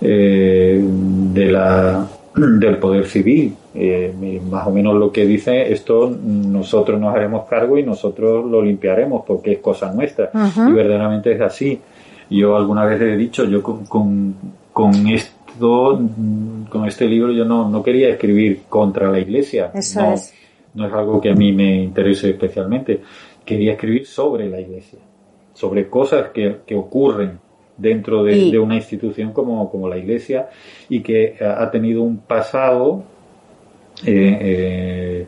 eh, 0.01 0.81
de 0.81 1.47
la 1.47 2.07
del 2.37 2.79
poder 2.79 3.07
civil. 3.07 3.55
Eh, 3.79 4.41
más 4.51 4.67
o 4.67 4.71
menos 4.71 4.95
lo 4.95 5.13
que 5.13 5.27
dice 5.27 5.71
esto, 5.71 6.11
nosotros 6.11 6.99
nos 6.99 7.15
haremos 7.15 7.45
cargo 7.47 7.77
y 7.77 7.83
nosotros 7.83 8.51
lo 8.51 8.63
limpiaremos 8.63 9.23
porque 9.27 9.53
es 9.53 9.59
cosa 9.59 9.93
nuestra. 9.93 10.31
Y 10.35 10.73
verdaderamente 10.73 11.33
es 11.33 11.41
así. 11.43 11.79
Yo 12.31 12.57
alguna 12.57 12.87
vez 12.87 13.01
he 13.03 13.17
dicho, 13.17 13.45
yo 13.45 13.63
con, 13.63 14.35
con, 14.73 15.07
esto, 15.09 16.01
con 16.71 16.87
este 16.87 17.07
libro, 17.07 17.33
yo 17.33 17.45
no, 17.45 17.69
no 17.69 17.83
quería 17.83 18.09
escribir 18.09 18.63
contra 18.69 19.11
la 19.11 19.19
iglesia. 19.19 19.71
Eso 19.75 20.01
no, 20.01 20.13
es. 20.15 20.35
no 20.75 20.87
es 20.87 20.93
algo 20.95 21.21
que 21.21 21.31
a 21.31 21.35
mí 21.35 21.53
me 21.53 21.83
interese 21.83 22.31
especialmente. 22.31 23.03
Quería 23.45 23.73
escribir 23.73 24.07
sobre 24.07 24.49
la 24.49 24.59
iglesia, 24.59 24.99
sobre 25.53 25.89
cosas 25.91 26.31
que, 26.31 26.61
que 26.67 26.75
ocurren 26.75 27.39
dentro 27.77 28.25
de, 28.25 28.59
una 28.59 28.77
institución 28.77 29.33
como, 29.33 29.71
como, 29.71 29.87
la 29.87 29.99
Iglesia 29.99 30.49
y 30.89 31.01
que 31.01 31.37
ha 31.41 31.71
tenido 31.71 32.03
un 32.03 32.17
pasado 32.17 33.05
eh, 34.05 34.39
eh, 34.41 35.27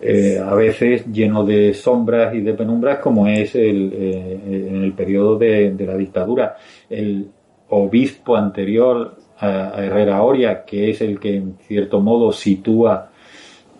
eh, 0.00 0.38
a 0.38 0.54
veces 0.54 1.06
lleno 1.06 1.44
de 1.44 1.72
sombras 1.72 2.34
y 2.34 2.40
de 2.40 2.52
penumbras 2.52 2.98
como 2.98 3.26
es 3.26 3.54
el, 3.54 3.92
en 3.92 4.82
el 4.82 4.92
periodo 4.92 5.38
de, 5.38 5.74
la 5.78 5.96
dictadura. 5.96 6.56
El 6.90 7.28
obispo 7.70 8.36
anterior 8.36 9.16
a, 9.38 9.72
Herrera 9.82 10.22
Oria, 10.22 10.64
que 10.64 10.90
es 10.90 11.00
el 11.00 11.18
que 11.18 11.36
en 11.36 11.56
cierto 11.66 12.00
modo 12.00 12.32
sitúa 12.32 13.10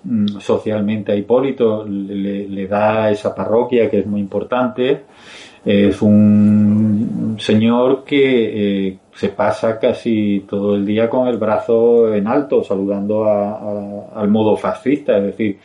mm, 0.04 0.38
socialmente 0.40 1.12
a 1.12 1.16
Hipólito, 1.16 1.84
le, 1.86 2.66
da 2.66 3.10
esa 3.10 3.34
parroquia 3.34 3.90
que 3.90 3.98
es 3.98 4.06
muy 4.06 4.20
importante, 4.20 5.02
es 5.64 6.00
un 6.00 7.36
señor 7.38 8.04
que 8.04 8.98
se 9.14 9.28
pasa 9.28 9.78
casi 9.78 10.44
todo 10.48 10.74
el 10.74 10.84
día 10.84 11.08
con 11.08 11.28
el 11.28 11.38
brazo 11.38 12.12
en 12.14 12.26
alto, 12.26 12.64
saludando 12.64 13.24
al 13.24 14.28
modo 14.28 14.56
fascista, 14.56 15.16
es 15.18 15.24
decir, 15.24 15.58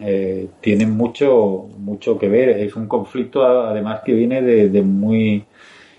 eh, 0.00 0.48
tiene 0.60 0.86
mucho, 0.86 1.68
mucho 1.78 2.18
que 2.18 2.28
ver. 2.28 2.50
Es 2.50 2.76
un 2.76 2.86
conflicto 2.86 3.44
además 3.44 4.00
que 4.04 4.12
viene 4.12 4.42
de, 4.42 4.82
muy, 4.82 5.44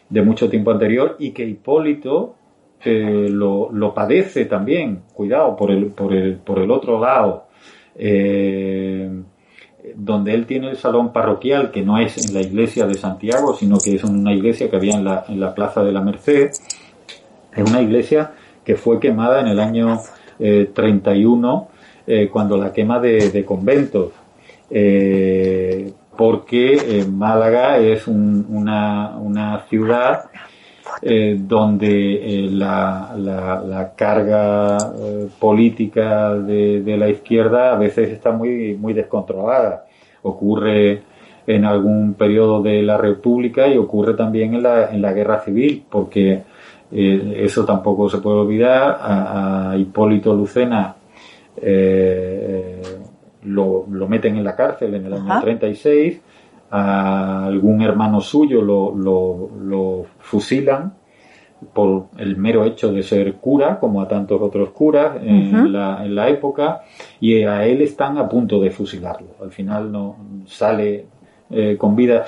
de 0.10 0.22
mucho 0.22 0.50
tiempo 0.50 0.72
anterior 0.72 1.18
y 1.20 1.32
que 1.32 1.46
Hipólito 1.46 2.36
eh, 2.84 3.28
lo, 3.30 3.70
lo, 3.72 3.94
padece 3.94 4.46
también. 4.46 5.02
Cuidado, 5.14 5.56
por 5.56 5.72
el, 5.72 5.88
por 5.88 6.14
el, 6.14 6.38
por 6.38 6.60
el 6.60 6.72
otro 6.72 7.00
lado. 7.00 7.48
Eh, 7.96 9.10
donde 9.96 10.34
él 10.34 10.46
tiene 10.46 10.70
el 10.70 10.78
salón 10.78 11.12
parroquial, 11.12 11.72
que 11.72 11.82
no 11.82 11.98
es 11.98 12.18
en 12.18 12.34
la 12.34 12.42
iglesia 12.42 12.86
de 12.86 12.96
Santiago, 12.96 13.56
sino 13.56 13.78
que 13.78 13.96
es 13.96 14.04
una 14.04 14.34
iglesia 14.34 14.70
que 14.70 14.76
había 14.76 14.96
en 14.96 15.04
la, 15.04 15.26
en 15.28 15.40
la 15.40 15.54
Plaza 15.54 15.84
de 15.84 15.92
la 15.92 16.02
Merced, 16.02 16.52
es 17.56 17.70
una 17.70 17.82
iglesia 17.82 18.34
que 18.64 18.76
fue 18.76 19.00
quemada 19.00 19.42
en 19.42 19.48
el 19.48 19.60
año 19.60 20.00
31, 20.38 21.68
eh, 22.06 22.24
eh, 22.24 22.30
cuando 22.30 22.58
la 22.58 22.72
quema 22.72 23.00
de, 23.00 23.44
conventos, 23.46 24.12
eh, 24.70 25.92
porque 26.16 27.06
Málaga 27.10 27.78
es 27.78 28.08
una, 28.08 29.18
una 29.18 29.66
ciudad 29.70 30.30
donde 31.02 32.48
la, 32.52 33.14
la, 33.18 33.94
carga 33.96 34.78
política 35.40 36.34
de, 36.34 36.82
de, 36.82 36.98
la 36.98 37.10
izquierda 37.10 37.74
a 37.74 37.78
veces 37.78 38.10
está 38.10 38.32
muy, 38.32 38.76
muy 38.76 38.94
descontrolada 38.94 39.88
ocurre 40.28 41.02
en 41.46 41.66
algún 41.66 42.16
periodo 42.16 42.62
de 42.62 42.82
la 42.84 42.98
República 42.98 43.68
y 43.68 43.78
ocurre 43.78 44.14
también 44.14 44.54
en 44.56 44.64
la, 44.64 44.92
en 44.92 45.02
la 45.02 45.14
Guerra 45.14 45.40
Civil, 45.40 45.86
porque 45.90 46.44
eh, 46.92 47.34
eso 47.38 47.66
tampoco 47.66 48.10
se 48.10 48.18
puede 48.18 48.38
olvidar. 48.38 48.98
A, 49.00 49.76
Hipólito 49.78 50.34
Lucena 50.34 50.96
eh, 51.62 52.82
lo, 53.44 53.86
lo, 53.90 54.08
meten 54.08 54.36
en 54.36 54.44
la 54.44 54.56
cárcel 54.56 54.96
en 54.96 55.06
el 55.06 55.14
año 55.14 55.42
36, 55.42 56.22
a 56.70 57.46
algún 57.46 57.82
hermano 57.82 58.22
suyo 58.22 58.62
lo, 58.62 58.94
lo, 58.96 59.50
lo 59.62 60.06
fusilan 60.20 60.94
por 61.74 62.08
el 62.18 62.38
mero 62.38 62.66
hecho 62.66 62.92
de 62.92 63.04
ser 63.04 63.36
cura, 63.36 63.80
como 63.80 64.02
a 64.02 64.08
tantos 64.08 64.40
otros 64.42 64.70
curas 64.70 65.18
en, 65.22 65.72
la, 65.72 66.06
en, 66.06 66.14
la, 66.14 66.30
época, 66.30 66.82
y 67.20 67.44
a 67.44 67.66
él 67.66 67.82
están 67.82 68.18
a 68.18 68.30
punto 68.30 68.60
de 68.60 68.70
fusilarlo. 68.70 69.30
Al 69.42 69.52
final 69.52 69.92
no 69.92 70.18
sale 70.46 71.06
eh, 71.50 71.76
con 71.78 71.96
vida. 71.96 72.26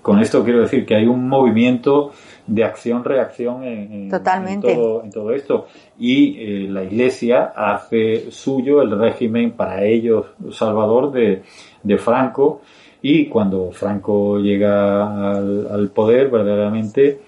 Con 0.00 0.20
esto 0.20 0.44
quiero 0.44 0.60
decir 0.60 0.86
que 0.86 0.94
hay 0.94 1.06
un 1.06 1.28
movimiento 1.28 2.12
de 2.46 2.64
acción-reacción 2.64 3.64
en, 3.64 4.08
todo, 4.08 5.02
en, 5.04 5.10
todo, 5.10 5.32
esto. 5.32 5.66
Y 5.98 6.38
eh, 6.38 6.68
la 6.68 6.84
Iglesia 6.84 7.52
hace 7.54 8.30
suyo 8.30 8.80
el 8.80 8.96
régimen 8.98 9.52
para 9.52 9.84
ellos 9.84 10.26
salvador 10.52 11.12
de, 11.12 11.42
de 11.82 11.98
Franco. 11.98 12.62
Y 13.02 13.26
cuando 13.26 13.70
Franco 13.70 14.38
llega 14.38 15.32
al, 15.32 15.68
al 15.70 15.88
poder, 15.90 16.28
verdaderamente 16.28 17.20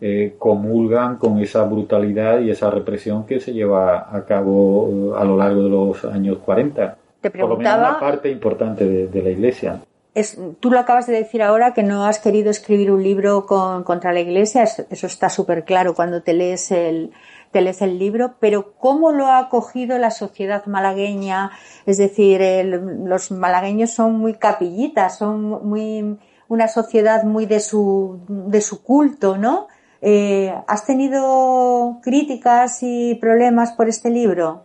eh, 0.00 0.34
comulgan 0.36 1.16
con 1.16 1.38
esa 1.38 1.62
brutalidad 1.62 2.40
y 2.40 2.50
esa 2.50 2.70
represión 2.70 3.24
que 3.24 3.38
se 3.38 3.52
lleva 3.52 4.08
a 4.10 4.24
cabo 4.24 5.14
a 5.16 5.24
lo 5.24 5.36
largo 5.36 5.62
de 5.62 5.70
los 5.70 6.04
años 6.04 6.38
40. 6.38 6.96
Te 7.20 7.30
Por 7.30 7.48
lo 7.48 7.56
menos 7.56 7.78
una 7.78 8.00
parte 8.00 8.28
importante 8.28 8.84
de, 8.84 9.06
de 9.06 9.22
la 9.22 9.30
Iglesia. 9.30 9.80
Es, 10.12 10.36
tú 10.58 10.72
lo 10.72 10.80
acabas 10.80 11.06
de 11.06 11.14
decir 11.14 11.40
ahora 11.40 11.72
que 11.72 11.84
no 11.84 12.04
has 12.04 12.18
querido 12.18 12.50
escribir 12.50 12.90
un 12.90 13.02
libro 13.02 13.46
con, 13.46 13.84
contra 13.84 14.12
la 14.12 14.18
Iglesia, 14.18 14.64
eso 14.64 15.06
está 15.06 15.30
súper 15.30 15.64
claro 15.64 15.94
cuando 15.94 16.20
te 16.20 16.34
lees 16.34 16.72
el, 16.72 17.12
te 17.52 17.60
lees 17.60 17.82
el 17.82 17.98
libro, 17.98 18.34
pero 18.40 18.72
¿cómo 18.78 19.12
lo 19.12 19.26
ha 19.26 19.38
acogido 19.38 19.98
la 19.98 20.10
sociedad 20.10 20.66
malagueña? 20.66 21.50
Es 21.86 21.98
decir, 21.98 22.40
el, 22.42 23.04
los 23.04 23.30
malagueños 23.30 23.90
son 23.90 24.18
muy 24.18 24.34
capillitas, 24.34 25.18
son 25.18 25.68
muy 25.68 26.18
una 26.48 26.68
sociedad 26.68 27.24
muy 27.24 27.46
de 27.46 27.60
su, 27.60 28.20
de 28.28 28.60
su 28.60 28.82
culto, 28.82 29.38
¿no? 29.38 29.68
Eh, 30.00 30.52
¿Has 30.66 30.84
tenido 30.84 32.00
críticas 32.02 32.82
y 32.82 33.14
problemas 33.14 33.72
por 33.72 33.88
este 33.88 34.10
libro? 34.10 34.62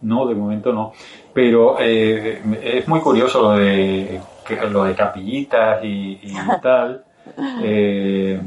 No, 0.00 0.26
de 0.26 0.34
momento 0.34 0.72
no. 0.72 0.92
Pero 1.34 1.76
eh, 1.78 2.40
es 2.62 2.88
muy 2.88 3.00
curioso 3.00 3.42
lo 3.42 3.50
de 3.52 4.20
lo 4.70 4.84
de 4.84 4.94
capillitas 4.94 5.84
y, 5.84 6.18
y 6.22 6.34
tal. 6.62 7.04
Eh, 7.62 8.40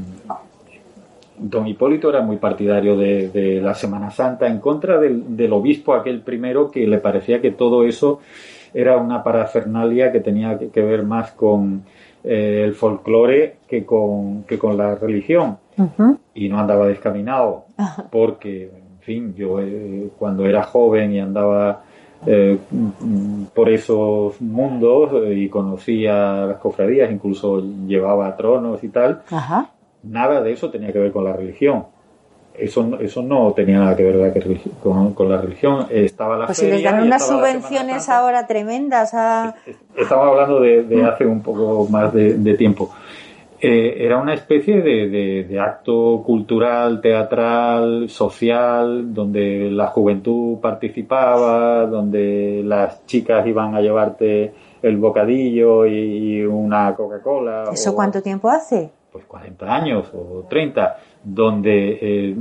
don 1.38 1.66
Hipólito 1.66 2.08
era 2.10 2.22
muy 2.22 2.36
partidario 2.36 2.96
de, 2.96 3.28
de, 3.28 3.60
la 3.60 3.74
Semana 3.74 4.10
Santa 4.10 4.46
en 4.46 4.58
contra 4.60 4.98
del, 4.98 5.36
del, 5.36 5.52
obispo 5.52 5.94
aquel 5.94 6.20
primero 6.20 6.70
que 6.70 6.86
le 6.86 6.98
parecía 6.98 7.40
que 7.40 7.50
todo 7.50 7.84
eso 7.84 8.20
era 8.72 8.96
una 8.96 9.22
parafernalia 9.22 10.12
que 10.12 10.20
tenía 10.20 10.58
que, 10.58 10.68
que 10.68 10.82
ver 10.82 11.04
más 11.04 11.32
con 11.32 11.82
eh, 12.22 12.62
el 12.64 12.74
folclore 12.74 13.56
que 13.68 13.84
con, 13.84 14.44
que 14.44 14.58
con 14.58 14.76
la 14.76 14.94
religión. 14.94 15.58
Uh 15.76 15.88
-huh. 15.96 16.18
Y 16.34 16.48
no 16.48 16.58
andaba 16.58 16.86
descaminado 16.86 17.64
porque, 18.10 18.64
en 18.64 19.00
fin, 19.00 19.34
yo 19.34 19.60
eh, 19.60 20.10
cuando 20.18 20.46
era 20.46 20.62
joven 20.62 21.12
y 21.12 21.20
andaba 21.20 21.82
eh, 22.26 22.58
por 23.54 23.68
esos 23.68 24.40
mundos 24.40 25.10
eh, 25.26 25.34
y 25.34 25.48
conocía 25.48 26.46
las 26.46 26.56
cofradías, 26.56 27.10
incluso 27.10 27.60
llevaba 27.86 28.34
tronos 28.34 28.82
y 28.82 28.88
tal, 28.88 29.22
Ajá. 29.30 29.68
Nada 30.04 30.40
de 30.40 30.52
eso 30.52 30.70
tenía 30.70 30.92
que 30.92 30.98
ver 30.98 31.12
con 31.12 31.24
la 31.24 31.32
religión. 31.32 31.86
Eso, 32.54 32.98
eso 33.00 33.20
no 33.22 33.52
tenía 33.52 33.80
nada 33.80 33.96
que 33.96 34.04
ver 34.04 34.32
con, 34.80 35.12
con 35.12 35.28
la 35.28 35.40
religión. 35.40 35.86
Estaba 35.90 36.38
la 36.38 36.46
pues 36.46 36.60
feria, 36.60 36.76
si 36.76 36.82
les 36.82 36.92
dan 36.92 37.02
unas 37.02 37.26
subvenciones 37.26 38.08
ahora 38.08 38.46
tremendas 38.46 39.12
a... 39.12 39.56
Estamos 39.96 40.28
hablando 40.28 40.60
de, 40.60 40.84
de, 40.84 41.04
hace 41.04 41.26
un 41.26 41.42
poco 41.42 41.88
más 41.90 42.12
de, 42.12 42.34
de 42.34 42.54
tiempo. 42.54 42.90
Eh, 43.60 44.04
era 44.04 44.18
una 44.18 44.34
especie 44.34 44.82
de, 44.82 45.08
de, 45.08 45.44
de, 45.44 45.58
acto 45.58 46.22
cultural, 46.24 47.00
teatral, 47.00 48.10
social, 48.10 49.14
donde 49.14 49.70
la 49.70 49.86
juventud 49.86 50.58
participaba, 50.60 51.86
donde 51.86 52.60
las 52.62 53.06
chicas 53.06 53.46
iban 53.46 53.74
a 53.74 53.80
llevarte 53.80 54.52
el 54.82 54.98
bocadillo 54.98 55.86
y, 55.86 55.94
y 55.94 56.42
una 56.42 56.94
Coca-Cola. 56.94 57.70
¿Eso 57.72 57.92
o, 57.92 57.94
cuánto 57.94 58.20
tiempo 58.20 58.50
hace? 58.50 58.90
Pues 59.14 59.26
40 59.26 59.72
años 59.72 60.10
o 60.12 60.44
30, 60.50 60.96
donde 61.22 61.98
eh, 62.02 62.36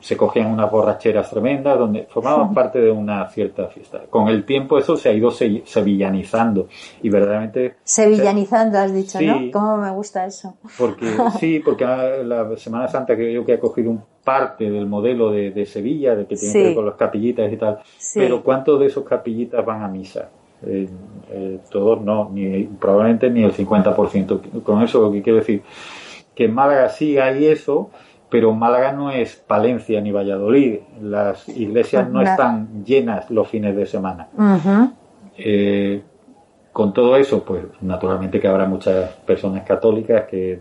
se 0.00 0.16
cogían 0.16 0.46
unas 0.46 0.70
borracheras 0.70 1.28
tremendas, 1.28 1.76
donde 1.76 2.04
formaban 2.04 2.54
parte 2.54 2.78
de 2.78 2.88
una 2.88 3.28
cierta 3.30 3.66
fiesta. 3.66 4.02
Con 4.08 4.28
el 4.28 4.44
tiempo 4.44 4.78
eso 4.78 4.96
se 4.96 5.08
ha 5.08 5.12
ido 5.12 5.32
sevillanizando 5.32 6.68
y 7.02 7.10
verdaderamente... 7.10 7.74
Sevillanizando 7.82 8.78
has 8.78 8.94
dicho, 8.94 9.18
sí, 9.18 9.26
¿no? 9.26 9.40
¿Cómo 9.52 9.78
me 9.78 9.90
gusta 9.90 10.24
eso? 10.24 10.54
Porque, 10.78 11.06
sí, 11.40 11.58
porque 11.64 11.84
la 11.84 12.56
Semana 12.58 12.86
Santa 12.86 13.16
creo 13.16 13.44
que 13.44 13.54
ha 13.54 13.58
cogido 13.58 13.90
un 13.90 14.00
parte 14.22 14.70
del 14.70 14.86
modelo 14.86 15.32
de, 15.32 15.50
de 15.50 15.66
Sevilla, 15.66 16.14
de 16.14 16.26
que 16.26 16.36
tiene 16.36 16.52
sí. 16.52 16.58
que 16.60 16.64
ver 16.66 16.74
con 16.76 16.86
las 16.86 16.94
capillitas 16.94 17.52
y 17.52 17.56
tal, 17.56 17.80
pero 18.14 18.40
¿cuántos 18.44 18.78
de 18.78 18.86
esos 18.86 19.04
capillitas 19.04 19.66
van 19.66 19.82
a 19.82 19.88
misa? 19.88 20.28
Eh, 20.66 20.88
eh, 21.30 21.58
todos 21.70 22.00
no, 22.00 22.30
ni 22.32 22.64
probablemente 22.64 23.28
ni 23.30 23.42
el 23.42 23.52
50%. 23.52 24.62
Con 24.62 24.82
eso 24.82 25.00
lo 25.00 25.12
que 25.12 25.22
quiero 25.22 25.38
decir, 25.38 25.62
que 26.34 26.44
en 26.46 26.54
Málaga 26.54 26.88
sí 26.88 27.18
hay 27.18 27.46
eso, 27.46 27.90
pero 28.30 28.52
Málaga 28.52 28.92
no 28.92 29.10
es 29.10 29.36
Palencia 29.36 30.00
ni 30.00 30.10
Valladolid. 30.10 30.80
Las 31.00 31.48
iglesias 31.48 32.08
no 32.10 32.20
están 32.20 32.84
llenas 32.84 33.30
los 33.30 33.48
fines 33.48 33.76
de 33.76 33.86
semana. 33.86 34.28
Uh 34.36 34.42
-huh. 34.42 34.92
eh, 35.38 36.02
con 36.72 36.92
todo 36.92 37.16
eso, 37.16 37.44
pues 37.44 37.62
naturalmente 37.82 38.40
que 38.40 38.48
habrá 38.48 38.66
muchas 38.66 39.10
personas 39.24 39.62
católicas 39.62 40.24
que 40.28 40.60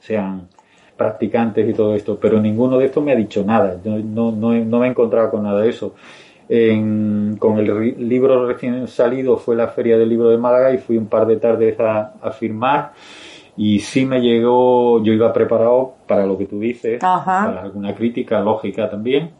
sean 0.00 0.48
practicantes 0.96 1.68
y 1.68 1.72
todo 1.72 1.94
esto, 1.94 2.18
pero 2.20 2.40
ninguno 2.40 2.78
de 2.78 2.86
estos 2.86 3.04
me 3.04 3.12
ha 3.12 3.16
dicho 3.16 3.44
nada. 3.44 3.80
Yo 3.84 3.96
no, 3.98 4.32
no, 4.32 4.52
no 4.52 4.78
me 4.80 4.86
he 4.86 4.90
encontrado 4.90 5.30
con 5.30 5.44
nada 5.44 5.60
de 5.60 5.68
eso. 5.68 5.94
En, 6.48 7.36
con 7.38 7.58
el 7.58 8.08
libro 8.08 8.46
recién 8.46 8.86
salido 8.88 9.36
fue 9.36 9.56
la 9.56 9.68
Feria 9.68 9.96
del 9.96 10.08
Libro 10.08 10.28
de 10.28 10.36
Málaga 10.36 10.72
y 10.72 10.78
fui 10.78 10.98
un 10.98 11.06
par 11.06 11.26
de 11.26 11.36
tardes 11.36 11.78
a, 11.80 12.14
a 12.20 12.30
firmar 12.32 12.92
y 13.56 13.78
sí 13.78 14.04
me 14.04 14.20
llegó, 14.20 15.02
yo 15.02 15.12
iba 15.12 15.32
preparado 15.32 15.94
para 16.06 16.26
lo 16.26 16.36
que 16.36 16.46
tú 16.46 16.58
dices, 16.58 17.02
Ajá. 17.02 17.46
para 17.46 17.62
alguna 17.62 17.94
crítica 17.94 18.40
lógica 18.40 18.90
también, 18.90 19.30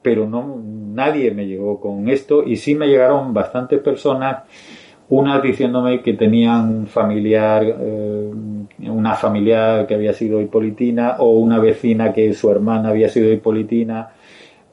pero 0.00 0.26
no 0.26 0.56
nadie 0.62 1.30
me 1.32 1.46
llegó 1.46 1.80
con 1.80 2.08
esto 2.08 2.42
y 2.44 2.56
sí 2.56 2.74
me 2.74 2.86
llegaron 2.86 3.34
bastantes 3.34 3.80
personas, 3.80 4.44
unas 5.08 5.42
diciéndome 5.42 6.00
que 6.00 6.14
tenían 6.14 6.68
un 6.68 6.86
familiar, 6.86 7.64
eh, 7.64 8.30
una 8.88 9.14
familiar 9.14 9.86
que 9.86 9.94
había 9.94 10.12
sido 10.12 10.40
hipolitina 10.40 11.16
o 11.18 11.30
una 11.38 11.58
vecina 11.58 12.12
que 12.12 12.32
su 12.34 12.50
hermana 12.50 12.88
había 12.88 13.08
sido 13.08 13.30
hipolitina. 13.30 14.08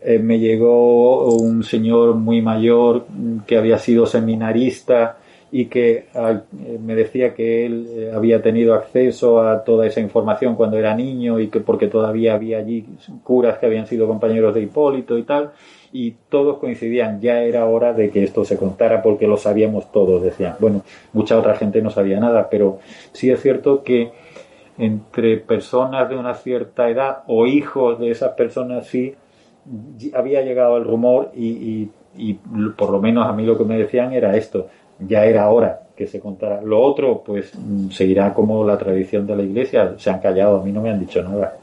Eh, 0.01 0.19
me 0.19 0.39
llegó 0.39 1.35
un 1.35 1.63
señor 1.63 2.15
muy 2.15 2.41
mayor 2.41 3.05
que 3.45 3.57
había 3.57 3.77
sido 3.77 4.05
seminarista 4.05 5.17
y 5.55 5.65
que 5.65 6.07
eh, 6.15 6.79
me 6.83 6.95
decía 6.95 7.35
que 7.35 7.67
él 7.67 7.87
eh, 7.87 8.11
había 8.11 8.41
tenido 8.41 8.73
acceso 8.73 9.39
a 9.39 9.63
toda 9.63 9.85
esa 9.85 9.99
información 9.99 10.55
cuando 10.55 10.79
era 10.79 10.95
niño 10.95 11.39
y 11.39 11.49
que 11.49 11.59
porque 11.59 11.85
todavía 11.85 12.33
había 12.33 12.57
allí 12.57 12.83
curas 13.23 13.59
que 13.59 13.67
habían 13.67 13.85
sido 13.85 14.07
compañeros 14.07 14.55
de 14.55 14.61
Hipólito 14.63 15.15
y 15.15 15.21
tal 15.21 15.51
y 15.91 16.15
todos 16.27 16.57
coincidían, 16.57 17.21
ya 17.21 17.43
era 17.43 17.65
hora 17.65 17.93
de 17.93 18.09
que 18.09 18.23
esto 18.23 18.43
se 18.43 18.57
contara 18.57 19.03
porque 19.03 19.27
lo 19.27 19.37
sabíamos 19.37 19.91
todos, 19.91 20.23
decían. 20.23 20.55
Bueno, 20.57 20.81
mucha 21.13 21.37
otra 21.37 21.53
gente 21.53 21.83
no 21.83 21.91
sabía 21.91 22.19
nada, 22.19 22.49
pero 22.49 22.79
sí 23.11 23.29
es 23.29 23.39
cierto 23.39 23.83
que 23.83 24.11
entre 24.79 25.37
personas 25.37 26.09
de 26.09 26.15
una 26.15 26.33
cierta 26.33 26.89
edad 26.89 27.19
o 27.27 27.45
hijos 27.45 27.99
de 27.99 28.09
esas 28.09 28.31
personas 28.31 28.87
sí 28.87 29.13
había 30.15 30.41
llegado 30.41 30.77
el 30.77 30.83
rumor 30.83 31.29
y, 31.35 31.45
y, 31.45 31.91
y 32.17 32.33
por 32.75 32.89
lo 32.89 32.99
menos 32.99 33.27
a 33.27 33.33
mí 33.33 33.45
lo 33.45 33.55
que 33.55 33.63
me 33.63 33.77
decían 33.77 34.13
era 34.13 34.35
esto, 34.35 34.67
ya 34.99 35.25
era 35.25 35.49
hora 35.49 35.81
que 35.95 36.07
se 36.07 36.19
contara. 36.19 36.61
Lo 36.61 36.81
otro, 36.81 37.23
pues 37.23 37.51
seguirá 37.91 38.33
como 38.33 38.63
la 38.63 38.77
tradición 38.77 39.27
de 39.27 39.35
la 39.35 39.43
iglesia, 39.43 39.95
se 39.97 40.09
han 40.09 40.19
callado, 40.19 40.59
a 40.59 40.63
mí 40.63 40.71
no 40.71 40.81
me 40.81 40.89
han 40.89 40.99
dicho 40.99 41.21
nada. 41.21 41.57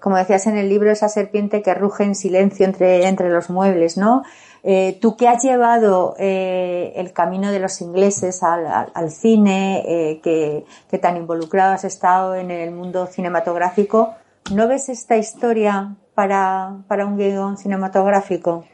Como 0.00 0.16
decías 0.16 0.46
en 0.46 0.56
el 0.56 0.68
libro, 0.68 0.90
esa 0.90 1.08
serpiente 1.08 1.62
que 1.62 1.74
ruge 1.74 2.04
en 2.04 2.14
silencio 2.14 2.64
entre, 2.64 3.08
entre 3.08 3.28
los 3.28 3.50
muebles, 3.50 3.96
¿no? 3.96 4.22
Eh, 4.62 4.98
tú 5.00 5.16
que 5.16 5.28
has 5.28 5.42
llevado 5.42 6.14
eh, 6.18 6.92
el 6.96 7.12
camino 7.12 7.50
de 7.52 7.60
los 7.60 7.80
ingleses 7.80 8.42
al, 8.42 8.66
al, 8.92 9.10
cine, 9.10 9.84
eh, 9.86 10.20
que, 10.22 10.64
que 10.90 10.98
tan 10.98 11.16
involucrado 11.16 11.72
has 11.72 11.84
estado 11.84 12.34
en 12.34 12.50
el 12.50 12.72
mundo 12.72 13.06
cinematográfico, 13.06 14.14
¿no 14.52 14.66
ves 14.66 14.88
esta 14.88 15.16
historia 15.16 15.94
para, 16.14 16.78
para 16.88 17.06
un 17.06 17.16
guion 17.16 17.56
cinematográfico? 17.56 18.64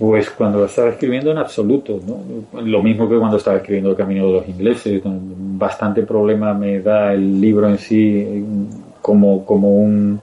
Pues 0.00 0.30
cuando 0.30 0.60
lo 0.60 0.64
estaba 0.64 0.88
escribiendo 0.88 1.30
en 1.30 1.36
absoluto, 1.36 2.00
¿no? 2.06 2.62
Lo 2.62 2.82
mismo 2.82 3.06
que 3.06 3.18
cuando 3.18 3.36
estaba 3.36 3.58
escribiendo 3.58 3.90
El 3.90 3.96
Camino 3.96 4.26
de 4.28 4.32
los 4.32 4.48
Ingleses. 4.48 5.02
Bastante 5.04 6.04
problema 6.04 6.54
me 6.54 6.80
da 6.80 7.12
el 7.12 7.38
libro 7.38 7.68
en 7.68 7.76
sí 7.76 8.42
como, 9.02 9.44
como 9.44 9.76
un 9.76 10.18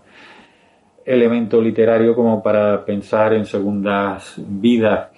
elemento 1.05 1.61
literario 1.61 2.15
como 2.15 2.41
para 2.41 2.83
pensar 2.83 3.33
en 3.33 3.45
segundas 3.45 4.33
vidas. 4.37 5.09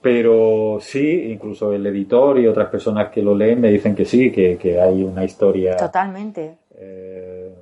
Pero 0.00 0.78
sí, 0.80 1.32
incluso 1.32 1.72
el 1.72 1.84
editor 1.84 2.38
y 2.38 2.46
otras 2.46 2.68
personas 2.68 3.10
que 3.10 3.20
lo 3.20 3.34
leen 3.34 3.60
me 3.60 3.72
dicen 3.72 3.96
que 3.96 4.04
sí, 4.04 4.30
que, 4.30 4.56
que 4.56 4.80
hay 4.80 5.02
una 5.02 5.24
historia. 5.24 5.76
Totalmente. 5.76 6.58
Eh, 6.78 7.52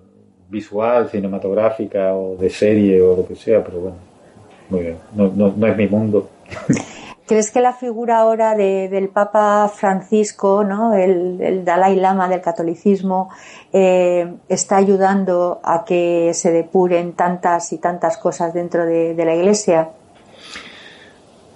visual, 0.50 1.08
cinematográfica 1.08 2.14
o 2.14 2.36
de 2.36 2.50
serie 2.50 3.00
o 3.00 3.16
lo 3.16 3.26
que 3.26 3.36
sea, 3.36 3.64
pero 3.64 3.80
bueno, 3.80 3.96
muy 4.68 4.80
bien. 4.80 4.96
No, 5.14 5.32
no, 5.34 5.54
no 5.56 5.66
es 5.66 5.76
mi 5.78 5.86
mundo. 5.86 6.28
¿Crees 7.26 7.50
que 7.50 7.60
la 7.60 7.72
figura 7.72 8.18
ahora 8.18 8.54
de, 8.54 8.88
del 8.88 9.08
Papa 9.08 9.70
Francisco, 9.74 10.64
¿no? 10.64 10.92
el, 10.92 11.64
Dalai 11.64 11.96
Lama 11.96 12.28
del 12.28 12.40
catolicismo, 12.40 13.30
eh, 13.72 14.26
está 14.48 14.76
ayudando 14.76 15.60
a 15.62 15.84
que 15.84 16.32
se 16.34 16.50
depuren 16.50 17.12
tantas 17.12 17.72
y 17.72 17.78
tantas 17.78 18.18
cosas 18.18 18.52
dentro 18.52 18.84
de, 18.84 19.14
la 19.16 19.34
Iglesia? 19.34 19.90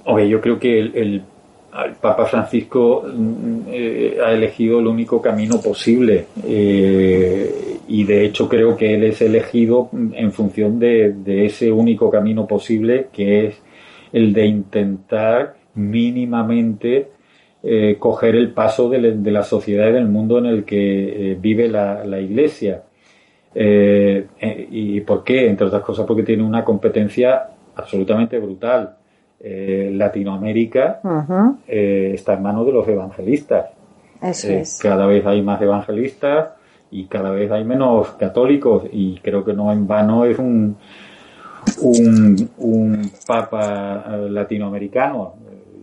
Oye, 0.05 0.29
yo 0.29 0.41
creo 0.41 0.59
que 0.59 0.79
el, 0.79 1.23
Papa 2.01 2.25
Francisco 2.25 3.05
eh, 3.69 4.17
ha 4.25 4.33
elegido 4.33 4.81
el 4.81 4.87
único 4.87 5.21
camino 5.21 5.61
posible 5.61 6.25
eh, 6.43 7.81
y 7.87 8.05
de 8.05 8.25
hecho 8.25 8.49
creo 8.49 8.79
que 8.79 8.95
él 8.95 9.05
es 9.05 9.21
elegido 9.21 9.91
en 9.93 10.33
función 10.33 10.79
de, 10.79 11.15
ese 11.45 11.71
único 11.71 12.11
camino 12.11 12.47
posible 12.47 13.09
que 13.13 13.49
es 13.49 13.55
el 14.17 14.33
de 14.33 14.47
intentar 14.47 15.57
mínimamente 15.75 17.11
eh, 17.63 17.97
coger 17.99 18.35
el 18.35 18.51
paso 18.53 18.89
de, 18.89 18.99
la 19.31 19.43
sociedad 19.43 19.91
y 19.91 19.93
del 19.93 20.09
mundo 20.09 20.39
en 20.39 20.47
el 20.47 20.65
que 20.65 21.33
eh, 21.33 21.37
vive 21.39 21.69
la, 21.69 22.19
iglesia. 22.19 22.83
Eh, 23.55 24.27
¿Y 24.71 25.03
por 25.03 25.23
qué? 25.23 25.47
Entre 25.47 25.67
otras 25.67 25.83
cosas 25.83 26.07
porque 26.07 26.23
tiene 26.23 26.43
una 26.43 26.65
competencia 26.65 27.47
absolutamente 27.75 28.39
brutal. 28.39 28.97
Latinoamérica 29.39 31.01
está 31.69 32.35
en 32.35 32.43
manos 32.43 32.67
de 32.67 32.73
los 32.73 32.89
evangelistas. 32.89 33.67
Cada 34.81 35.07
vez 35.07 35.27
hay 35.27 35.43
más 35.43 35.61
evangelistas 35.61 36.49
y 36.91 37.05
cada 37.05 37.31
vez 37.31 37.53
hay 37.53 37.65
menos 37.65 38.09
católicos 38.13 38.85
y 38.91 39.19
creo 39.19 39.45
que 39.45 39.53
no 39.53 39.71
en 39.71 39.87
vano 39.87 40.25
es 40.25 40.39
un, 40.39 40.77
un, 41.81 42.51
un 42.59 43.11
papa 43.27 44.05
eh, 44.09 44.31
latinoamericano. 44.31 45.35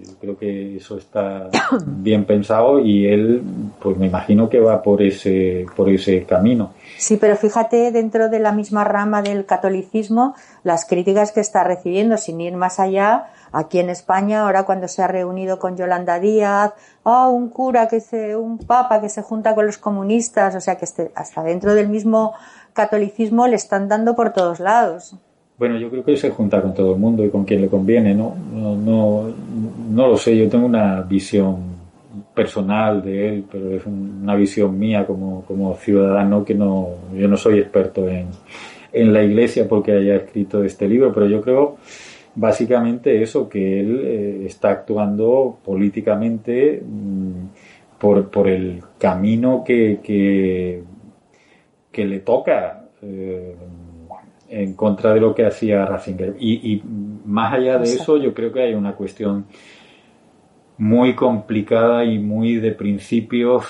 Yo 0.03 0.15
creo 0.19 0.37
que 0.37 0.77
eso 0.77 0.97
está 0.97 1.49
bien 1.85 2.25
pensado 2.25 2.79
y 2.79 3.07
él, 3.07 3.41
pues 3.81 3.97
me 3.97 4.07
imagino 4.07 4.49
que 4.49 4.59
va 4.59 4.81
por 4.81 5.01
ese, 5.01 5.65
por 5.75 5.89
ese 5.89 6.23
camino. 6.23 6.73
Sí, 6.97 7.17
pero 7.17 7.35
fíjate 7.35 7.91
dentro 7.91 8.29
de 8.29 8.39
la 8.39 8.51
misma 8.51 8.83
rama 8.83 9.21
del 9.21 9.45
catolicismo 9.45 10.35
las 10.63 10.85
críticas 10.85 11.31
que 11.31 11.41
está 11.41 11.63
recibiendo, 11.63 12.17
sin 12.17 12.39
ir 12.41 12.55
más 12.55 12.79
allá, 12.79 13.27
aquí 13.53 13.79
en 13.79 13.89
España, 13.89 14.41
ahora 14.41 14.63
cuando 14.63 14.87
se 14.87 15.01
ha 15.01 15.07
reunido 15.07 15.59
con 15.59 15.77
Yolanda 15.77 16.19
Díaz, 16.19 16.73
oh, 17.03 17.29
un 17.29 17.49
cura 17.49 17.87
que 17.87 18.01
se, 18.01 18.35
un 18.35 18.57
papa 18.57 18.99
que 18.99 19.09
se 19.09 19.21
junta 19.21 19.55
con 19.55 19.65
los 19.65 19.77
comunistas, 19.77 20.55
o 20.55 20.61
sea 20.61 20.75
que 20.75 20.85
este, 20.85 21.11
hasta 21.15 21.43
dentro 21.43 21.75
del 21.75 21.87
mismo 21.87 22.33
catolicismo 22.73 23.47
le 23.47 23.55
están 23.55 23.87
dando 23.87 24.15
por 24.15 24.33
todos 24.33 24.59
lados. 24.59 25.15
Bueno, 25.57 25.77
yo 25.77 25.89
creo 25.89 26.03
que 26.03 26.17
se 26.17 26.31
junta 26.31 26.61
con 26.61 26.73
todo 26.73 26.93
el 26.93 26.99
mundo 26.99 27.23
y 27.23 27.29
con 27.29 27.45
quien 27.45 27.61
le 27.61 27.67
conviene, 27.67 28.15
¿no? 28.15 28.35
No, 28.53 28.75
no, 28.75 29.33
no 29.91 30.07
lo 30.07 30.17
sé, 30.17 30.35
yo 30.35 30.49
tengo 30.49 30.65
una 30.65 31.01
visión 31.01 31.73
personal 32.33 33.03
de 33.03 33.29
él, 33.29 33.45
pero 33.51 33.71
es 33.71 33.85
una 33.85 34.35
visión 34.35 34.77
mía 34.77 35.05
como, 35.05 35.43
como 35.45 35.75
ciudadano 35.75 36.43
que 36.43 36.55
no, 36.55 36.89
yo 37.13 37.27
no 37.27 37.37
soy 37.37 37.59
experto 37.59 38.09
en, 38.09 38.27
en 38.91 39.13
la 39.13 39.23
iglesia 39.23 39.67
porque 39.67 39.91
haya 39.91 40.15
escrito 40.15 40.63
este 40.63 40.87
libro, 40.87 41.13
pero 41.13 41.27
yo 41.27 41.41
creo 41.41 41.77
básicamente 42.35 43.21
eso, 43.21 43.47
que 43.47 43.79
él 43.79 44.01
eh, 44.03 44.45
está 44.45 44.71
actuando 44.71 45.59
políticamente 45.63 46.81
mm, 46.83 47.99
por, 47.99 48.29
por, 48.29 48.47
el 48.47 48.81
camino 48.97 49.63
que, 49.63 49.99
que, 50.03 50.83
que 51.91 52.05
le 52.05 52.19
toca 52.19 52.85
eh, 53.01 53.55
en 54.53 54.73
contra 54.75 55.13
de 55.13 55.19
lo 55.19 55.33
que 55.33 55.45
hacía 55.45 55.85
Ratzinger. 55.85 56.35
Y, 56.39 56.73
y, 56.73 56.83
más 57.25 57.53
allá 57.53 57.77
de 57.79 57.85
eso, 57.85 58.17
yo 58.17 58.33
creo 58.33 58.51
que 58.51 58.61
hay 58.61 58.73
una 58.73 58.93
cuestión 58.93 59.45
muy 60.77 61.15
complicada 61.15 62.03
y 62.03 62.19
muy 62.19 62.55
de 62.55 62.71
principios 62.71 63.65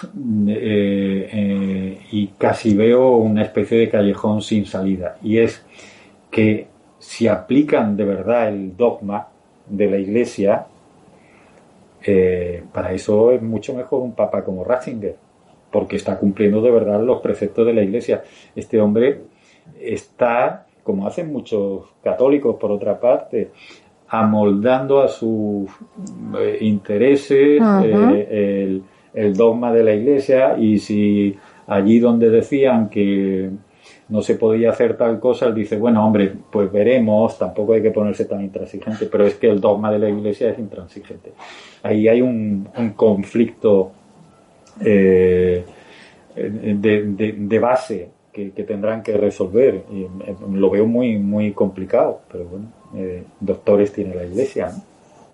eh, 0.47 1.99
y 2.11 2.27
casi 2.37 2.75
veo 2.75 3.17
una 3.17 3.43
especie 3.43 3.77
de 3.77 3.89
callejón 3.89 4.41
sin 4.41 4.65
salida. 4.65 5.17
Y 5.21 5.37
es 5.37 5.65
que 6.31 6.67
si 6.99 7.27
aplican 7.27 7.95
de 7.95 8.05
verdad 8.05 8.49
el 8.49 8.75
dogma 8.75 9.27
de 9.67 9.89
la 9.89 9.97
Iglesia, 9.97 10.65
eh, 12.05 12.63
para 12.73 12.93
eso 12.93 13.31
es 13.31 13.41
mucho 13.41 13.73
mejor 13.73 14.01
un 14.01 14.13
papa 14.13 14.43
como 14.43 14.63
Ratzinger, 14.63 15.15
porque 15.71 15.97
está 15.97 16.17
cumpliendo 16.17 16.61
de 16.61 16.71
verdad 16.71 17.01
los 17.01 17.21
preceptos 17.21 17.65
de 17.65 17.73
la 17.73 17.81
Iglesia. 17.81 18.23
Este 18.55 18.79
hombre 18.79 19.21
está, 19.79 20.65
como 20.83 21.07
hacen 21.07 21.31
muchos 21.31 21.85
católicos 22.03 22.57
por 22.59 22.71
otra 22.71 22.99
parte, 22.99 23.51
amoldando 24.09 25.01
a 25.01 25.07
sus 25.07 25.69
eh, 26.37 26.57
intereses 26.61 27.61
eh, 27.83 28.81
el 29.13 29.33
dogma 29.35 29.71
de 29.73 29.83
la 29.83 29.93
Iglesia 29.93 30.57
y 30.57 30.77
si 30.77 31.35
allí 31.67 31.99
donde 31.99 32.29
decían 32.29 32.89
que 32.89 33.49
no 34.09 34.21
se 34.21 34.35
podía 34.35 34.69
hacer 34.69 34.97
tal 34.97 35.19
cosa, 35.19 35.47
él 35.47 35.55
dice, 35.55 35.77
bueno, 35.77 36.05
hombre, 36.05 36.31
pues 36.51 36.71
veremos, 36.71 37.37
tampoco 37.37 37.73
hay 37.73 37.81
que 37.81 37.91
ponerse 37.91 38.25
tan 38.25 38.41
intransigente, 38.41 39.07
pero 39.07 39.25
es 39.25 39.35
que 39.35 39.49
el 39.49 39.59
dogma 39.59 39.91
de 39.91 39.99
la 39.99 40.09
Iglesia 40.09 40.49
es 40.49 40.59
intransigente. 40.59 41.31
Ahí 41.81 42.07
hay 42.07 42.21
un, 42.21 42.67
conflicto 42.95 43.91
eh, 44.83 45.63
de, 46.35 47.59
base 47.59 48.09
que, 48.33 48.49
tendrán 48.63 49.03
que 49.03 49.15
resolver. 49.15 49.83
Y, 49.91 50.03
eh, 50.03 50.35
lo 50.51 50.69
veo 50.69 50.85
muy, 50.85 51.17
muy 51.17 51.53
complicado, 51.53 52.21
pero 52.31 52.45
bueno, 52.45 52.65
eh, 52.95 53.23
doctores 53.39 53.93
tiene 53.93 54.15
la 54.15 54.25
Iglesia. 54.25 54.71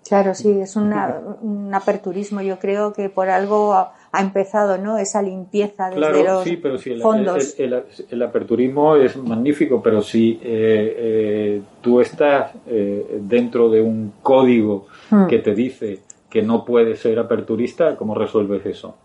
Claro, 0.08 0.34
sí, 0.34 0.50
es 0.60 0.76
un 0.76 1.72
aperturismo. 1.74 2.42
Yo 2.42 2.58
creo 2.58 2.94
que 2.94 3.10
por 3.10 3.30
algo 3.30 3.76
ha 4.12 4.22
empezado, 4.22 4.78
¿no? 4.78 4.98
Esa 4.98 5.22
limpieza 5.22 5.90
desde 5.90 6.00
claro, 6.00 6.44
sí, 6.44 6.58
pero 6.58 6.78
sí, 6.78 6.92
el, 6.92 8.24
aperturismo 8.24 8.96
es 8.96 9.16
magnífico, 9.18 9.82
pero 9.84 10.02
si 10.02 10.40
eh, 10.42 10.96
eh, 10.98 11.62
tú 11.82 12.02
estás 12.02 12.52
eh, 12.68 13.20
dentro 13.22 13.70
de 13.70 13.82
un 13.82 14.14
código 14.24 14.88
hmm. 15.12 15.28
que 15.28 15.40
te 15.40 15.54
dice 15.54 16.00
que 16.30 16.42
no 16.42 16.66
puedes 16.66 17.00
ser 17.00 17.20
aperturista, 17.20 17.96
¿cómo 17.96 18.16
resuelves 18.16 18.66
eso? 18.66 18.96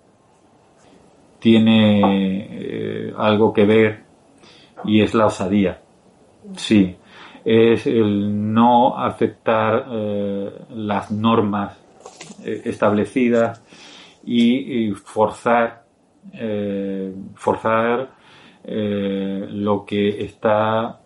Tiene 1.44 3.12
algo 3.18 3.52
que 3.52 3.66
ver 3.66 4.04
y 4.84 5.02
es 5.02 5.12
la 5.12 5.26
osadía. 5.26 5.78
Sí, 6.56 6.96
es 7.44 7.86
el 7.86 8.54
no 8.54 8.96
aceptar 8.98 9.86
las 10.70 11.10
normas 11.10 11.78
establecidas 12.44 13.62
y, 14.26 14.90
forzar, 14.92 15.84
eh, 16.32 17.14
forzar 17.34 18.10
eh, 18.64 19.46
lo 19.50 19.84
que 19.84 20.24
está 20.24 21.00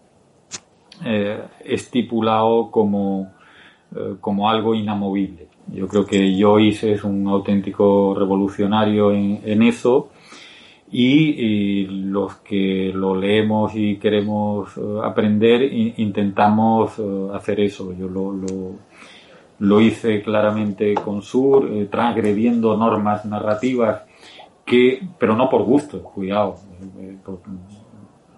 eh, 1.04 1.42
estipulado 1.64 2.70
como, 2.70 3.32
como 4.20 4.48
algo 4.48 4.74
inamovible. 4.74 5.48
Yo 5.68 5.86
creo 5.86 6.06
que 6.06 6.36
Joyce 6.40 6.92
es 6.92 7.04
un 7.04 7.26
auténtico 7.28 8.14
revolucionario 8.14 9.12
en, 9.12 9.62
eso 9.62 10.10
y, 10.90 11.86
los 11.86 12.36
que 12.36 12.92
lo 12.94 13.14
leemos 13.14 13.72
y 13.74 13.96
queremos 13.96 14.70
aprender 15.02 15.62
intentamos 15.62 17.00
hacer 17.32 17.60
eso. 17.60 17.92
Yo 17.92 18.08
lo, 18.08 18.32
lo 19.60 19.80
hice 19.80 20.22
claramente 20.22 20.94
con 20.94 21.22
Sur, 21.22 21.68
eh, 21.70 21.88
transgrediendo 21.90 22.76
normas 22.76 23.24
narrativas 23.24 24.02
que, 24.64 25.00
pero 25.18 25.34
no 25.34 25.48
por 25.48 25.62
gusto, 25.62 26.02
cuidado, 26.02 26.56
eh, 27.00 27.16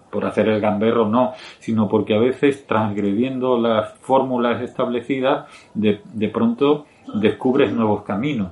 por, 0.09 0.25
hacer 0.25 0.49
el 0.49 0.59
gamberro 0.59 1.07
no, 1.07 1.33
sino 1.59 1.87
porque 1.87 2.15
a 2.15 2.19
veces 2.19 2.65
transgrediendo 2.67 3.57
las 3.59 3.93
fórmulas 3.99 4.61
establecidas, 4.61 5.45
de, 5.73 6.01
de 6.13 6.27
pronto 6.29 6.85
descubres 7.15 7.71
nuevos 7.71 8.03
caminos 8.03 8.51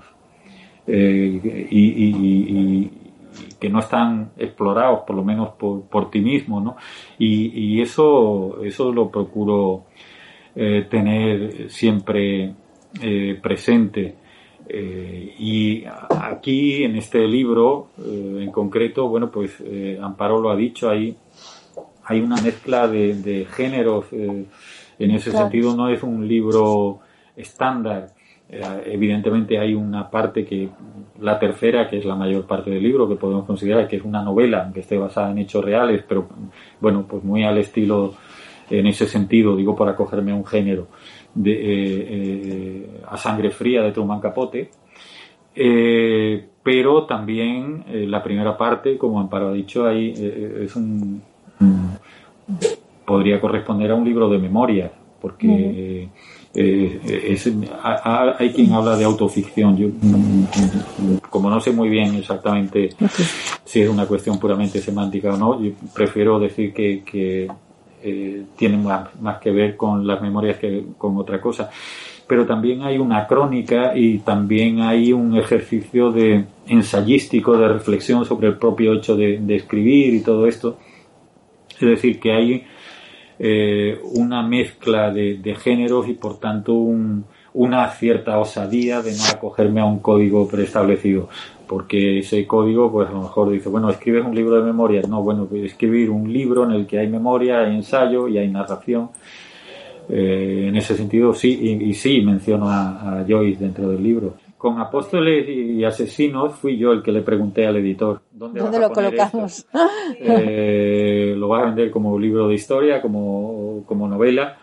eh, 0.87 1.67
y, 1.69 2.91
que 3.59 3.69
no 3.69 3.79
están 3.79 4.31
explorados, 4.37 5.01
por 5.05 5.15
lo 5.15 5.23
menos 5.23 5.49
por, 5.49 5.83
por 5.83 6.09
ti 6.09 6.21
mismo, 6.21 6.61
¿no? 6.61 6.77
Y, 7.17 7.75
y 7.75 7.81
eso, 7.81 8.63
eso 8.63 8.91
lo 8.91 9.09
procuro 9.09 9.85
eh, 10.55 10.87
tener 10.89 11.69
siempre 11.69 12.53
eh, 13.01 13.39
presente. 13.41 14.15
Eh, 14.67 15.35
y 15.39 15.83
aquí 15.85 16.83
en 16.83 16.95
este 16.95 17.25
libro 17.27 17.91
en 17.97 18.51
concreto, 18.51 19.07
bueno, 19.07 19.31
pues 19.31 19.63
Amparo 20.01 20.41
lo 20.41 20.49
ha 20.49 20.55
dicho, 20.55 20.89
hay, 20.89 21.15
hay 22.03 22.19
una 22.19 22.41
mezcla 22.41 22.87
de, 22.87 23.47
géneros. 23.51 24.07
en 24.11 25.11
ese 25.11 25.31
sentido 25.31 25.75
no 25.75 25.87
es 25.87 26.03
un 26.03 26.27
libro 26.27 26.99
estándar. 27.35 28.09
Evidentemente 28.49 29.59
hay 29.59 29.73
una 29.73 30.09
parte 30.09 30.45
que, 30.45 30.69
la 31.21 31.37
tercera, 31.39 31.87
que 31.87 31.97
es 31.97 32.05
la 32.05 32.15
mayor 32.15 32.45
parte 32.45 32.69
del 32.69 32.83
libro, 32.83 33.07
que 33.07 33.15
podemos 33.15 33.45
considerar 33.45 33.87
que 33.87 33.97
es 33.97 34.03
una 34.03 34.21
novela, 34.21 34.71
que 34.73 34.81
esté 34.81 34.97
basada 34.97 35.31
en 35.31 35.39
hechos 35.39 35.63
reales, 35.63 36.03
pero 36.07 36.27
bueno, 36.79 37.05
pues 37.07 37.23
muy 37.23 37.43
al 37.43 37.57
estilo 37.57 38.13
en 38.69 38.87
ese 38.87 39.05
sentido, 39.07 39.55
digo 39.55 39.75
por 39.75 39.89
acogerme 39.89 40.31
a 40.31 40.35
un 40.35 40.45
género, 40.45 40.87
de, 41.33 41.51
eh, 41.51 42.07
eh, 42.09 43.01
a 43.07 43.17
sangre 43.17 43.51
fría 43.51 43.81
de 43.81 43.91
Truman 43.91 44.19
Capote. 44.19 44.69
Eh, 45.55 46.45
pero 46.61 47.05
también 47.05 47.83
la 47.87 48.21
primera 48.21 48.55
parte, 48.55 48.97
como 48.97 49.19
Amparo 49.19 49.49
ha 49.49 49.53
dicho, 49.53 49.87
ahí 49.87 50.13
es 50.13 50.75
un, 50.75 51.21
podría 53.05 53.41
corresponder 53.41 53.89
a 53.91 53.95
un 53.95 54.05
libro 54.05 54.29
de 54.29 54.37
memoria, 54.37 54.91
porque 55.19 56.09
eh, 56.53 57.37
hay 58.37 58.51
quien 58.51 58.73
habla 58.73 58.97
de 58.97 59.03
autoficción. 59.03 59.77
Yo, 59.77 59.87
mm, 59.87 61.17
como 61.29 61.49
no 61.49 61.59
sé 61.59 61.71
muy 61.71 61.89
bien 61.89 62.15
exactamente 62.15 62.89
si 63.63 63.81
es 63.81 63.89
una 63.89 64.05
cuestión 64.05 64.39
puramente 64.39 64.81
semántica 64.81 65.33
o 65.33 65.37
no, 65.37 65.61
yo 65.61 65.71
prefiero 65.93 66.39
decir 66.39 66.73
que, 66.73 67.03
que 67.03 67.47
eh, 68.01 68.43
tiene 68.55 68.77
más, 68.77 69.09
más 69.21 69.39
que 69.39 69.51
ver 69.51 69.77
con 69.77 70.07
las 70.07 70.21
memorias 70.21 70.57
que 70.57 70.85
con 70.97 71.17
otra 71.17 71.39
cosa. 71.39 71.69
Pero 72.27 72.45
también 72.45 72.83
hay 72.83 72.97
una 72.97 73.25
crónica 73.25 73.95
y 73.95 74.19
también 74.19 74.81
hay 74.81 75.13
un 75.13 75.35
ejercicio 75.35 76.11
de 76.11 76.45
ensayístico 76.67 77.57
de 77.57 77.67
reflexión 77.67 78.23
sobre 78.23 78.47
el 78.49 78.57
propio 78.57 78.93
hecho 78.93 79.15
de, 79.15 79.39
de 79.39 79.55
escribir 79.55 80.13
y 80.13 80.21
todo 80.21 80.45
esto. 80.45 80.77
Es 81.79 81.87
decir, 81.87 82.19
que 82.19 82.31
hay 82.31 82.63
eh, 83.39 83.99
una 84.15 84.43
mezcla 84.43 85.11
de, 85.11 85.55
géneros 85.57 86.07
y 86.09 86.13
por 86.13 86.39
tanto 86.39 86.73
una 87.53 87.89
cierta 87.91 88.37
osadía 88.37 89.01
de 89.01 89.11
no 89.11 89.23
acogerme 89.31 89.79
a 89.81 89.85
un 89.85 89.99
código 89.99 90.47
preestablecido. 90.47 91.29
Porque 91.67 92.19
ese 92.19 92.45
código 92.45 92.91
pues 92.91 93.09
a 93.09 93.11
lo 93.11 93.21
mejor 93.21 93.51
dice 93.51 93.69
bueno 93.69 93.89
escribes 93.89 94.25
un 94.25 94.35
libro 94.35 94.55
de 94.55 94.63
memorias 94.63 95.07
no 95.07 95.21
bueno 95.21 95.47
a 95.51 95.57
escribir 95.57 96.09
un 96.09 96.33
libro 96.33 96.63
en 96.63 96.71
el 96.71 96.87
que 96.87 96.97
hay 96.97 97.07
memoria 97.07 97.61
hay 97.61 97.75
ensayo 97.75 98.27
y 98.27 98.37
hay 98.37 98.49
narración. 98.49 99.09
Eh, 100.11 100.65
en 100.67 100.75
ese 100.75 100.97
sentido 100.97 101.33
sí 101.33 101.79
y, 101.81 101.93
sí 101.93 102.21
menciono 102.21 102.67
a 102.67 103.23
Joyce 103.27 103.63
dentro 103.63 103.89
del 103.89 104.01
libro 104.01 104.33
con 104.59 104.77
Apóstoles 104.81 105.47
y 105.47 105.85
Asesinos 105.85 106.53
fui 106.55 106.77
yo 106.77 106.91
el 106.91 107.01
que 107.01 107.13
le 107.13 107.21
pregunté 107.21 107.65
al 107.65 107.77
editor 107.77 108.23
dónde, 108.29 108.59
lo 108.59 108.91
colocamos. 108.91 109.65
Eh, 110.19 111.33
lo 111.37 111.47
vas 111.47 111.63
a 111.63 111.65
vender 111.67 111.89
como 111.89 112.19
libro 112.19 112.47
de 112.49 112.55
historia, 112.55 113.01
como, 113.01 113.83
como 113.85 114.07
novela, 114.07 114.57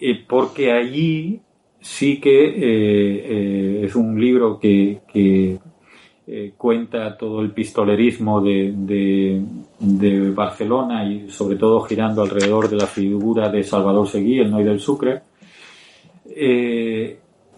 eh, 0.00 0.24
porque 0.26 0.72
allí 0.72 1.38
sí 1.80 2.18
que 2.18 2.44
eh, 2.46 3.84
es 3.84 3.94
un 3.94 4.18
libro 4.18 4.58
que, 4.58 5.00
que 5.12 5.58
cuenta 6.56 7.14
todo 7.18 7.42
el 7.42 7.50
pistolerismo 7.50 8.40
de, 8.40 8.72
de, 8.74 9.42
de, 9.78 10.30
Barcelona 10.30 11.04
y 11.04 11.30
sobre 11.30 11.56
todo 11.56 11.82
girando 11.82 12.22
alrededor 12.22 12.70
de 12.70 12.76
la 12.76 12.86
figura 12.86 13.50
de 13.50 13.62
Salvador 13.62 14.08
Seguí, 14.08 14.38
el 14.38 14.50
Noy 14.50 14.64
del 14.64 14.80
Sucre. 14.80 15.20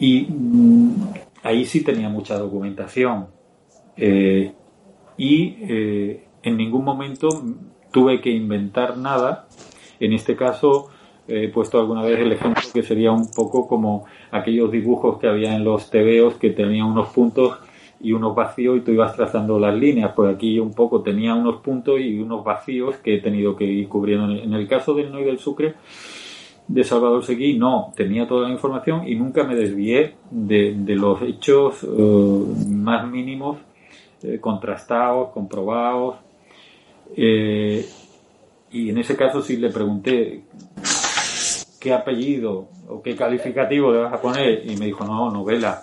y 0.01 0.27
mm, 0.29 0.93
ahí 1.43 1.65
sí 1.65 1.83
tenía 1.83 2.09
mucha 2.09 2.39
documentación 2.39 3.29
eh, 3.97 4.53
y 5.17 5.57
eh, 5.61 6.25
en 6.43 6.57
ningún 6.57 6.85
momento 6.85 7.29
tuve 7.91 8.21
que 8.21 8.31
inventar 8.31 8.97
nada. 8.97 9.49
En 10.01 10.13
este 10.13 10.37
caso 10.37 10.89
he 11.27 11.49
puesto 11.49 11.79
alguna 11.79 12.03
vez 12.03 12.21
el 12.21 12.33
ejemplo 12.33 12.63
que 12.73 12.83
sería 12.83 13.13
un 13.13 13.31
poco 13.31 13.69
como 13.69 14.07
aquellos 14.31 14.71
dibujos 14.71 15.19
que 15.19 15.29
había 15.29 15.55
en 15.55 15.65
los 15.65 15.91
tebeos 15.91 16.35
que 16.35 16.51
tenían 16.51 16.87
unos 16.87 17.09
puntos 17.09 17.59
y 18.01 18.13
unos 18.13 18.35
vacíos 18.35 18.79
y 18.79 18.81
tú 18.81 18.93
ibas 18.93 19.15
trazando 19.17 19.59
las 19.59 19.75
líneas. 19.75 20.13
Pues 20.15 20.35
aquí 20.35 20.59
un 20.59 20.73
poco 20.73 21.03
tenía 21.03 21.35
unos 21.35 21.57
puntos 21.57 22.01
y 22.01 22.19
unos 22.19 22.45
vacíos 22.45 22.97
que 22.97 23.17
he 23.17 23.21
tenido 23.21 23.57
que 23.57 23.65
ir 23.65 23.89
cubriendo. 23.89 24.31
En 24.31 24.53
el 24.53 24.69
caso 24.69 24.95
del 24.95 25.11
Noy 25.11 25.25
del 25.25 25.39
Sucre, 25.39 25.75
de 26.69 26.85
Salvador 26.85 27.25
Seguí, 27.25 27.59
no, 27.59 27.93
tenía 27.97 28.29
toda 28.29 28.47
la 28.47 28.55
información 28.55 29.09
y 29.09 29.15
nunca 29.15 29.43
me 29.45 29.57
desvié 29.57 30.17
de, 30.31 30.75
los 30.95 31.23
hechos 31.23 31.83
eh, 31.83 32.67
más 32.69 33.09
mínimos, 33.09 33.59
eh, 34.23 34.39
contrastados, 34.39 35.31
comprobados. 35.31 36.17
Eh, 37.17 37.87
y 38.71 38.91
en 38.91 38.99
ese 38.99 39.17
caso 39.17 39.41
sí 39.41 39.57
le 39.57 39.71
pregunté 39.71 40.43
qué 41.81 41.95
apellido 41.95 42.69
o 42.87 43.01
qué 43.01 43.17
calificativo 43.17 43.91
le 43.91 44.01
vas 44.01 44.13
a 44.13 44.21
poner 44.21 44.71
y 44.71 44.77
me 44.77 44.87
dijo, 44.87 45.05
no, 45.05 45.31
novela. 45.31 45.83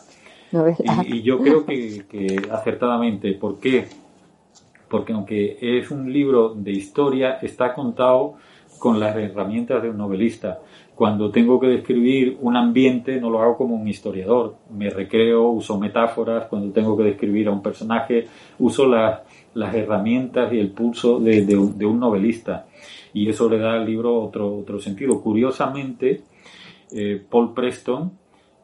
Y, 1.08 1.24
yo 1.24 1.40
creo 1.40 1.66
que, 1.66 2.06
que 2.08 2.42
acertadamente, 2.52 3.34
¿por 3.34 3.60
qué? 3.60 3.88
Porque 4.88 5.14
aunque 5.14 5.58
es 5.60 5.90
un 5.90 6.14
libro 6.14 6.54
de 6.54 6.72
historia, 6.72 7.40
está 7.42 7.74
contado 7.74 8.36
con 8.80 9.00
las 9.00 9.16
herramientas 9.16 9.82
de 9.82 9.90
un 9.90 9.98
novelista. 9.98 10.60
Cuando 10.96 11.30
tengo 11.30 11.60
que 11.60 11.68
describir 11.68 12.38
un 12.42 12.56
ambiente 12.56 13.20
no 13.20 13.30
lo 13.30 13.42
hago 13.42 13.58
como 13.58 13.76
un 13.76 13.88
historiador, 13.88 14.56
me 14.72 14.90
recreo, 14.90 15.50
uso 15.50 15.78
metáforas, 15.78 16.48
cuando 16.48 16.72
tengo 16.72 16.96
que 16.96 17.04
describir 17.04 17.48
a 17.48 17.52
un 17.52 17.62
personaje 17.62 18.28
uso 18.60 18.86
las, 18.88 19.22
herramientas 19.56 20.52
y 20.54 20.60
el 20.60 20.70
pulso 20.70 21.20
de, 21.20 21.58
un 21.58 22.00
novelista 22.00 22.66
y 23.14 23.30
eso 23.30 23.50
le 23.50 23.58
da 23.58 23.74
al 23.74 23.86
libro 23.86 24.22
otro, 24.22 24.58
otro 24.58 24.80
sentido. 24.80 25.22
Curiosamente, 25.22 26.22
eh, 26.92 27.22
Paul 27.30 27.54
Preston 27.54 28.12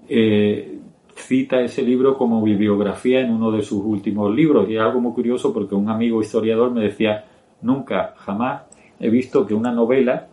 eh, 0.07 0.80
cita 1.16 1.62
ese 1.62 1.82
libro 1.84 2.18
como 2.18 2.41
bibliografía 2.41 3.22
en 3.22 3.32
uno 3.32 3.51
de 3.51 3.62
sus 3.62 3.84
últimos 3.84 4.34
libros 4.34 4.70
y 4.70 4.76
es 4.76 4.82
algo 4.82 4.99
muy 4.99 5.14
curioso 5.14 5.53
porque 5.53 5.76
un 5.76 5.89
amigo 5.89 6.22
historiador 6.22 6.72
me 6.72 6.82
decía, 6.82 7.26
nunca, 7.62 8.14
jamás 8.18 8.64
he 9.02 9.10
visto 9.10 9.45
que 9.45 9.54
una 9.54 9.72
novela 9.72 10.28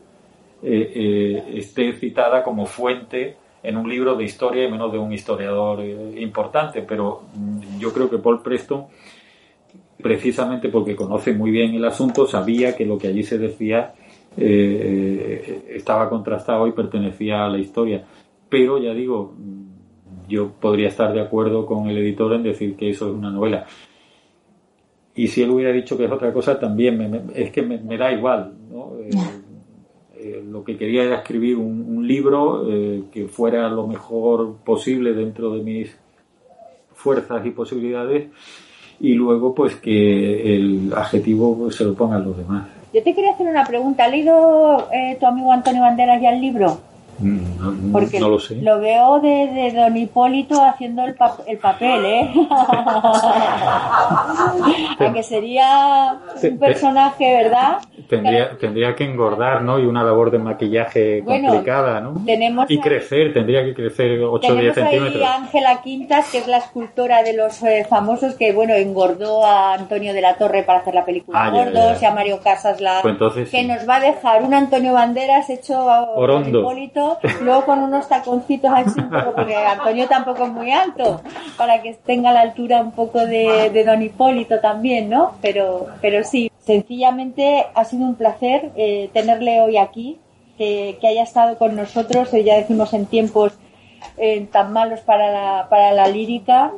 eh, 0.62 0.92
eh, 0.94 1.44
esté 1.54 1.92
citada 1.94 2.42
como 2.42 2.66
fuente 2.66 3.36
en 3.62 3.76
un 3.76 3.88
libro 3.88 4.14
de 4.14 4.24
historia 4.24 4.64
y 4.64 4.70
menos 4.70 4.92
de 4.92 4.98
un 4.98 5.12
historiador 5.12 5.80
eh, 5.80 6.20
importante, 6.20 6.82
pero 6.82 7.22
mm, 7.34 7.78
yo 7.78 7.92
creo 7.92 8.10
que 8.10 8.18
Paul 8.18 8.42
Preston, 8.42 8.86
precisamente 10.02 10.68
porque 10.68 10.94
conoce 10.94 11.32
muy 11.32 11.50
bien 11.50 11.74
el 11.74 11.84
asunto, 11.84 12.26
sabía 12.26 12.76
que 12.76 12.84
lo 12.84 12.98
que 12.98 13.08
allí 13.08 13.22
se 13.22 13.38
decía 13.38 13.94
estaba 14.36 16.08
contrastado 16.08 16.68
y 16.68 16.72
pertenecía 16.72 17.44
a 17.44 17.48
la 17.48 17.58
historia. 17.58 18.04
Pero 18.48 18.78
ya 18.78 18.92
digo, 18.92 19.34
mm, 19.36 20.28
yo 20.28 20.52
podría 20.52 20.88
estar 20.88 21.12
de 21.12 21.20
acuerdo 21.20 21.66
con 21.66 21.88
el 21.88 21.98
editor 21.98 22.34
en 22.34 22.42
decir 22.44 22.76
que 22.76 22.90
eso 22.90 23.08
es 23.08 23.14
una 23.14 23.30
novela. 23.30 23.66
Y 25.18 25.26
si 25.26 25.42
él 25.42 25.50
hubiera 25.50 25.72
dicho 25.72 25.98
que 25.98 26.04
es 26.04 26.12
otra 26.12 26.32
cosa, 26.32 26.60
también 26.60 27.32
es 27.34 27.50
que 27.50 27.60
me, 27.60 27.98
da 27.98 28.12
igual. 28.12 28.52
¿no? 28.70 28.92
Eh, 30.16 30.44
lo 30.48 30.62
que 30.62 30.76
quería 30.76 31.02
era 31.02 31.16
escribir 31.16 31.56
un, 31.56 32.06
libro 32.06 32.70
eh, 32.70 33.02
que 33.10 33.26
fuera 33.26 33.68
lo 33.68 33.88
mejor 33.88 34.58
posible 34.64 35.14
dentro 35.14 35.52
de 35.56 35.62
mis 35.64 35.98
fuerzas 36.94 37.44
y 37.44 37.50
posibilidades 37.50 38.28
y 39.00 39.14
luego 39.14 39.56
pues 39.56 39.74
que 39.74 40.54
el 40.54 40.92
adjetivo 40.94 41.58
pues, 41.58 41.74
se 41.74 41.84
lo 41.84 41.94
pongan 41.94 42.24
los 42.24 42.36
demás. 42.36 42.68
Yo 42.94 43.02
te 43.02 43.12
quería 43.12 43.32
hacer 43.32 43.48
una 43.48 43.66
pregunta. 43.66 44.04
¿Ha 44.04 44.08
leído 44.08 44.88
eh, 44.92 45.16
tu 45.18 45.26
amigo 45.26 45.50
Antonio 45.50 45.82
Banderas 45.82 46.22
ya 46.22 46.30
el 46.30 46.40
libro? 46.40 46.78
Mm, 47.20 47.92
Porque 47.92 48.20
no 48.20 48.28
lo 48.28 48.38
sé. 48.38 48.56
Lo 48.56 48.78
veo 48.78 49.20
de, 49.20 49.72
Don 49.74 49.96
Hipólito 49.96 50.62
haciendo 50.62 51.04
el, 51.04 51.16
el 51.46 51.58
papel, 51.58 52.04
¿eh? 52.04 52.30
Aunque 55.00 55.22
sería 55.22 56.18
un 56.42 56.58
personaje, 56.58 57.42
¿verdad? 57.42 57.78
Tendría, 58.08 58.56
tendría 58.58 58.94
que 58.94 59.04
engordar, 59.04 59.62
¿no? 59.62 59.78
Y 59.78 59.86
una 59.86 60.04
labor 60.04 60.30
de 60.30 60.38
maquillaje 60.38 61.22
complicada, 61.24 62.00
¿no? 62.00 62.22
Tenemos 62.24 62.70
y 62.70 62.80
crecer, 62.80 63.32
tendría 63.32 63.64
que 63.64 63.74
crecer 63.74 64.20
8 64.22 64.52
o 64.52 64.54
10 64.54 64.74
centímetros. 64.74 65.28
Ángela 65.28 65.82
Quintas, 65.82 66.30
que 66.30 66.38
es 66.38 66.46
la 66.46 66.58
escultora 66.58 67.22
de 67.22 67.34
los 67.34 67.62
eh, 67.62 67.86
famosos, 67.88 68.34
que, 68.34 68.52
bueno, 68.52 68.74
engordó 68.74 69.44
a 69.44 69.74
Antonio 69.74 70.12
de 70.12 70.20
la 70.20 70.36
Torre 70.36 70.62
para 70.62 70.80
hacer 70.80 70.94
la 70.94 71.04
película 71.04 71.44
ah, 71.44 71.50
Gordos, 71.50 72.00
y 72.00 72.04
a 72.04 72.12
Mario 72.12 72.40
Casas 72.42 72.80
la... 72.80 73.00
Pues 73.02 73.16
que 73.50 73.64
nos 73.64 73.88
va 73.88 73.96
a 73.96 74.00
dejar 74.00 74.42
un 74.42 74.54
Antonio 74.54 74.92
Banderas 74.92 75.50
hecho 75.50 75.90
a 75.90 76.06
Hipólito 76.46 77.07
luego 77.42 77.64
con 77.64 77.80
unos 77.80 78.08
taconcitos 78.08 78.70
así, 78.74 79.00
porque 79.00 79.56
Antonio 79.56 80.06
tampoco 80.08 80.44
es 80.44 80.52
muy 80.52 80.70
alto, 80.70 81.20
para 81.56 81.82
que 81.82 81.94
tenga 81.94 82.32
la 82.32 82.40
altura 82.40 82.80
un 82.80 82.92
poco 82.92 83.24
de, 83.24 83.84
Don 83.84 84.02
Hipólito 84.02 84.60
también, 84.60 85.08
¿no? 85.08 85.32
Pero, 85.40 85.86
pero 86.00 86.24
sí, 86.24 86.50
sencillamente 86.58 87.66
ha 87.74 87.84
sido 87.84 88.04
un 88.04 88.16
placer 88.16 88.70
eh, 88.76 89.10
tenerle 89.12 89.60
hoy 89.60 89.76
aquí, 89.76 90.18
que, 90.56 90.98
haya 91.02 91.22
estado 91.22 91.56
con 91.56 91.76
nosotros, 91.76 92.34
eh, 92.34 92.42
ya 92.42 92.56
decimos 92.56 92.92
en 92.92 93.06
tiempos 93.06 93.52
eh, 94.16 94.46
tan 94.50 94.72
malos 94.72 95.00
para 95.00 95.30
la, 95.30 95.68
para 95.68 95.92
la 95.92 96.08
lírica. 96.08 96.72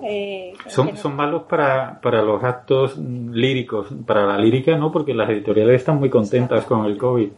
son, 0.66 0.96
son 0.96 1.16
malos 1.16 1.44
para, 1.44 1.98
para 2.02 2.22
los 2.22 2.44
actos 2.44 2.98
líricos, 2.98 3.88
para 4.06 4.26
la 4.26 4.38
lírica 4.38 4.76
no, 4.76 4.92
porque 4.92 5.14
las 5.14 5.30
editoriales 5.30 5.76
están 5.76 5.98
muy 5.98 6.10
contentas 6.10 6.64
con 6.66 6.84
el 6.84 6.98
COVID. 6.98 7.30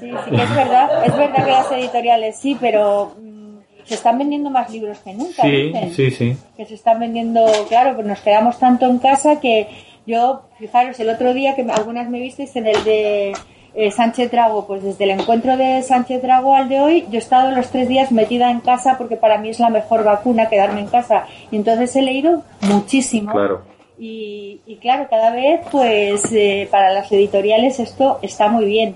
Sí, 0.00 0.10
sí 0.10 0.30
que 0.30 0.42
es 0.42 0.54
verdad. 0.56 1.04
Es 1.06 1.16
verdad 1.16 1.44
que 1.44 1.50
las 1.50 1.72
editoriales 1.72 2.36
sí, 2.36 2.56
pero 2.60 3.14
mm, 3.20 3.40
se 3.84 3.94
están 3.94 4.18
vendiendo 4.18 4.50
más 4.50 4.70
libros 4.70 4.98
que 4.98 5.12
nunca. 5.14 5.42
Sí, 5.42 5.72
sí, 5.94 6.10
sí. 6.10 6.36
Que 6.56 6.66
se 6.66 6.74
están 6.74 6.98
vendiendo, 7.00 7.46
claro, 7.68 7.94
pues 7.94 8.06
nos 8.06 8.20
quedamos 8.20 8.58
tanto 8.58 8.86
en 8.86 8.98
casa 8.98 9.40
que 9.40 9.68
yo, 10.06 10.42
fijaros, 10.58 10.98
el 11.00 11.10
otro 11.10 11.34
día 11.34 11.54
que 11.54 11.62
algunas 11.62 12.08
me 12.08 12.20
visteis 12.20 12.54
en 12.56 12.66
el 12.66 12.84
de 12.84 13.32
eh, 13.74 13.90
Sánchez 13.90 14.30
Drago, 14.30 14.66
pues 14.66 14.82
desde 14.82 15.04
el 15.04 15.10
encuentro 15.10 15.56
de 15.56 15.82
Sánchez 15.82 16.22
Drago 16.22 16.54
al 16.54 16.68
de 16.68 16.80
hoy, 16.80 17.06
yo 17.10 17.16
he 17.16 17.18
estado 17.18 17.50
los 17.52 17.70
tres 17.70 17.88
días 17.88 18.10
metida 18.10 18.50
en 18.50 18.60
casa 18.60 18.96
porque 18.98 19.16
para 19.16 19.38
mí 19.38 19.50
es 19.50 19.60
la 19.60 19.70
mejor 19.70 20.02
vacuna 20.02 20.48
quedarme 20.48 20.80
en 20.80 20.88
casa. 20.88 21.26
Y 21.50 21.56
entonces 21.56 21.94
he 21.94 22.02
leído 22.02 22.42
muchísimo. 22.62 23.32
Claro. 23.32 23.62
Y, 24.02 24.78
claro, 24.80 25.08
cada 25.10 25.30
vez, 25.30 25.60
pues 25.70 26.32
eh, 26.32 26.66
para 26.70 26.90
las 26.90 27.12
editoriales 27.12 27.78
esto 27.78 28.18
está 28.22 28.48
muy 28.48 28.64
bien 28.64 28.94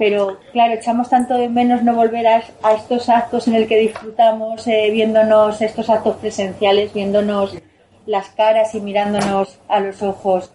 pero 0.00 0.38
claro, 0.52 0.72
echamos 0.72 1.10
tanto 1.10 1.34
de 1.34 1.50
menos 1.50 1.82
no 1.82 1.94
volver 1.94 2.26
a, 2.26 2.42
estos 2.74 3.10
actos 3.10 3.46
en 3.48 3.54
el 3.54 3.68
que 3.68 3.78
disfrutamos 3.78 4.66
eh, 4.66 4.88
viéndonos 4.90 5.60
estos 5.60 5.90
actos 5.90 6.16
presenciales, 6.16 6.94
viéndonos 6.94 7.54
las 8.06 8.30
caras 8.30 8.74
y 8.74 8.80
mirándonos 8.80 9.58
a 9.68 9.78
los 9.78 10.02
ojos. 10.02 10.52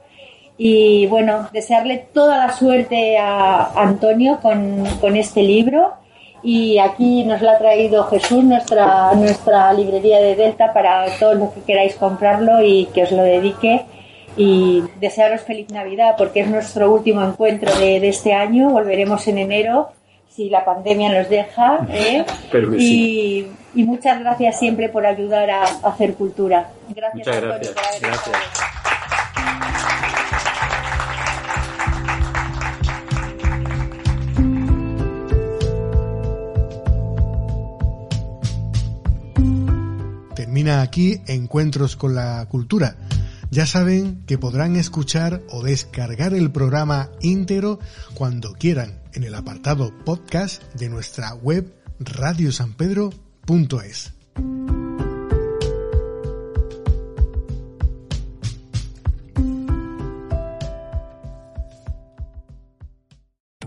Y 0.58 1.06
bueno, 1.06 1.48
desearle 1.54 2.08
toda 2.12 2.48
la 2.48 2.54
suerte 2.54 3.20
a 3.20 3.72
Antonio 3.80 4.40
con, 4.42 4.84
con 5.00 5.16
este 5.16 5.44
libro. 5.44 5.94
Y 6.42 6.80
aquí 6.80 7.24
nos 7.24 7.40
lo 7.44 7.52
ha 7.52 7.60
traído 7.60 8.06
Jesús, 8.06 8.44
nuestra, 8.44 9.14
nuestra 9.14 9.72
librería 9.74 10.18
de 10.22 10.36
Delta, 10.36 10.74
para 10.74 11.06
todos 11.20 11.36
los 11.38 11.52
que 11.52 11.62
queráis 11.62 11.94
comprarlo 11.94 12.64
y 12.64 12.88
que 12.96 13.04
os 13.04 13.12
lo 13.12 13.22
dedique 13.22 13.86
y 14.38 14.84
desearos 15.00 15.42
feliz 15.42 15.70
Navidad 15.70 16.16
porque 16.18 16.42
es 16.42 16.48
nuestro 16.48 16.92
último 16.92 17.24
encuentro 17.24 17.74
de, 17.78 18.08
este 18.08 18.34
año. 18.34 18.70
Volveremos 18.70 19.28
en 19.28 19.38
enero 19.38 19.90
si 20.30 20.50
la 20.50 20.66
pandemia 20.66 21.18
nos 21.18 21.30
deja. 21.30 21.88
¿eh? 21.90 22.26
y, 22.78 23.48
muchas 23.76 24.20
gracias 24.20 24.60
siempre 24.60 24.90
por 24.90 25.06
ayudar 25.06 25.50
a, 25.50 25.64
hacer 25.64 26.16
cultura. 26.16 26.70
Gracias, 26.90 27.28
Muchas 27.28 27.42
gracias. 27.42 27.76
gracias. 28.02 28.38
Termina 40.36 40.82
aquí 40.82 41.22
Encuentros 41.28 41.96
con 41.96 42.16
la 42.16 42.46
Cultura 42.50 42.96
ya 43.52 43.66
saben 43.66 44.24
que 44.26 44.38
podrán 44.38 44.76
escuchar 44.76 45.42
o 45.50 45.64
descargar 45.64 46.34
el 46.34 46.52
programa 46.52 47.10
íntegro 47.22 47.80
cuando 48.14 48.54
quieran 48.54 49.02
en 49.14 49.24
el 49.24 49.36
apartado 49.36 49.94
podcast 50.04 50.62
de 50.74 50.90
nuestra 50.90 51.34
web 51.34 51.74
radiosanpedro.es. 52.00 54.14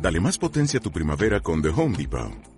Dale 0.01 0.21
más 0.21 0.39
potencia 0.39 0.79
a 0.79 0.83
tu 0.83 0.93
primavera 0.93 1.41
con 1.41 1.61
The 1.61 1.69
Home 1.69 1.97
Depot. 1.97 2.58